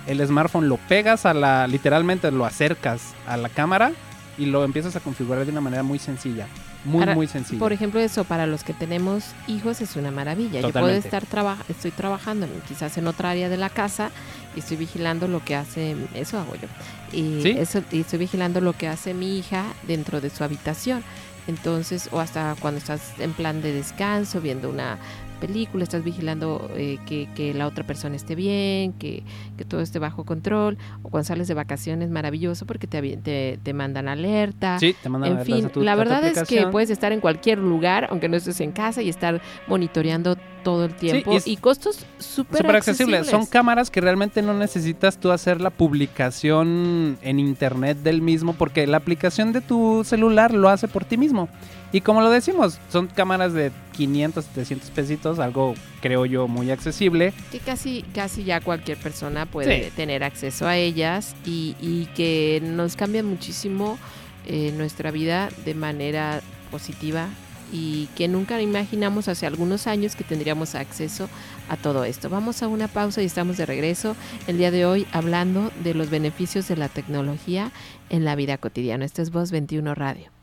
el 0.08 0.26
smartphone 0.26 0.70
lo 0.70 0.78
pegas 0.78 1.26
a 1.26 1.34
la, 1.34 1.68
literalmente 1.68 2.32
lo 2.32 2.46
acercas 2.46 3.14
a 3.28 3.38
la 3.38 3.50
cámara 3.50 3.92
y 4.38 4.46
lo 4.46 4.64
empiezas 4.64 4.96
a 4.96 5.00
configurar 5.00 5.46
de 5.46 5.52
una 5.52 5.62
manera 5.62 5.84
muy 5.84 6.00
sencilla. 6.00 6.48
Muy, 6.84 7.06
muy 7.08 7.28
sencilla. 7.28 7.60
Por 7.60 7.74
ejemplo, 7.74 8.00
eso 8.00 8.26
para 8.26 8.46
los 8.46 8.64
que 8.64 8.74
tenemos 8.74 9.24
hijos 9.48 9.82
es 9.82 9.96
una 9.96 10.12
maravilla. 10.12 10.62
Yo 10.62 10.72
puedo 10.72 10.90
estar 10.90 11.26
traba 11.26 11.58
estoy 11.68 11.92
trabajando 11.92 12.48
quizás 12.68 12.98
en 12.98 13.08
otra 13.08 13.32
área 13.32 13.50
de 13.50 13.58
la 13.58 13.70
casa 13.70 14.12
y 14.56 14.60
estoy 14.60 14.78
vigilando 14.78 15.28
lo 15.28 15.44
que 15.44 15.56
hace, 15.56 15.96
eso 16.14 16.40
hago 16.40 16.56
yo. 16.56 16.68
Y, 17.12 17.48
eso, 17.58 17.82
y 17.92 18.02
estoy 18.02 18.20
vigilando 18.20 18.62
lo 18.62 18.74
que 18.74 18.88
hace 18.88 19.14
mi 19.14 19.38
hija 19.38 19.66
dentro 19.88 20.22
de 20.22 20.30
su 20.30 20.44
habitación. 20.44 21.04
Entonces, 21.48 22.10
o 22.12 22.20
hasta 22.20 22.56
cuando 22.60 22.80
estás 22.80 23.20
en 23.20 23.34
plan 23.34 23.62
de 23.62 23.72
descanso, 23.72 24.42
viendo 24.42 24.70
una 24.70 24.98
película, 25.36 25.84
estás 25.84 26.04
vigilando 26.04 26.70
eh, 26.76 26.98
que, 27.06 27.54
la 27.54 27.68
otra 27.68 27.86
persona 27.86 28.16
esté 28.16 28.36
bien, 28.36 28.94
que, 28.94 29.24
todo 29.68 29.82
esté 29.82 30.00
bajo 30.00 30.26
control, 30.26 30.78
o 31.04 31.10
cuando 31.10 31.26
sales 31.26 31.48
de 31.48 31.54
vacaciones, 31.54 32.10
maravilloso 32.10 32.66
porque 32.66 32.88
te, 32.88 33.60
te, 33.62 33.74
mandan 33.74 34.08
alerta. 34.08 34.80
Sí, 34.80 34.96
te 35.02 35.10
mandan 35.10 35.40
en 35.40 35.46
fin, 35.46 35.72
la 35.76 35.96
verdad 35.96 36.26
es 36.26 36.44
que 36.48 36.68
puedes 36.68 36.90
estar 36.90 37.12
en 37.12 37.20
cualquier 37.20 37.60
lugar, 37.60 38.08
aunque 38.10 38.30
no 38.30 38.38
estés 38.38 38.60
en 38.62 38.72
casa, 38.72 39.02
y 39.02 39.10
estar 39.10 39.42
monitoreando 39.68 40.38
todo 40.66 40.86
el 40.86 40.96
tiempo 40.96 41.38
y, 41.46 41.58
costos 41.58 42.00
súper 42.18 42.66
accesibles. 42.76 42.76
accesibles. 42.76 43.28
Son 43.28 43.46
cámaras 43.46 43.92
que 43.92 44.02
realmente 44.02 44.42
no 44.42 44.56
necesitas 44.56 45.20
tú 45.20 45.32
hacer 45.32 45.62
la 45.62 45.70
publicación 45.70 47.20
en 47.22 47.40
internet 47.40 48.00
del 48.00 48.24
mismo 48.24 48.54
porque 48.54 48.88
la 48.88 48.98
aplicación 48.98 49.54
de 49.54 49.62
tu 49.62 50.04
celular 50.04 50.56
lo 50.56 50.70
hace 50.70 50.88
por 50.88 51.06
ti 51.06 51.18
mismo. 51.18 51.50
Y 51.92 52.02
como 52.02 52.22
lo 52.22 52.32
decimos, 52.32 52.80
son 52.92 53.06
cámaras 53.06 53.54
de 53.54 53.72
500, 53.96 54.44
700 54.44 54.90
pesitos, 54.90 55.38
algo 55.38 55.76
creo 56.02 56.26
yo 56.26 56.48
muy 56.48 56.72
accesible. 56.72 57.32
Que 57.52 57.60
casi, 57.60 58.04
casi 58.16 58.44
ya 58.44 58.60
cualquier 58.60 58.98
persona 58.98 59.46
puede 59.46 59.92
tener 59.92 60.24
acceso 60.24 60.68
a 60.68 60.78
ellas 60.78 61.36
y, 61.46 61.76
y 61.80 62.08
que 62.16 62.60
nos 62.64 62.96
cambian 62.96 63.28
muchísimo 63.28 64.00
eh, 64.48 64.74
nuestra 64.76 65.12
vida 65.12 65.50
de 65.64 65.76
manera 65.76 66.42
positiva 66.72 67.30
y 67.72 68.08
que 68.16 68.28
nunca 68.28 68.62
imaginamos 68.62 69.28
hace 69.28 69.46
algunos 69.46 69.88
años 69.88 70.16
que 70.16 70.24
tendríamos 70.24 70.76
acceso 70.76 71.30
a 71.70 71.78
todo 71.78 72.04
esto. 72.04 72.30
Vamos 72.30 72.64
a 72.64 72.68
una 72.68 72.88
pausa 72.88 73.22
y 73.22 73.26
estamos 73.26 73.58
de 73.58 73.66
regreso 73.66 74.16
el 74.48 74.58
día 74.58 74.72
de 74.72 74.86
hoy 74.86 75.08
hablando 75.12 75.72
de 75.84 75.94
los 75.94 76.10
beneficios 76.10 76.68
de 76.68 76.78
la 76.78 76.90
tecnología 76.90 77.72
en 78.10 78.26
la 78.26 78.36
vida 78.36 78.58
cotidiana. 78.58 79.06
Esto 79.06 79.22
es 79.22 79.32
Voz 79.32 79.52
21 79.52 79.96
Radio. 79.96 80.36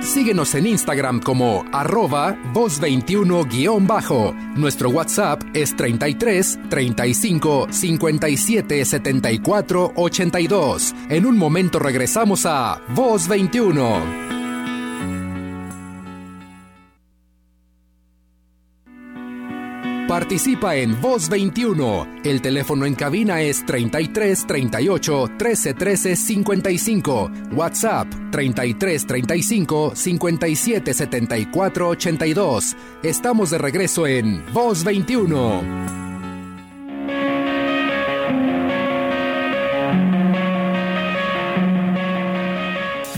Síguenos 0.00 0.54
en 0.54 0.66
Instagram 0.66 1.20
como 1.20 1.64
arroba 1.72 2.34
voz21-bajo. 2.54 4.34
Nuestro 4.56 4.88
WhatsApp 4.90 5.42
es 5.54 5.76
33 5.76 6.58
35 6.70 7.68
57 7.70 8.84
74 8.84 9.92
82. 9.94 10.94
En 11.10 11.26
un 11.26 11.36
momento 11.36 11.78
regresamos 11.78 12.46
a 12.46 12.80
Voz 12.94 13.28
21. 13.28 14.29
Participa 20.10 20.74
en 20.74 21.00
Voz 21.00 21.28
21. 21.28 22.22
El 22.24 22.42
teléfono 22.42 22.84
en 22.84 22.96
cabina 22.96 23.42
es 23.42 23.64
33 23.64 24.44
38 24.44 25.30
13 25.38 25.74
13 25.74 26.16
55. 26.16 27.30
WhatsApp 27.52 28.08
33 28.32 29.06
35 29.06 29.92
57 29.94 30.94
74 30.94 31.88
82. 31.90 32.76
Estamos 33.04 33.50
de 33.50 33.58
regreso 33.58 34.04
en 34.08 34.44
Voz 34.52 34.82
21. 34.82 35.62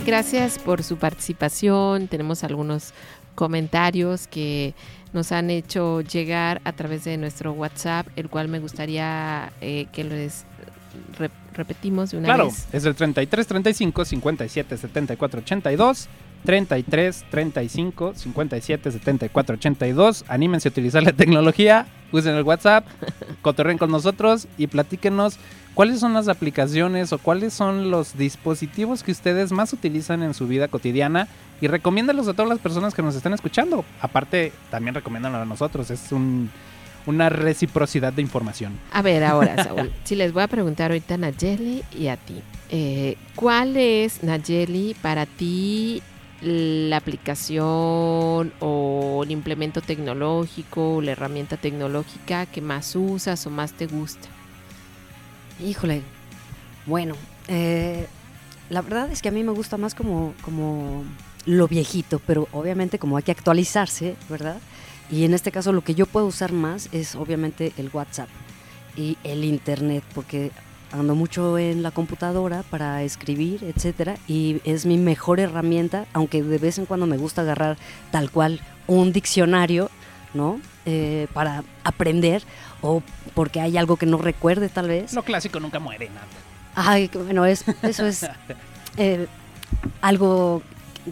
Gracias 0.05 0.59
por 0.59 0.82
su 0.82 0.99
participación. 0.99 2.09
Tenemos 2.09 2.45
algunos 2.45 2.93
comentarios 3.34 4.26
que 4.26 4.74
nos 5.13 5.33
han 5.33 5.51
hecho 5.51 6.01
llegar 6.01 6.61
a 6.65 6.73
través 6.73 7.05
de 7.05 7.17
nuestro 7.17 7.53
WhatsApp, 7.53 8.07
el 8.17 8.29
cual 8.29 8.49
me 8.49 8.59
gustaría 8.59 9.53
eh, 9.61 9.87
que 9.93 10.05
les 10.05 10.45
repetimos 11.55 12.11
de 12.11 12.19
una 12.19 12.29
vez. 12.29 12.37
Claro, 12.37 12.53
es 12.73 12.85
el 12.85 12.95
33 12.95 13.47
35 13.47 14.05
57 14.05 14.77
74 14.77 15.41
82. 15.41 16.09
33 16.45 17.24
35 17.30 18.14
57 18.14 18.90
74 18.90 19.55
82. 19.57 20.24
Anímense 20.28 20.68
a 20.68 20.70
utilizar 20.70 21.03
la 21.03 21.12
tecnología, 21.12 21.86
usen 22.11 22.34
el 22.34 22.43
WhatsApp, 22.43 22.86
cotorren 23.43 23.78
con 23.78 23.90
nosotros 23.90 24.49
y 24.59 24.66
platíquenos 24.66 25.38
cuáles 25.74 26.01
son 26.01 26.12
las 26.12 26.28
aplicaciones 26.28 27.12
o 27.12 27.18
cuáles 27.18 27.53
son 27.53 27.90
los 27.90 28.16
dispositivos 28.16 29.03
que 29.03 29.12
ustedes 29.12 29.53
más 29.53 29.72
utilizan 29.72 30.22
en 30.22 30.34
su 30.34 30.47
vida 30.47 30.68
cotidiana 30.68 31.28
y 31.61 31.68
recomiéndalos 31.68 32.28
a 32.28 32.34
todas 32.34 32.49
las 32.49 32.59
personas 32.59 32.95
que 32.95 33.03
nos 33.03 33.14
están 33.14 33.32
escuchando. 33.32 33.84
Aparte, 34.01 34.53
también 34.70 34.95
recomiéndanos 34.95 35.43
a 35.43 35.45
nosotros, 35.45 35.90
es 35.90 36.11
una 37.07 37.28
reciprocidad 37.28 38.12
de 38.12 38.22
información. 38.22 38.78
A 38.93 39.01
ver, 39.01 39.22
ahora, 39.24 39.62
Saúl, 39.62 39.93
si 40.05 40.16
les 40.16 40.32
voy 40.32 40.43
a 40.43 40.49
preguntar 40.49 40.90
ahorita 40.90 41.14
a 41.14 41.18
Nayeli 41.18 41.84
y 41.97 42.09
a 42.09 42.16
ti, 42.16 42.43
eh, 42.70 43.16
¿cuál 43.36 43.76
es, 43.76 44.22
Nayeli, 44.22 44.97
para 45.01 45.26
ti 45.26 46.03
la 46.43 46.97
aplicación 46.97 48.53
o 48.61 49.22
el 49.24 49.30
implemento 49.30 49.80
tecnológico, 49.80 51.01
la 51.01 51.12
herramienta 51.12 51.57
tecnológica 51.57 52.47
que 52.47 52.61
más 52.61 52.97
usas 52.97 53.47
o 53.47 53.51
más 53.51 53.72
te 53.72 53.86
gusta? 53.86 54.28
Híjole, 55.64 56.03
bueno, 56.86 57.14
eh, 57.49 58.07
la 58.70 58.82
verdad 58.82 59.11
es 59.12 59.22
que 59.22 59.28
a 59.28 59.32
mí 59.32 59.45
me 59.45 59.53
gusta 59.53 59.76
más 59.76 59.95
como, 59.95 60.34
como 60.43 61.05
lo 61.47 61.68
viejito, 61.68 62.20
pero 62.26 62.49
obviamente 62.53 62.99
como 62.99 63.16
hay 63.16 63.22
que 63.22 63.32
actualizarse, 63.32 64.16
¿verdad? 64.28 64.59
Y 65.11 65.24
en 65.24 65.34
este 65.34 65.53
caso 65.53 65.72
lo 65.72 65.82
que 65.82 65.95
yo 65.95 66.07
puedo 66.07 66.26
usar 66.26 66.53
más 66.53 66.88
es 66.93 67.14
obviamente 67.14 67.72
el 67.76 67.90
WhatsApp 67.93 68.28
y 68.97 69.16
el 69.24 69.45
Internet, 69.45 70.03
porque 70.14 70.51
ando 70.93 71.14
mucho 71.14 71.59
en 71.59 71.82
la 71.82 71.90
computadora 71.90 72.62
para 72.70 73.03
escribir, 73.03 73.64
etcétera, 73.64 74.16
y 74.28 74.61
es 74.64 74.86
mi 74.86 74.99
mejor 74.99 75.40
herramienta, 75.40 76.07
aunque 76.12 76.43
de 76.43 76.59
vez 76.59 76.78
en 76.78 76.86
cuando 76.86 77.07
me 77.07 77.16
gusta 77.16 77.43
agarrar 77.43 77.76
tal 78.11 78.30
cual 78.30 78.61
un 78.86 79.12
diccionario, 79.12 79.90
¿no? 80.34 80.61
Eh, 80.84 81.28
para 81.32 81.62
aprender 81.84 82.43
o 82.80 83.03
porque 83.34 83.61
hay 83.61 83.76
algo 83.76 83.97
que 83.97 84.07
no 84.07 84.18
recuerde 84.18 84.68
tal 84.68 84.88
vez. 84.88 85.12
Lo 85.14 85.22
clásico 85.22 85.61
nunca 85.61 85.78
muere, 85.78 86.09
nada. 86.09 86.26
Ay, 86.74 87.11
bueno, 87.14 87.47
es, 87.47 87.64
eso 87.82 88.07
es 88.07 88.26
eh, 88.97 89.26
algo 90.01 90.62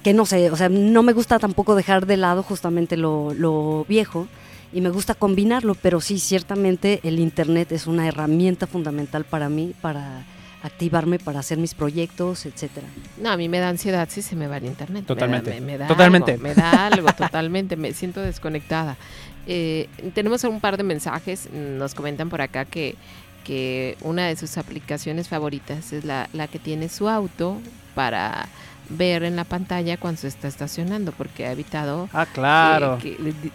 que 0.02 0.14
no 0.14 0.26
sé, 0.26 0.50
o 0.50 0.56
sea, 0.56 0.68
no 0.68 1.02
me 1.02 1.12
gusta 1.12 1.38
tampoco 1.38 1.74
dejar 1.74 2.06
de 2.06 2.16
lado 2.16 2.42
justamente 2.42 2.96
lo, 2.96 3.84
viejo 3.88 4.28
y 4.72 4.80
me 4.80 4.90
gusta 4.90 5.14
combinarlo, 5.14 5.74
pero 5.74 6.00
sí, 6.00 6.18
ciertamente 6.18 7.00
el 7.02 7.18
Internet 7.18 7.72
es 7.72 7.86
una 7.86 8.06
herramienta 8.06 8.66
fundamental 8.66 9.24
para 9.24 9.48
mí, 9.48 9.74
para 9.80 10.24
activarme 10.62 11.18
para 11.18 11.40
hacer 11.40 11.58
mis 11.58 11.74
proyectos, 11.74 12.46
etcétera. 12.46 12.86
No, 13.18 13.30
a 13.30 13.36
mí 13.36 13.48
me 13.48 13.58
da 13.58 13.68
ansiedad 13.68 14.08
si 14.10 14.22
se 14.22 14.36
me 14.36 14.46
va 14.46 14.58
el 14.58 14.66
internet. 14.66 15.06
Totalmente. 15.06 15.60
Me 15.60 15.78
da, 15.78 15.86
totalmente. 15.86 16.32
Algo, 16.32 16.42
me 16.42 16.54
da 16.54 16.86
algo, 16.86 17.12
totalmente. 17.16 17.76
Me 17.76 17.92
siento 17.92 18.20
desconectada. 18.20 18.96
Eh, 19.46 19.88
tenemos 20.14 20.44
un 20.44 20.60
par 20.60 20.76
de 20.76 20.82
mensajes. 20.82 21.48
Nos 21.50 21.94
comentan 21.94 22.28
por 22.28 22.42
acá 22.42 22.64
que, 22.64 22.96
que 23.44 23.96
una 24.02 24.26
de 24.26 24.36
sus 24.36 24.58
aplicaciones 24.58 25.28
favoritas 25.28 25.92
es 25.92 26.04
la, 26.04 26.28
la 26.32 26.46
que 26.46 26.58
tiene 26.58 26.88
su 26.88 27.08
auto 27.08 27.58
para 27.94 28.48
ver 28.90 29.22
en 29.22 29.36
la 29.36 29.44
pantalla 29.44 29.96
cuando 29.96 30.20
se 30.20 30.28
está 30.28 30.48
estacionando, 30.48 31.12
porque 31.12 31.46
ha 31.46 31.52
evitado. 31.52 32.08
Ah, 32.12 32.26
claro. 32.26 32.98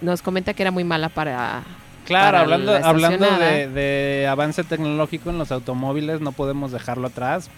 nos 0.01 0.21
comenta 0.21 0.53
que 0.53 0.63
era 0.63 0.71
muy 0.71 0.83
mala 0.83 1.09
para. 1.09 1.63
Claro, 2.05 2.37
hablando, 2.37 2.75
hablando 2.75 3.25
de, 3.37 3.67
de, 3.67 4.27
avance 4.27 4.63
tecnológico 4.63 5.31
en 5.31 5.39
los 5.39 5.51
automóviles, 5.51 6.21
no 6.21 6.33
podemos 6.33 6.71
dejarlo 6.71 7.07
atrás 7.07 7.49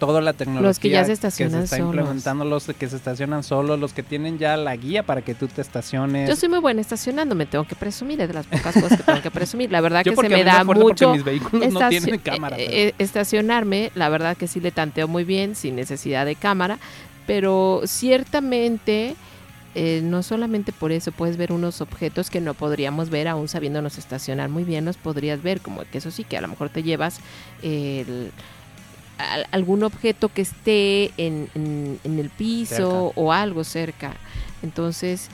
toda 0.00 0.20
la 0.20 0.32
tecnología 0.32 0.66
los 0.66 0.78
que 0.80 0.88
ya 0.88 1.04
se 1.04 1.12
estacionan 1.12 1.64
está 1.64 1.78
implementando, 1.78 2.44
los 2.44 2.66
que 2.66 2.88
se 2.88 2.96
estacionan 2.96 3.44
solos, 3.44 3.78
los 3.78 3.92
que 3.92 4.02
tienen 4.02 4.38
ya 4.38 4.56
la 4.56 4.74
guía 4.74 5.04
para 5.04 5.22
que 5.22 5.34
tú 5.34 5.46
te 5.46 5.60
estaciones. 5.60 6.28
Yo 6.28 6.34
soy 6.34 6.48
muy 6.48 6.58
buena 6.58 6.80
estacionando, 6.80 7.34
me 7.34 7.46
tengo 7.46 7.64
que 7.64 7.76
presumir, 7.76 8.20
es 8.20 8.28
de 8.28 8.34
las 8.34 8.46
pocas 8.46 8.74
cosas 8.74 8.96
que 8.96 9.04
tengo 9.04 9.20
que 9.20 9.30
presumir. 9.30 9.70
La 9.70 9.80
verdad 9.80 10.02
que 10.04 10.16
se 10.16 10.28
me 10.28 10.42
da 10.42 10.64
mucho 10.64 11.12
mis 11.12 11.22
vehículos 11.22 11.72
no 11.72 11.88
tienen 11.88 12.18
cámara, 12.18 12.58
eh, 12.58 12.88
eh, 12.88 12.94
estacionarme, 12.98 13.92
la 13.94 14.08
verdad 14.08 14.36
que 14.36 14.48
sí 14.48 14.58
le 14.58 14.72
tanteo 14.72 15.06
muy 15.06 15.24
bien, 15.24 15.54
sin 15.54 15.76
necesidad 15.76 16.26
de 16.26 16.34
cámara, 16.34 16.78
pero 17.26 17.82
ciertamente... 17.84 19.14
Eh, 19.76 20.00
no 20.02 20.24
solamente 20.24 20.72
por 20.72 20.90
eso 20.90 21.12
puedes 21.12 21.36
ver 21.36 21.52
unos 21.52 21.80
objetos 21.80 22.28
que 22.28 22.40
no 22.40 22.54
podríamos 22.54 23.08
ver 23.08 23.28
aún 23.28 23.46
sabiéndonos 23.46 23.98
estacionar 23.98 24.48
muy 24.48 24.64
bien, 24.64 24.84
los 24.84 24.96
podrías 24.96 25.44
ver, 25.44 25.60
como 25.60 25.84
que 25.84 25.98
eso 25.98 26.10
sí, 26.10 26.24
que 26.24 26.36
a 26.36 26.40
lo 26.40 26.48
mejor 26.48 26.70
te 26.70 26.82
llevas 26.82 27.20
el, 27.62 28.32
algún 29.50 29.82
objeto 29.82 30.28
que 30.28 30.42
esté 30.42 31.12
en, 31.16 31.98
el 32.04 32.30
piso 32.30 33.12
o 33.14 33.32
algo 33.32 33.64
cerca. 33.64 34.14
Entonces, 34.62 35.28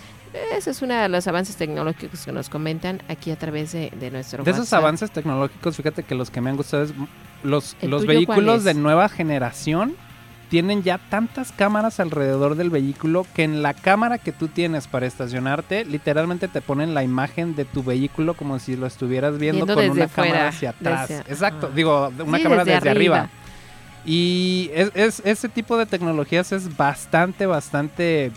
ese 0.57 0.71
es 0.71 0.83
uno 0.83 0.95
de 0.95 1.09
los 1.09 1.27
avances 1.27 1.57
tecnológicos 1.57 2.25
que 2.25 2.33
nos 2.33 2.49
comentan 2.49 3.03
aquí 3.09 3.31
a 3.31 3.37
través 3.37 3.73
de, 3.73 3.91
de 3.99 4.11
nuestro 4.11 4.45
De 4.45 4.51
esos 4.51 4.73
avances 4.73 5.11
tecnológicos, 5.11 5.77
fíjate 5.77 6.03
que 6.03 6.15
los 6.15 6.31
que 6.31 6.41
me 6.41 6.51
han 6.51 6.57
gustado 6.57 6.85
es 6.85 6.93
los, 7.43 7.77
los 7.83 8.07
vehículos 8.07 8.65
de 8.65 8.75
nueva 8.75 9.09
generación 9.09 9.97
tienen 10.49 10.83
ya 10.83 10.99
tantas 10.99 11.53
cámaras 11.53 11.99
alrededor 12.01 12.55
del 12.55 12.71
vehículo 12.71 13.27
que 13.35 13.43
en 13.43 13.63
la 13.63 13.75
cámara 13.75 14.19
que 14.19 14.33
tú 14.33 14.49
tienes 14.49 14.87
para 14.87 15.07
estacionarte, 15.07 15.85
literalmente 15.85 16.49
te 16.49 16.61
ponen 16.61 16.95
la 16.95 17.03
imagen 17.03 17.57
de 17.57 17.65
tu 17.65 17.83
vehículo 17.83 18.35
como 18.35 18.59
si 18.59 18.77
lo 18.77 18.87
estuvieras 18.87 19.39
viendo, 19.39 19.67
con 19.67 19.91
una 19.91 20.07
cámara 20.07 20.49
hacia 20.49 20.71
atrás. 20.71 21.11
Exacto, 21.11 21.71
digo, 21.75 22.13
una 22.25 22.41
cámara 22.41 22.65
desde, 22.65 22.89
arriba. 22.89 23.29
Y 24.07 24.71
es, 24.73 25.21
ese 25.25 25.49
tipo 25.49 25.77
de 25.77 25.85
tecnologías 25.85 26.53
es 26.53 26.77
bastante, 26.77 27.47
bastante 27.47 28.31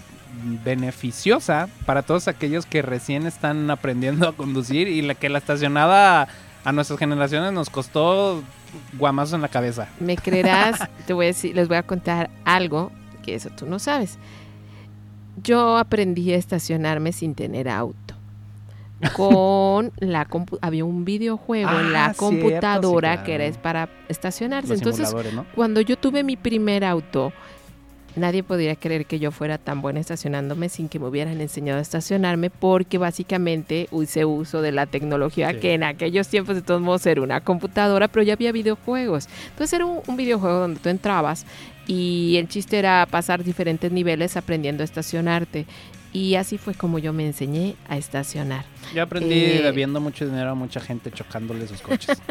beneficiosa 0.64 1.70
para 1.86 2.02
todos 2.02 2.28
aquellos 2.28 2.66
que 2.66 2.82
recién 2.82 3.28
están 3.28 3.70
aprendiendo 3.70 4.28
a 4.28 4.34
conducir 4.34 4.88
y 4.88 5.02
la 5.02 5.16
que 5.16 5.30
la 5.30 5.38
estacionada 5.38 6.28
a 6.64 6.72
nuestras 6.72 7.00
generaciones 7.00 7.54
nos 7.54 7.70
costó 7.70 8.44
guamazos 8.98 9.34
en 9.34 9.42
la 9.42 9.48
cabeza. 9.48 9.88
Me 10.00 10.18
creerás, 10.18 10.80
te 11.06 11.14
voy 11.14 11.26
a 11.26 11.28
decir, 11.28 11.56
les 11.56 11.68
voy 11.68 11.78
a 11.78 11.84
contar 11.84 12.30
algo 12.46 12.92
que 13.24 13.36
eso 13.36 13.50
tú 13.50 13.66
no 13.66 13.80
sabes. 13.80 14.18
Yo 15.42 15.78
aprendí 15.78 16.34
a 16.34 16.38
estacionarme 16.38 17.12
sin 17.14 17.36
tener 17.36 17.70
auto. 17.70 18.09
con 19.16 19.92
la 20.00 20.28
había 20.62 20.86
un 20.86 21.06
videojuego 21.06 21.72
en 21.80 21.94
la 21.94 22.08
Ah, 22.08 22.14
computadora 22.14 23.10
cierto, 23.10 23.22
sí, 23.22 23.26
que 23.26 23.36
era 23.36 23.46
es 23.46 23.58
para 23.58 23.90
estacionarse. 24.10 24.70
Los 24.70 24.80
Entonces, 24.80 25.14
cuando 25.56 25.82
yo 25.82 25.98
tuve 25.98 26.24
mi 26.24 26.36
primer 26.38 26.84
auto, 26.84 27.32
nadie 28.16 28.44
podría 28.44 28.76
creer 28.76 29.06
que 29.06 29.20
yo 29.20 29.32
fuera 29.32 29.58
tan 29.58 29.82
buena 29.82 30.00
estacionándome 30.00 30.68
sin 30.68 30.90
que 30.90 31.00
me 31.00 31.08
hubieran 31.08 31.40
enseñado 31.40 31.80
a 31.80 31.82
estacionarme, 31.82 32.50
porque 32.50 32.98
básicamente 32.98 33.88
hice 33.92 34.26
uso 34.26 34.62
de 34.62 34.72
la 34.74 34.86
tecnología 34.88 35.52
Sí. 35.52 35.60
que 35.60 35.74
en 35.76 35.84
aquellos 35.84 36.28
tiempos 36.28 36.56
de 36.56 36.62
todos 36.62 36.82
modos 36.82 37.06
era 37.06 37.22
una 37.22 37.42
computadora, 37.42 38.08
pero 38.10 38.24
ya 38.24 38.34
había 38.34 38.52
videojuegos. 38.52 39.28
Entonces 39.52 39.74
era 39.74 39.86
un, 39.86 40.00
un 40.08 40.18
videojuego 40.18 40.60
donde 40.60 40.80
tú 40.80 40.90
entrabas 40.90 41.46
y 41.88 42.36
el 42.38 42.48
chiste 42.50 42.78
era 42.80 43.08
pasar 43.10 43.44
diferentes 43.44 43.92
niveles 43.92 44.36
aprendiendo 44.38 44.84
a 44.84 44.86
estacionarte. 44.86 45.66
Y 46.12 46.36
así 46.36 46.58
fue 46.58 46.74
como 46.74 46.98
yo 47.00 47.14
me 47.14 47.26
enseñé 47.26 47.76
a 47.88 47.98
estacionar. 47.98 48.66
Yo 48.96 49.04
aprendí 49.04 49.36
Eh, 49.36 49.62
debiendo 49.62 50.00
mucho 50.02 50.26
dinero 50.26 50.50
a 50.52 50.56
mucha 50.56 50.80
gente 50.80 51.12
chocándole 51.12 51.68
sus 51.68 51.82
coches. 51.82 52.18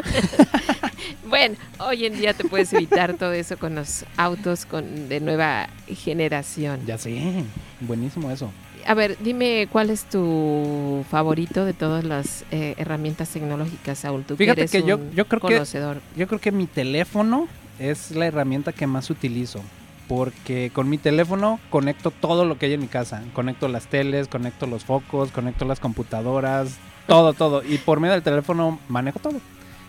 Bueno, 1.27 1.55
hoy 1.79 2.05
en 2.05 2.17
día 2.19 2.33
te 2.33 2.43
puedes 2.43 2.73
evitar 2.73 3.13
todo 3.15 3.33
eso 3.33 3.57
con 3.57 3.75
los 3.75 4.03
autos 4.17 4.65
con, 4.65 5.09
de 5.09 5.19
nueva 5.19 5.69
generación. 5.87 6.79
ya 6.85 6.97
sé, 6.97 7.43
buenísimo 7.81 8.31
eso. 8.31 8.51
A 8.87 8.93
ver, 8.95 9.15
dime 9.19 9.67
cuál 9.71 9.89
es 9.91 10.05
tu 10.05 11.05
favorito 11.09 11.65
de 11.65 11.73
todas 11.73 12.03
las 12.03 12.45
eh, 12.51 12.73
herramientas 12.77 13.29
tecnológicas, 13.29 13.99
Saúl. 13.99 14.23
Tú 14.23 14.35
Fíjate 14.37 14.55
que 14.55 14.61
eres 14.61 14.71
que 14.71 14.83
yo- 14.83 14.97
un 14.97 15.11
yo 15.11 15.25
creo 15.27 15.41
que-. 15.41 15.99
Yo 16.15 16.27
creo 16.27 16.39
que 16.39 16.51
mi 16.51 16.65
teléfono 16.65 17.47
es 17.77 18.11
la 18.11 18.25
herramienta 18.25 18.71
que 18.73 18.87
más 18.87 19.09
utilizo. 19.09 19.61
Porque 20.09 20.71
con 20.73 20.89
mi 20.89 20.97
teléfono 20.97 21.59
conecto 21.69 22.09
todo 22.09 22.43
lo 22.43 22.57
que 22.57 22.65
hay 22.65 22.73
en 22.73 22.81
mi 22.81 22.87
casa. 22.87 23.23
Conecto 23.33 23.67
las 23.67 23.85
teles, 23.85 24.27
conecto 24.27 24.65
los 24.65 24.83
focos, 24.83 25.31
conecto 25.31 25.65
las 25.65 25.79
computadoras, 25.79 26.77
todo, 27.05 27.33
todo. 27.33 27.61
Y 27.63 27.77
por 27.77 27.99
medio 27.99 28.13
del 28.13 28.23
teléfono 28.23 28.79
manejo 28.89 29.19
todo. 29.19 29.39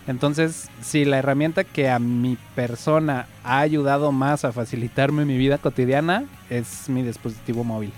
Entonces, 0.05 0.69
si 0.81 1.05
la 1.05 1.17
herramienta 1.17 1.63
que 1.63 1.89
a 1.89 1.97
mi 1.97 2.37
persona 2.55 3.27
ha 3.43 3.59
ayudado 3.59 4.11
más 4.11 4.45
a 4.45 4.51
facilitarme 4.51 5.25
mi 5.25 5.37
vida 5.37 5.57
cotidiana 5.57 6.25
es 6.51 6.87
mi 6.87 7.01
dispositivo 7.01 7.63
móvil. 7.63 7.91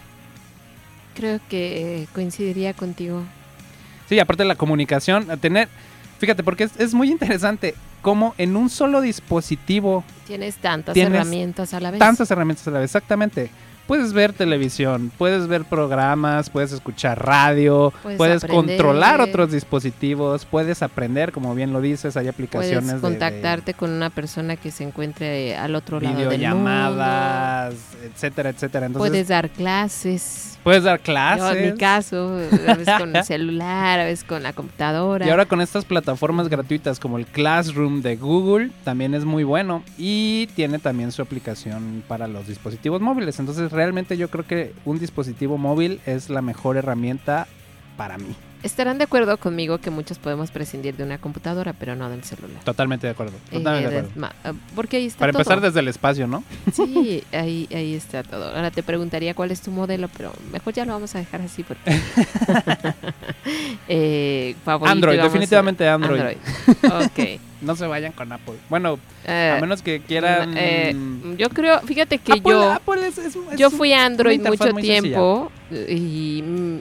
Creo 1.16 1.42
que 1.50 2.08
coincidiría 2.14 2.74
contigo. 2.74 3.22
Sí, 4.08 4.18
aparte 4.20 4.44
de 4.44 4.48
la 4.48 4.56
comunicación, 4.56 5.30
a 5.30 5.38
tener... 5.38 5.68
Fíjate, 6.20 6.42
porque 6.42 6.64
es, 6.64 6.80
es 6.80 6.94
muy 6.94 7.12
interesante 7.12 7.76
cómo 8.04 8.36
en 8.38 8.56
un 8.56 8.70
solo 8.70 9.02
dispositivo 9.02 10.04
Tienes 10.28 10.58
tantas 10.58 10.94
Tienes 10.94 11.16
herramientas 11.16 11.74
a 11.74 11.80
la 11.80 11.90
vez. 11.90 12.00
tantas 12.00 12.30
herramientas 12.30 12.68
a 12.68 12.72
la 12.72 12.80
vez, 12.80 12.86
exactamente. 12.92 13.50
Puedes 13.88 14.14
ver 14.14 14.32
televisión, 14.32 15.12
puedes 15.18 15.48
ver 15.48 15.66
programas, 15.66 16.50
puedes 16.50 16.72
escuchar 16.72 17.22
radio, 17.26 17.92
Puedes 18.16 18.46
controlar 18.46 19.20
otros 19.20 19.52
dispositivos, 19.52 20.46
puedes 20.46 20.82
aprender, 20.82 21.34
como 21.34 21.54
bien 21.54 21.74
lo 21.74 21.82
dices, 21.82 22.16
hay 22.16 22.30
aplicaciones 22.30 22.84
Puedes 22.84 23.02
de- 23.02 23.08
contactarte 23.10 23.74
con 23.74 23.90
una 23.90 24.10
persona 24.10 24.56
que 24.56 24.72
se 24.72 24.86
encuentre 24.86 25.58
al 25.58 25.76
otro 25.76 26.00
lado 26.00 26.16
del 26.16 26.24
mundo. 26.24 26.38
videollamadas, 26.38 27.74
etcétera, 28.06 28.50
etcétera. 28.52 28.86
Entonces, 28.86 29.10
Puedes 29.10 29.28
dar 29.28 29.50
clases. 29.50 30.53
Puedes 30.64 30.84
dar 30.84 31.00
Yo, 31.00 31.04
clases. 31.04 31.58
en 31.58 31.72
mi 31.72 31.78
caso, 31.78 32.38
a 32.68 32.74
veces 32.76 32.96
con 32.98 33.16
el 33.16 33.24
celular, 33.26 34.00
a 34.00 34.06
veces 34.06 34.24
con 34.24 34.44
la 34.44 34.54
computadora. 34.54 35.26
Y 35.26 35.30
ahora 35.30 35.46
con 35.46 35.62
estas 35.62 35.86
plataformas 35.86 36.50
gratuitas 36.50 37.00
como 37.00 37.18
el 37.18 37.26
Classroom 37.26 38.02
de 38.02 38.16
Google, 38.16 38.72
también 38.84 39.14
es 39.14 39.26
muy 39.26 39.44
bueno. 39.44 39.84
Y 39.98 40.48
tiene 40.56 40.80
también 40.80 41.12
su 41.12 41.22
aplicación 41.22 42.04
para 42.08 42.28
los 42.28 42.48
dispositivos 42.48 43.02
móviles. 43.02 43.40
Entonces 43.40 43.72
realmente 43.72 44.18
yo 44.18 44.30
creo 44.30 44.46
que 44.46 44.74
un 44.86 45.00
dispositivo 45.00 45.58
móvil 45.58 46.00
es 46.06 46.30
la 46.30 46.42
mejor 46.42 46.78
herramienta 46.78 47.48
para 47.98 48.18
mí. 48.18 48.36
Estarán 48.64 48.98
de 48.98 49.04
acuerdo 49.04 49.36
conmigo 49.38 49.78
que 49.78 49.90
muchos 49.90 50.18
podemos 50.18 50.50
prescindir 50.50 50.96
de 50.96 51.04
una 51.04 51.18
computadora, 51.18 51.74
pero 51.74 51.96
no 51.96 52.10
del 52.10 52.24
celular. 52.24 52.64
Totalmente 52.64 53.06
de 53.08 53.12
acuerdo. 53.12 53.34
Eh, 53.52 53.58
Totalmente 53.58 53.90
de 53.90 53.94
de- 53.94 54.00
acuerdo. 54.08 54.20
ma- 54.22 54.34
ah, 54.46 54.54
porque 54.76 54.98
ahí 54.98 55.06
está 55.08 55.20
Para 55.20 55.34
todo. 55.34 55.42
empezar 55.42 55.60
desde 55.62 55.80
el 55.82 55.88
espacio, 55.90 56.28
¿no? 56.28 56.44
Sí, 56.74 57.24
ahí, 57.34 57.68
ahí 57.76 57.94
está 57.94 58.24
todo. 58.24 58.56
Ahora 58.56 58.72
te 58.72 58.82
preguntaría 58.82 59.34
cuál 59.34 59.52
es 59.52 59.62
tu 59.62 59.70
modelo, 59.72 60.08
pero 60.16 60.32
mejor 60.52 60.74
ya 60.74 60.86
lo 60.86 60.94
vamos 60.94 61.14
a 61.14 61.20
dejar 61.20 61.42
así 61.42 61.64
porque... 61.64 61.82
eh, 63.88 64.56
Android, 64.66 65.20
a- 65.20 65.24
definitivamente 65.24 65.88
Android. 65.88 66.22
ok. 66.84 67.20
No 67.64 67.78
se 67.78 67.88
vayan 67.88 68.12
con 68.12 68.30
Apple. 68.30 68.56
Bueno, 68.70 69.00
Eh, 69.26 69.54
a 69.58 69.62
menos 69.62 69.82
que 69.82 70.02
quieran... 70.02 70.54
eh, 70.58 70.94
yo 71.38 71.48
creo, 71.50 71.80
fíjate 71.80 72.18
que 72.18 72.34
Apple, 72.34 72.52
yo... 72.52 72.72
Apple 72.74 73.08
es- 73.08 73.38
Yo 73.58 73.70
fui 73.70 73.94
a 73.94 74.06
Android 74.06 74.42
mucho 74.42 74.66
sencilla. 74.66 74.82
tiempo 75.02 75.50
y, 75.72 76.44
mm, 76.46 76.80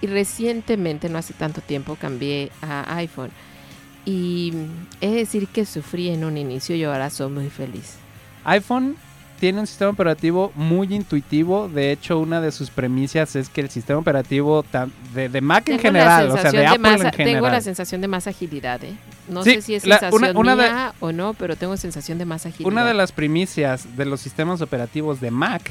y 0.00 0.06
recientemente, 0.06 1.08
no 1.08 1.18
hace 1.18 1.34
tanto 1.34 1.60
tiempo, 1.60 1.96
cambié 2.00 2.50
a 2.62 2.96
iPhone. 2.96 3.30
Y 4.06 4.52
de 5.00 5.10
decir 5.10 5.46
que 5.48 5.66
sufrí 5.66 6.08
en 6.08 6.24
un 6.24 6.36
inicio 6.38 6.74
y 6.74 6.84
ahora 6.84 7.10
soy 7.10 7.30
muy 7.30 7.50
feliz. 7.50 7.96
iPhone 8.44 8.96
tiene 9.38 9.60
un 9.60 9.66
sistema 9.66 9.90
operativo 9.90 10.52
muy 10.54 10.92
intuitivo. 10.94 11.68
De 11.68 11.92
hecho, 11.92 12.18
una 12.18 12.40
de 12.42 12.50
sus 12.52 12.68
premisas 12.70 13.36
es 13.36 13.48
que 13.48 13.60
el 13.62 13.70
sistema 13.70 13.98
operativo 13.98 14.64
de, 15.14 15.28
de 15.28 15.40
Mac 15.40 15.60
en 15.68 15.76
Tengo 15.78 15.82
general, 15.82 16.30
o 16.30 16.36
sea, 16.36 16.50
de 16.52 16.66
Apple 16.66 16.78
más- 16.78 16.92
en 17.00 17.12
general. 17.12 17.34
Tengo 17.34 17.48
la 17.48 17.60
sensación 17.62 18.00
de 18.02 18.08
más 18.08 18.26
agilidad, 18.26 18.82
¿eh? 18.84 18.94
No 19.28 19.42
Sí, 19.44 19.54
sé 19.56 19.62
si 19.62 19.74
es 19.76 19.86
la- 19.86 19.98
sensación 19.98 20.36
una- 20.36 20.54
una 20.54 20.62
de- 20.62 20.70
mía 20.70 20.94
o 21.00 21.12
no, 21.12 21.32
pero 21.34 21.56
tengo 21.56 21.76
sensación 21.78 22.18
de 22.18 22.24
más 22.26 22.44
agilidad. 22.46 22.70
Una 22.70 22.84
de 22.84 22.92
las 22.94 23.12
primicias 23.12 23.96
de 23.96 24.04
los 24.06 24.20
sistemas 24.20 24.60
operativos 24.60 25.20
de 25.20 25.30
Mac 25.30 25.70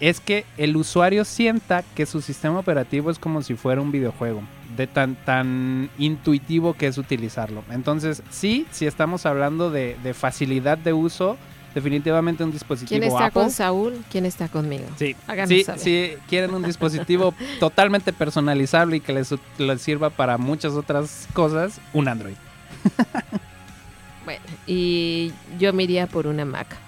es 0.00 0.20
que 0.20 0.44
el 0.56 0.76
usuario 0.76 1.24
sienta 1.24 1.82
que 1.94 2.06
su 2.06 2.20
sistema 2.20 2.58
operativo 2.58 3.10
es 3.10 3.18
como 3.18 3.42
si 3.42 3.54
fuera 3.54 3.80
un 3.80 3.92
videojuego, 3.92 4.42
de 4.76 4.86
tan, 4.86 5.14
tan 5.14 5.90
intuitivo 5.98 6.74
que 6.74 6.86
es 6.86 6.98
utilizarlo. 6.98 7.62
Entonces, 7.70 8.22
sí, 8.30 8.66
si 8.70 8.86
estamos 8.86 9.26
hablando 9.26 9.70
de, 9.70 9.96
de 10.02 10.14
facilidad 10.14 10.78
de 10.78 10.92
uso, 10.92 11.36
definitivamente 11.74 12.44
un 12.44 12.52
dispositivo 12.52 12.88
¿Quién 12.88 13.02
está 13.04 13.26
Apple. 13.26 13.42
con 13.42 13.50
Saúl? 13.50 14.04
¿Quién 14.10 14.26
está 14.26 14.48
conmigo? 14.48 14.84
Sí, 14.96 15.16
sí, 15.46 15.64
si 15.76 16.12
quieren 16.28 16.54
un 16.54 16.62
dispositivo 16.62 17.34
totalmente 17.60 18.12
personalizable 18.12 18.96
y 18.96 19.00
que 19.00 19.12
les, 19.12 19.34
les 19.58 19.82
sirva 19.82 20.10
para 20.10 20.38
muchas 20.38 20.72
otras 20.74 21.28
cosas, 21.32 21.80
un 21.92 22.08
Android. 22.08 22.36
Bueno, 24.24 24.42
y 24.66 25.32
yo 25.58 25.72
me 25.72 25.82
iría 25.82 26.06
por 26.06 26.26
una 26.26 26.44
Mac. 26.44 26.83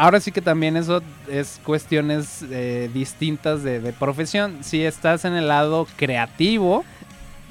Ahora 0.00 0.18
sí 0.20 0.32
que 0.32 0.40
también 0.40 0.76
eso 0.78 1.02
es 1.28 1.60
cuestiones 1.64 2.42
eh, 2.50 2.88
distintas 2.94 3.62
de, 3.62 3.80
de 3.80 3.92
profesión. 3.92 4.58
Si 4.64 4.82
estás 4.82 5.26
en 5.26 5.34
el 5.34 5.48
lado 5.48 5.86
creativo, 5.96 6.84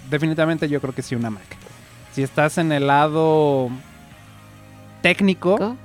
definitivamente 0.10 0.68
yo 0.68 0.82
creo 0.82 0.96
que 0.96 1.04
sí 1.04 1.14
una 1.14 1.30
Mac. 1.30 1.44
Si 2.12 2.24
estás 2.24 2.58
en 2.58 2.72
el 2.72 2.88
lado 2.88 3.70
técnico, 5.04 5.58
¿Co? 5.58 5.76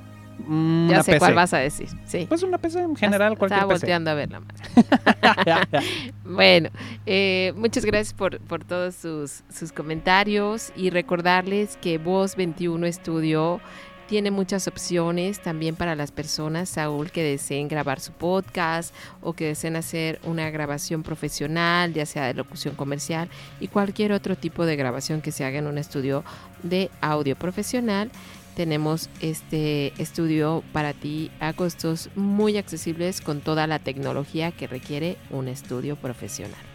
mm, 0.46 0.88
Ya 0.88 1.02
sé 1.02 1.12
PC. 1.12 1.18
cuál 1.18 1.34
vas 1.34 1.52
a 1.52 1.58
decir. 1.58 1.88
Sí. 2.06 2.24
Pues 2.28 2.42
una 2.42 2.56
PC 2.58 2.80
en 2.80 2.96
general, 2.96 3.34
Estaba 3.34 3.38
cualquier 3.38 3.60
PC. 3.68 3.72
volteando 3.74 4.10
a 4.10 4.14
ver 4.14 4.30
la 4.32 4.40
Mac. 4.40 5.74
Bueno, 6.24 6.70
eh, 7.06 7.52
muchas 7.56 7.84
gracias 7.84 8.14
por, 8.14 8.40
por 8.40 8.64
todos 8.64 8.94
sus, 8.94 9.42
sus 9.54 9.70
comentarios 9.72 10.72
y 10.74 10.88
recordarles 10.90 11.76
que 11.80 11.98
Voz 11.98 12.34
21 12.36 12.86
Estudio 12.86 13.60
tiene 14.08 14.30
muchas 14.30 14.68
opciones 14.68 15.40
también 15.40 15.76
para 15.76 15.94
las 15.94 16.12
personas, 16.12 16.68
Saúl, 16.68 17.10
que 17.10 17.22
deseen 17.22 17.68
grabar 17.68 18.00
su 18.00 18.12
podcast 18.12 18.94
o 19.20 19.32
que 19.32 19.46
deseen 19.46 19.76
hacer 19.76 20.20
una 20.24 20.50
grabación 20.50 21.02
profesional, 21.02 21.92
ya 21.94 22.06
sea 22.06 22.26
de 22.26 22.34
locución 22.34 22.74
comercial 22.74 23.28
y 23.60 23.68
cualquier 23.68 24.12
otro 24.12 24.36
tipo 24.36 24.66
de 24.66 24.76
grabación 24.76 25.20
que 25.20 25.32
se 25.32 25.44
haga 25.44 25.58
en 25.58 25.66
un 25.66 25.78
estudio 25.78 26.24
de 26.62 26.90
audio 27.00 27.36
profesional. 27.36 28.10
Tenemos 28.56 29.08
este 29.20 29.92
estudio 30.00 30.62
para 30.72 30.92
ti 30.92 31.30
a 31.40 31.52
costos 31.52 32.10
muy 32.14 32.56
accesibles 32.56 33.20
con 33.20 33.40
toda 33.40 33.66
la 33.66 33.80
tecnología 33.80 34.52
que 34.52 34.66
requiere 34.66 35.16
un 35.30 35.48
estudio 35.48 35.96
profesional. 35.96 36.73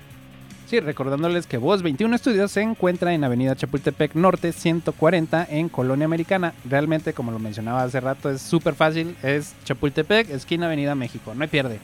Sí, 0.70 0.80
recordándoles 0.80 1.48
que 1.48 1.58
Voz 1.58 1.82
21 1.82 2.16
Estudios 2.16 2.52
se 2.52 2.62
encuentra 2.62 3.12
en 3.16 3.24
Avenida 3.24 3.56
Chapultepec 3.56 4.14
Norte 4.14 4.52
140 4.52 5.48
en 5.50 5.68
Colonia 5.68 6.06
Americana. 6.06 6.54
Realmente, 6.64 7.14
como 7.14 7.32
lo 7.32 7.40
mencionaba 7.40 7.82
hace 7.82 8.00
rato, 8.00 8.30
es 8.30 8.40
súper 8.44 8.76
fácil. 8.76 9.16
Es 9.24 9.56
Chapultepec, 9.64 10.30
esquina 10.30 10.68
Avenida 10.68 10.94
México. 10.94 11.34
No 11.34 11.42
hay 11.42 11.48
pierde. 11.48 11.80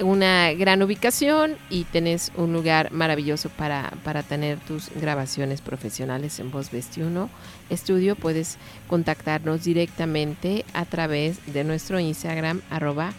Una 0.00 0.50
gran 0.54 0.82
ubicación 0.82 1.56
y 1.68 1.84
tenés 1.84 2.32
un 2.36 2.54
lugar 2.54 2.90
maravilloso 2.90 3.50
para, 3.50 3.92
para 4.02 4.22
tener 4.22 4.60
tus 4.60 4.88
grabaciones 4.94 5.60
profesionales 5.60 6.40
en 6.40 6.50
Voz 6.50 6.70
21 6.70 7.28
Estudio. 7.68 8.16
Puedes 8.16 8.56
contactarnos 8.86 9.62
directamente 9.62 10.64
a 10.72 10.86
través 10.86 11.52
de 11.52 11.64
nuestro 11.64 12.00
Instagram 12.00 12.62
arroba 12.70 13.12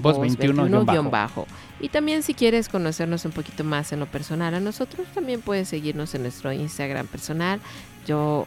Voz 0.00 0.20
21 0.20 0.84
guion 0.84 0.86
bajo. 0.86 1.10
bajo. 1.10 1.46
Y 1.80 1.88
también 1.88 2.22
si 2.22 2.34
quieres 2.34 2.68
conocernos 2.68 3.24
un 3.24 3.32
poquito 3.32 3.64
más 3.64 3.92
en 3.92 4.00
lo 4.00 4.06
personal 4.06 4.54
a 4.54 4.60
nosotros, 4.60 5.06
también 5.14 5.40
puedes 5.40 5.68
seguirnos 5.68 6.14
en 6.14 6.22
nuestro 6.22 6.52
Instagram 6.52 7.06
personal. 7.06 7.60
Yo 8.06 8.46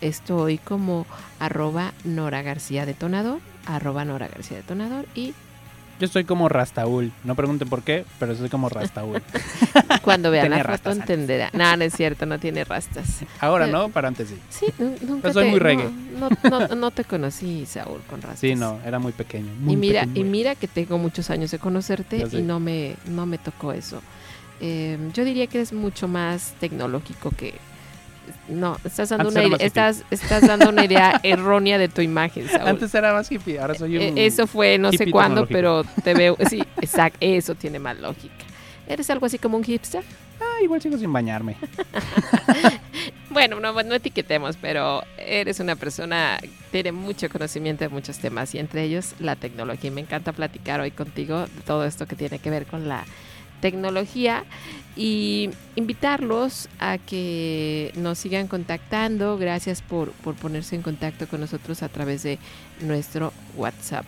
estoy 0.00 0.58
como 0.58 1.06
arroba 1.40 1.92
Nora 2.04 2.42
García 2.42 2.86
Detonador, 2.86 3.40
arroba 3.66 4.04
Nora 4.04 4.28
García 4.28 4.58
Detonador 4.58 5.06
y 5.14 5.34
Yo 5.98 6.06
estoy 6.06 6.24
como 6.24 6.48
Rastaul. 6.48 7.10
No 7.24 7.34
pregunten 7.34 7.68
por 7.68 7.82
qué, 7.82 8.04
pero 8.20 8.34
soy 8.36 8.48
como 8.48 8.68
Rastaul. 8.68 9.20
Cuando 10.02 10.30
vean 10.30 10.50
la 10.50 10.62
foto 10.62 10.90
entenderá. 10.92 11.50
No, 11.52 11.76
no 11.76 11.84
es 11.84 11.92
cierto, 11.94 12.24
no 12.24 12.38
tiene 12.38 12.64
rastas. 12.64 13.20
Ahora 13.40 13.66
Pero- 13.66 13.78
no, 13.78 13.88
pero 13.88 14.08
antes 14.08 14.28
sí. 14.28 14.38
Sí, 14.48 14.66
nu- 14.78 14.94
nunca 15.06 15.22
Pero 15.22 15.34
soy 15.34 15.44
te- 15.44 15.50
muy 15.50 15.58
reggae. 15.58 15.90
No, 16.18 16.28
no, 16.50 16.68
no- 16.76 16.90
te 16.92 17.04
conocí, 17.04 17.66
Saúl, 17.66 18.00
con 18.08 18.22
rastas. 18.22 18.40
Sí, 18.40 18.54
no, 18.54 18.78
era 18.86 18.98
muy 18.98 19.12
pequeño. 19.12 19.52
muy 19.60 19.74
Y 19.74 19.76
mira, 19.76 20.00
pequeño. 20.02 20.20
y 20.20 20.24
mira 20.30 20.54
que 20.54 20.68
tengo 20.68 20.98
muchos 20.98 21.30
años 21.30 21.50
de 21.50 21.58
conocerte 21.58 22.26
y 22.32 22.42
no 22.42 22.60
me, 22.60 22.94
no 23.06 23.26
me 23.26 23.38
tocó 23.38 23.72
eso. 23.72 24.00
Eh, 24.60 24.98
yo 25.14 25.24
diría 25.24 25.46
que 25.48 25.58
eres 25.58 25.72
mucho 25.72 26.06
más 26.08 26.54
tecnológico 26.60 27.30
que... 27.30 27.54
No, 28.48 28.76
estás 28.84 29.10
dando, 29.10 29.28
Antes 29.28 29.46
una 29.46 29.56
estás, 29.56 30.04
estás 30.10 30.46
dando 30.46 30.68
una 30.68 30.84
idea 30.84 31.20
errónea 31.22 31.78
de 31.78 31.88
tu 31.88 32.00
imagen, 32.00 32.48
Saúl. 32.48 32.68
Antes 32.68 32.94
era 32.94 33.12
más 33.12 33.30
hippie, 33.30 33.58
ahora 33.58 33.74
soy 33.74 33.96
un... 33.96 34.02
Eh, 34.02 34.26
eso 34.26 34.46
fue 34.46 34.78
no 34.78 34.92
sé 34.92 35.10
cuándo, 35.10 35.46
pero 35.46 35.84
te 36.04 36.14
veo... 36.14 36.36
Sí, 36.48 36.62
exacto, 36.80 37.18
eso 37.20 37.54
tiene 37.54 37.78
más 37.78 37.98
lógica. 37.98 38.34
¿Eres 38.86 39.10
algo 39.10 39.26
así 39.26 39.38
como 39.38 39.56
un 39.56 39.64
hipster? 39.64 40.02
Ah, 40.40 40.62
igual 40.62 40.80
sigo 40.80 40.96
sin 40.96 41.12
bañarme. 41.12 41.56
Bueno, 43.30 43.60
no, 43.60 43.72
no 43.72 43.94
etiquetemos, 43.94 44.56
pero 44.56 45.02
eres 45.18 45.60
una 45.60 45.76
persona 45.76 46.38
que 46.40 46.50
tiene 46.70 46.92
mucho 46.92 47.28
conocimiento 47.28 47.84
de 47.84 47.90
muchos 47.90 48.18
temas 48.18 48.54
y 48.54 48.58
entre 48.58 48.84
ellos 48.84 49.14
la 49.20 49.36
tecnología. 49.36 49.88
Y 49.88 49.90
me 49.92 50.00
encanta 50.00 50.32
platicar 50.32 50.80
hoy 50.80 50.90
contigo 50.90 51.40
de 51.40 51.60
todo 51.64 51.84
esto 51.84 52.06
que 52.06 52.16
tiene 52.16 52.38
que 52.38 52.50
ver 52.50 52.66
con 52.66 52.88
la 52.88 53.04
tecnología 53.60 54.44
y 54.96 55.50
invitarlos 55.76 56.68
a 56.80 56.98
que 56.98 57.92
nos 57.96 58.18
sigan 58.18 58.48
contactando. 58.48 59.38
Gracias 59.38 59.82
por, 59.82 60.10
por 60.12 60.34
ponerse 60.34 60.74
en 60.76 60.82
contacto 60.82 61.26
con 61.28 61.40
nosotros 61.40 61.82
a 61.82 61.88
través 61.88 62.22
de 62.22 62.38
nuestro 62.80 63.32
WhatsApp. 63.56 64.04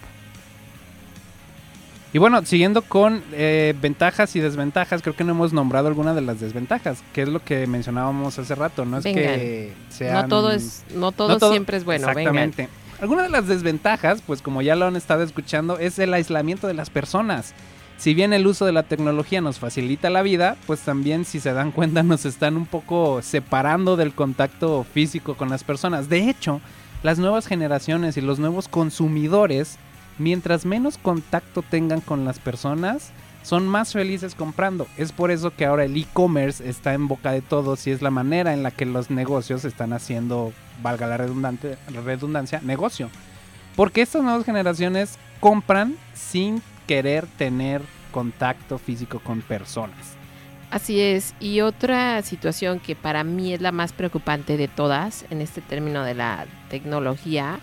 Y 2.12 2.18
bueno, 2.18 2.44
siguiendo 2.44 2.82
con 2.82 3.22
eh, 3.32 3.72
ventajas 3.80 4.34
y 4.34 4.40
desventajas, 4.40 5.00
creo 5.00 5.14
que 5.14 5.22
no 5.22 5.30
hemos 5.30 5.52
nombrado 5.52 5.86
alguna 5.86 6.12
de 6.12 6.20
las 6.22 6.40
desventajas, 6.40 7.04
que 7.12 7.22
es 7.22 7.28
lo 7.28 7.38
que 7.44 7.68
mencionábamos 7.68 8.36
hace 8.36 8.56
rato, 8.56 8.84
no 8.84 8.98
es 8.98 9.04
que 9.04 9.72
No 9.88 9.94
sean... 9.94 10.28
todo 10.28 10.50
es, 10.50 10.82
no 10.92 11.12
todo, 11.12 11.28
no 11.28 11.38
todo- 11.38 11.52
siempre 11.52 11.76
es 11.76 11.84
bueno. 11.84 12.08
Vengan. 12.08 12.20
Exactamente. 12.36 12.68
Alguna 13.00 13.22
de 13.22 13.28
las 13.28 13.46
desventajas, 13.46 14.22
pues 14.26 14.42
como 14.42 14.60
ya 14.60 14.74
lo 14.74 14.86
han 14.86 14.96
estado 14.96 15.22
escuchando, 15.22 15.78
es 15.78 16.00
el 16.00 16.12
aislamiento 16.12 16.66
de 16.66 16.74
las 16.74 16.90
personas. 16.90 17.54
Si 18.00 18.14
bien 18.14 18.32
el 18.32 18.46
uso 18.46 18.64
de 18.64 18.72
la 18.72 18.84
tecnología 18.84 19.42
nos 19.42 19.58
facilita 19.58 20.08
la 20.08 20.22
vida, 20.22 20.56
pues 20.66 20.80
también 20.80 21.26
si 21.26 21.38
se 21.38 21.52
dan 21.52 21.70
cuenta 21.70 22.02
nos 22.02 22.24
están 22.24 22.56
un 22.56 22.64
poco 22.64 23.20
separando 23.20 23.96
del 23.96 24.14
contacto 24.14 24.84
físico 24.84 25.34
con 25.34 25.50
las 25.50 25.64
personas. 25.64 26.08
De 26.08 26.30
hecho, 26.30 26.62
las 27.02 27.18
nuevas 27.18 27.46
generaciones 27.46 28.16
y 28.16 28.22
los 28.22 28.38
nuevos 28.38 28.68
consumidores, 28.68 29.76
mientras 30.16 30.64
menos 30.64 30.96
contacto 30.96 31.60
tengan 31.60 32.00
con 32.00 32.24
las 32.24 32.38
personas, 32.38 33.10
son 33.42 33.68
más 33.68 33.92
felices 33.92 34.34
comprando. 34.34 34.86
Es 34.96 35.12
por 35.12 35.30
eso 35.30 35.54
que 35.54 35.66
ahora 35.66 35.84
el 35.84 35.94
e-commerce 35.94 36.66
está 36.66 36.94
en 36.94 37.06
boca 37.06 37.32
de 37.32 37.42
todos 37.42 37.86
y 37.86 37.90
es 37.90 38.00
la 38.00 38.10
manera 38.10 38.54
en 38.54 38.62
la 38.62 38.70
que 38.70 38.86
los 38.86 39.10
negocios 39.10 39.66
están 39.66 39.92
haciendo, 39.92 40.54
valga 40.82 41.06
la 41.06 41.18
redundante, 41.18 41.76
redundancia, 42.06 42.62
negocio. 42.62 43.10
Porque 43.76 44.00
estas 44.00 44.22
nuevas 44.22 44.46
generaciones 44.46 45.18
compran 45.38 45.96
sin 46.14 46.62
querer 46.90 47.28
tener 47.38 47.82
contacto 48.10 48.76
físico 48.76 49.20
con 49.20 49.42
personas. 49.42 50.16
Así 50.72 51.00
es. 51.00 51.36
Y 51.38 51.60
otra 51.60 52.20
situación 52.22 52.80
que 52.80 52.96
para 52.96 53.22
mí 53.22 53.54
es 53.54 53.60
la 53.60 53.70
más 53.70 53.92
preocupante 53.92 54.56
de 54.56 54.66
todas 54.66 55.24
en 55.30 55.40
este 55.40 55.60
término 55.60 56.02
de 56.02 56.14
la 56.14 56.46
tecnología 56.68 57.60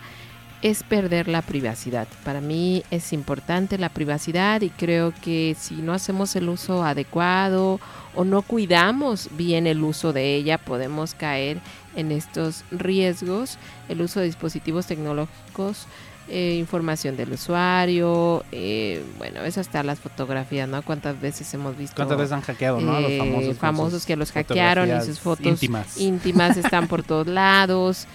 es 0.61 0.83
perder 0.83 1.27
la 1.27 1.41
privacidad. 1.41 2.07
Para 2.23 2.39
mí 2.39 2.83
es 2.89 3.11
importante 3.11 3.77
la 3.77 3.89
privacidad 3.89 4.61
y 4.61 4.69
creo 4.69 5.13
que 5.21 5.57
si 5.59 5.75
no 5.75 5.91
hacemos 5.91 6.33
el 6.37 6.47
uso 6.47 6.85
adecuado 6.85 7.81
o 8.15 8.23
no 8.23 8.43
cuidamos 8.43 9.27
bien 9.35 9.67
el 9.67 9.83
uso 9.83 10.13
de 10.13 10.35
ella, 10.35 10.57
podemos 10.57 11.13
caer 11.13 11.59
en 11.97 12.13
estos 12.13 12.63
riesgos. 12.71 13.57
El 13.89 14.01
uso 14.01 14.21
de 14.21 14.27
dispositivos 14.27 14.87
tecnológicos, 14.87 15.85
eh, 16.29 16.55
información 16.59 17.15
del 17.15 17.31
usuario, 17.33 18.43
eh, 18.51 19.03
bueno, 19.17 19.41
es 19.41 19.57
hasta 19.57 19.81
las 19.83 19.99
fotografías, 19.99 20.67
¿no? 20.67 20.81
¿Cuántas 20.81 21.19
veces 21.21 21.53
hemos 21.53 21.77
visto? 21.77 21.95
¿Cuántas 21.95 22.17
veces 22.17 22.31
han 22.33 22.41
hackeado, 22.41 22.79
no? 22.81 22.93
A 22.95 23.01
los 23.01 23.11
eh, 23.11 23.53
famosos. 23.57 24.05
que 24.05 24.15
los 24.15 24.31
hackearon 24.31 24.89
y 24.97 25.01
sus 25.01 25.19
fotos 25.19 25.45
íntimas. 25.45 25.97
íntimas 25.97 26.57
están 26.57 26.87
por 26.87 27.03
todos 27.03 27.27
lados. 27.27 28.07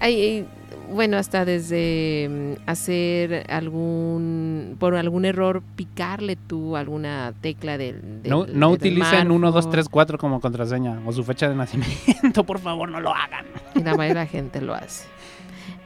Hay, 0.00 0.20
hay, 0.20 0.46
bueno, 0.90 1.18
hasta 1.18 1.44
desde 1.44 2.56
mm, 2.58 2.68
hacer 2.68 3.46
algún, 3.50 4.76
por 4.78 4.96
algún 4.96 5.24
error, 5.24 5.62
picarle 5.76 6.36
tú 6.36 6.76
alguna 6.76 7.32
tecla 7.40 7.76
del... 7.78 8.22
del- 8.22 8.30
no 8.30 8.44
del 8.44 8.58
no 8.58 8.70
utilicen 8.70 9.30
1, 9.30 9.46
2, 9.52 9.52
smartphone. 9.52 9.72
3, 9.72 9.88
4 9.88 10.18
como 10.18 10.40
contraseña 10.40 11.00
o 11.06 11.12
su 11.12 11.22
fecha 11.24 11.48
de 11.48 11.54
nacimiento, 11.54 12.44
por 12.46 12.58
favor, 12.58 12.90
no 12.90 13.00
lo 13.00 13.14
hagan. 13.14 13.44
Y 13.74 13.80
la 13.82 13.94
mayoría 13.94 14.20
de 14.20 14.26
la 14.26 14.26
gente 14.26 14.60
lo 14.60 14.74
hace. 14.74 15.06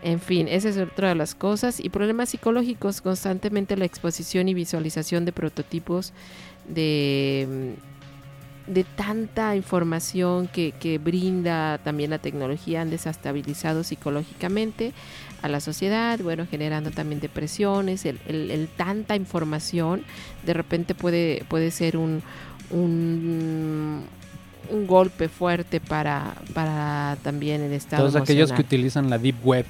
En 0.05 0.20
fin, 0.20 0.48
esa 0.48 0.68
es 0.68 0.76
otra 0.76 1.09
de 1.09 1.14
las 1.14 1.34
cosas. 1.34 1.80
Y 1.80 1.88
problemas 1.88 2.28
psicológicos, 2.28 3.00
constantemente 3.00 3.74
la 3.76 3.86
exposición 3.86 4.48
y 4.48 4.55
visualización 4.55 5.24
de 5.24 5.32
prototipos 5.32 6.12
de, 6.68 7.74
mm, 8.68 8.72
de 8.74 8.84
tanta 8.84 9.57
información 9.57 10.46
que, 10.46 10.72
que 10.72 10.98
brinda 10.98 11.78
también 11.82 12.11
la 12.11 12.18
tecnología 12.18 12.82
han 12.82 12.90
desestabilizado 12.90 13.82
psicológicamente 13.82 14.92
a 15.42 15.48
la 15.48 15.61
sociedad, 15.61 16.18
bueno, 16.20 16.46
generando 16.50 16.90
también 16.90 17.20
depresiones, 17.20 18.05
el, 18.07 18.18
el- 18.26 18.50
el 18.50 18.68
tanta 18.68 19.16
información 19.16 20.02
de 20.44 20.52
repente 20.55 20.94
puede, 20.94 21.44
puede 21.48 21.70
ser 21.70 21.96
un, 21.96 22.22
un, 22.70 24.02
un 24.70 24.86
golpe 24.86 25.28
fuerte 25.28 25.80
para, 25.80 26.34
para 26.55 27.16
también 27.22 27.62
el 27.62 27.72
estado 27.72 28.02
Todos 28.09 28.16
aquellos 28.22 28.52
que 28.52 28.62
utilizan 28.62 29.11
la 29.11 29.18
Deep 29.18 29.36
Web 29.44 29.66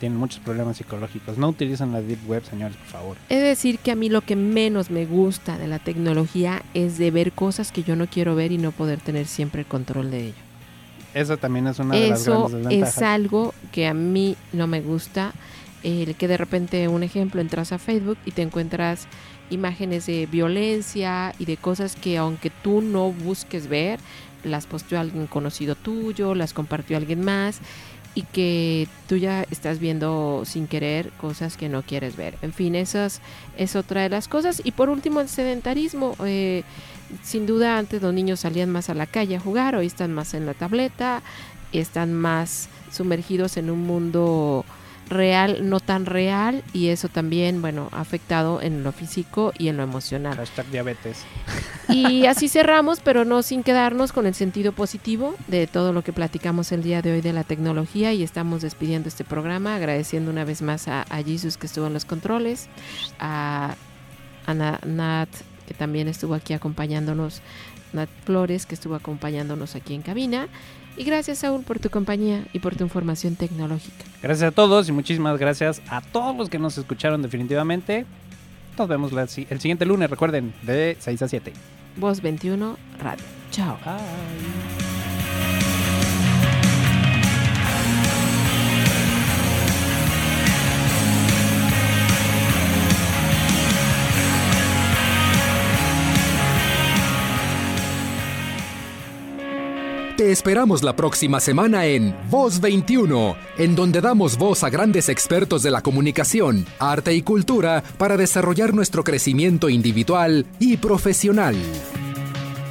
tienen 0.00 0.18
muchos 0.18 0.40
problemas 0.40 0.78
psicológicos. 0.78 1.38
No 1.38 1.50
utilicen 1.50 1.92
la 1.92 2.00
Deep 2.00 2.28
Web, 2.28 2.42
señores, 2.44 2.76
por 2.76 2.86
favor. 2.86 3.16
He 3.28 3.36
de 3.36 3.42
decir 3.42 3.78
que 3.78 3.92
a 3.92 3.94
mí 3.94 4.08
lo 4.08 4.22
que 4.22 4.34
menos 4.34 4.90
me 4.90 5.06
gusta 5.06 5.58
de 5.58 5.68
la 5.68 5.78
tecnología 5.78 6.62
es 6.74 6.98
de 6.98 7.10
ver 7.12 7.30
cosas 7.32 7.70
que 7.70 7.84
yo 7.84 7.94
no 7.94 8.08
quiero 8.08 8.34
ver 8.34 8.50
y 8.50 8.58
no 8.58 8.72
poder 8.72 8.98
tener 9.00 9.26
siempre 9.26 9.60
el 9.60 9.66
control 9.66 10.10
de 10.10 10.28
ello. 10.28 10.42
Esa 11.14 11.36
también 11.36 11.66
es 11.66 11.78
una 11.78 11.94
de 11.94 12.08
las 12.08 12.20
Eso 12.22 12.48
grandes 12.48 12.52
desventajas. 12.62 12.96
es 12.96 13.02
algo 13.02 13.54
que 13.70 13.86
a 13.86 13.94
mí 13.94 14.36
no 14.52 14.66
me 14.66 14.80
gusta. 14.80 15.32
El 15.82 16.14
que 16.14 16.28
de 16.28 16.36
repente, 16.36 16.88
un 16.88 17.02
ejemplo, 17.02 17.40
entras 17.40 17.72
a 17.72 17.78
Facebook 17.78 18.18
y 18.24 18.32
te 18.32 18.42
encuentras 18.42 19.06
imágenes 19.50 20.06
de 20.06 20.26
violencia 20.26 21.34
y 21.38 21.44
de 21.44 21.56
cosas 21.56 21.96
que 21.96 22.16
aunque 22.16 22.50
tú 22.50 22.80
no 22.80 23.12
busques 23.12 23.66
ver, 23.66 23.98
las 24.44 24.66
posteó 24.66 25.00
alguien 25.00 25.26
conocido 25.26 25.74
tuyo, 25.74 26.34
las 26.34 26.54
compartió 26.54 26.96
alguien 26.96 27.24
más 27.24 27.60
y 28.14 28.22
que 28.22 28.88
tú 29.08 29.16
ya 29.16 29.44
estás 29.50 29.78
viendo 29.78 30.42
sin 30.44 30.66
querer 30.66 31.10
cosas 31.12 31.56
que 31.56 31.68
no 31.68 31.82
quieres 31.82 32.16
ver. 32.16 32.36
En 32.42 32.52
fin, 32.52 32.74
esas 32.74 33.20
es 33.56 33.76
otra 33.76 34.02
de 34.02 34.08
las 34.08 34.28
cosas. 34.28 34.60
Y 34.64 34.72
por 34.72 34.88
último, 34.88 35.20
el 35.20 35.28
sedentarismo. 35.28 36.16
Eh, 36.24 36.64
sin 37.22 37.46
duda, 37.46 37.78
antes 37.78 38.02
los 38.02 38.14
niños 38.14 38.40
salían 38.40 38.70
más 38.70 38.88
a 38.90 38.94
la 38.94 39.06
calle 39.06 39.36
a 39.36 39.40
jugar, 39.40 39.74
hoy 39.74 39.86
están 39.86 40.12
más 40.12 40.34
en 40.34 40.46
la 40.46 40.54
tableta, 40.54 41.22
están 41.72 42.12
más 42.12 42.68
sumergidos 42.92 43.56
en 43.56 43.70
un 43.70 43.80
mundo 43.80 44.64
real, 45.10 45.68
no 45.68 45.80
tan 45.80 46.06
real, 46.06 46.62
y 46.72 46.88
eso 46.88 47.08
también, 47.08 47.60
bueno, 47.60 47.88
ha 47.92 48.00
afectado 48.00 48.62
en 48.62 48.82
lo 48.82 48.92
físico 48.92 49.52
y 49.58 49.68
en 49.68 49.76
lo 49.76 49.82
emocional. 49.82 50.36
Hashtag 50.36 50.66
diabetes. 50.70 51.24
Y 51.88 52.26
así 52.26 52.48
cerramos, 52.48 53.00
pero 53.00 53.24
no 53.24 53.42
sin 53.42 53.62
quedarnos 53.62 54.12
con 54.12 54.26
el 54.26 54.34
sentido 54.34 54.72
positivo 54.72 55.34
de 55.48 55.66
todo 55.66 55.92
lo 55.92 56.02
que 56.02 56.12
platicamos 56.12 56.70
el 56.72 56.82
día 56.82 57.02
de 57.02 57.12
hoy 57.12 57.20
de 57.20 57.32
la 57.32 57.44
tecnología 57.44 58.12
y 58.12 58.22
estamos 58.22 58.62
despidiendo 58.62 59.08
este 59.08 59.24
programa, 59.24 59.74
agradeciendo 59.74 60.30
una 60.30 60.44
vez 60.44 60.62
más 60.62 60.86
a, 60.88 61.02
a 61.02 61.22
Jesus 61.22 61.56
que 61.56 61.66
estuvo 61.66 61.88
en 61.88 61.92
los 61.92 62.04
controles, 62.04 62.68
a, 63.18 63.74
a 64.46 64.54
Na- 64.54 64.80
Nat 64.86 65.28
que 65.66 65.74
también 65.74 66.08
estuvo 66.08 66.34
aquí 66.34 66.52
acompañándonos, 66.52 67.42
Nat 67.92 68.08
Flores 68.24 68.66
que 68.66 68.74
estuvo 68.74 68.94
acompañándonos 68.94 69.74
aquí 69.74 69.94
en 69.94 70.02
cabina. 70.02 70.46
Y 70.96 71.04
gracias 71.04 71.38
Saúl 71.38 71.62
por 71.62 71.78
tu 71.78 71.90
compañía 71.90 72.44
y 72.52 72.58
por 72.58 72.76
tu 72.76 72.84
información 72.84 73.36
tecnológica. 73.36 74.04
Gracias 74.22 74.48
a 74.48 74.52
todos 74.52 74.88
y 74.88 74.92
muchísimas 74.92 75.38
gracias 75.38 75.80
a 75.88 76.00
todos 76.00 76.36
los 76.36 76.50
que 76.50 76.58
nos 76.58 76.76
escucharon 76.76 77.22
definitivamente. 77.22 78.06
Nos 78.78 78.88
vemos 78.88 79.12
la 79.12 79.22
el 79.22 79.28
siguiente 79.60 79.84
lunes, 79.84 80.10
recuerden, 80.10 80.54
de 80.62 80.96
6 80.98 81.22
a 81.22 81.28
7. 81.28 81.52
Voz 81.96 82.20
21 82.20 82.76
Radio. 82.98 83.24
Chao. 83.50 83.78
Bye. 83.84 84.89
Te 100.20 100.30
esperamos 100.30 100.82
la 100.82 100.94
próxima 100.94 101.40
semana 101.40 101.86
en 101.86 102.14
Voz 102.28 102.60
21, 102.60 103.36
en 103.56 103.74
donde 103.74 104.02
damos 104.02 104.36
voz 104.36 104.62
a 104.64 104.68
grandes 104.68 105.08
expertos 105.08 105.62
de 105.62 105.70
la 105.70 105.80
comunicación, 105.80 106.66
arte 106.78 107.14
y 107.14 107.22
cultura 107.22 107.82
para 107.96 108.18
desarrollar 108.18 108.74
nuestro 108.74 109.02
crecimiento 109.02 109.70
individual 109.70 110.44
y 110.58 110.76
profesional. 110.76 111.56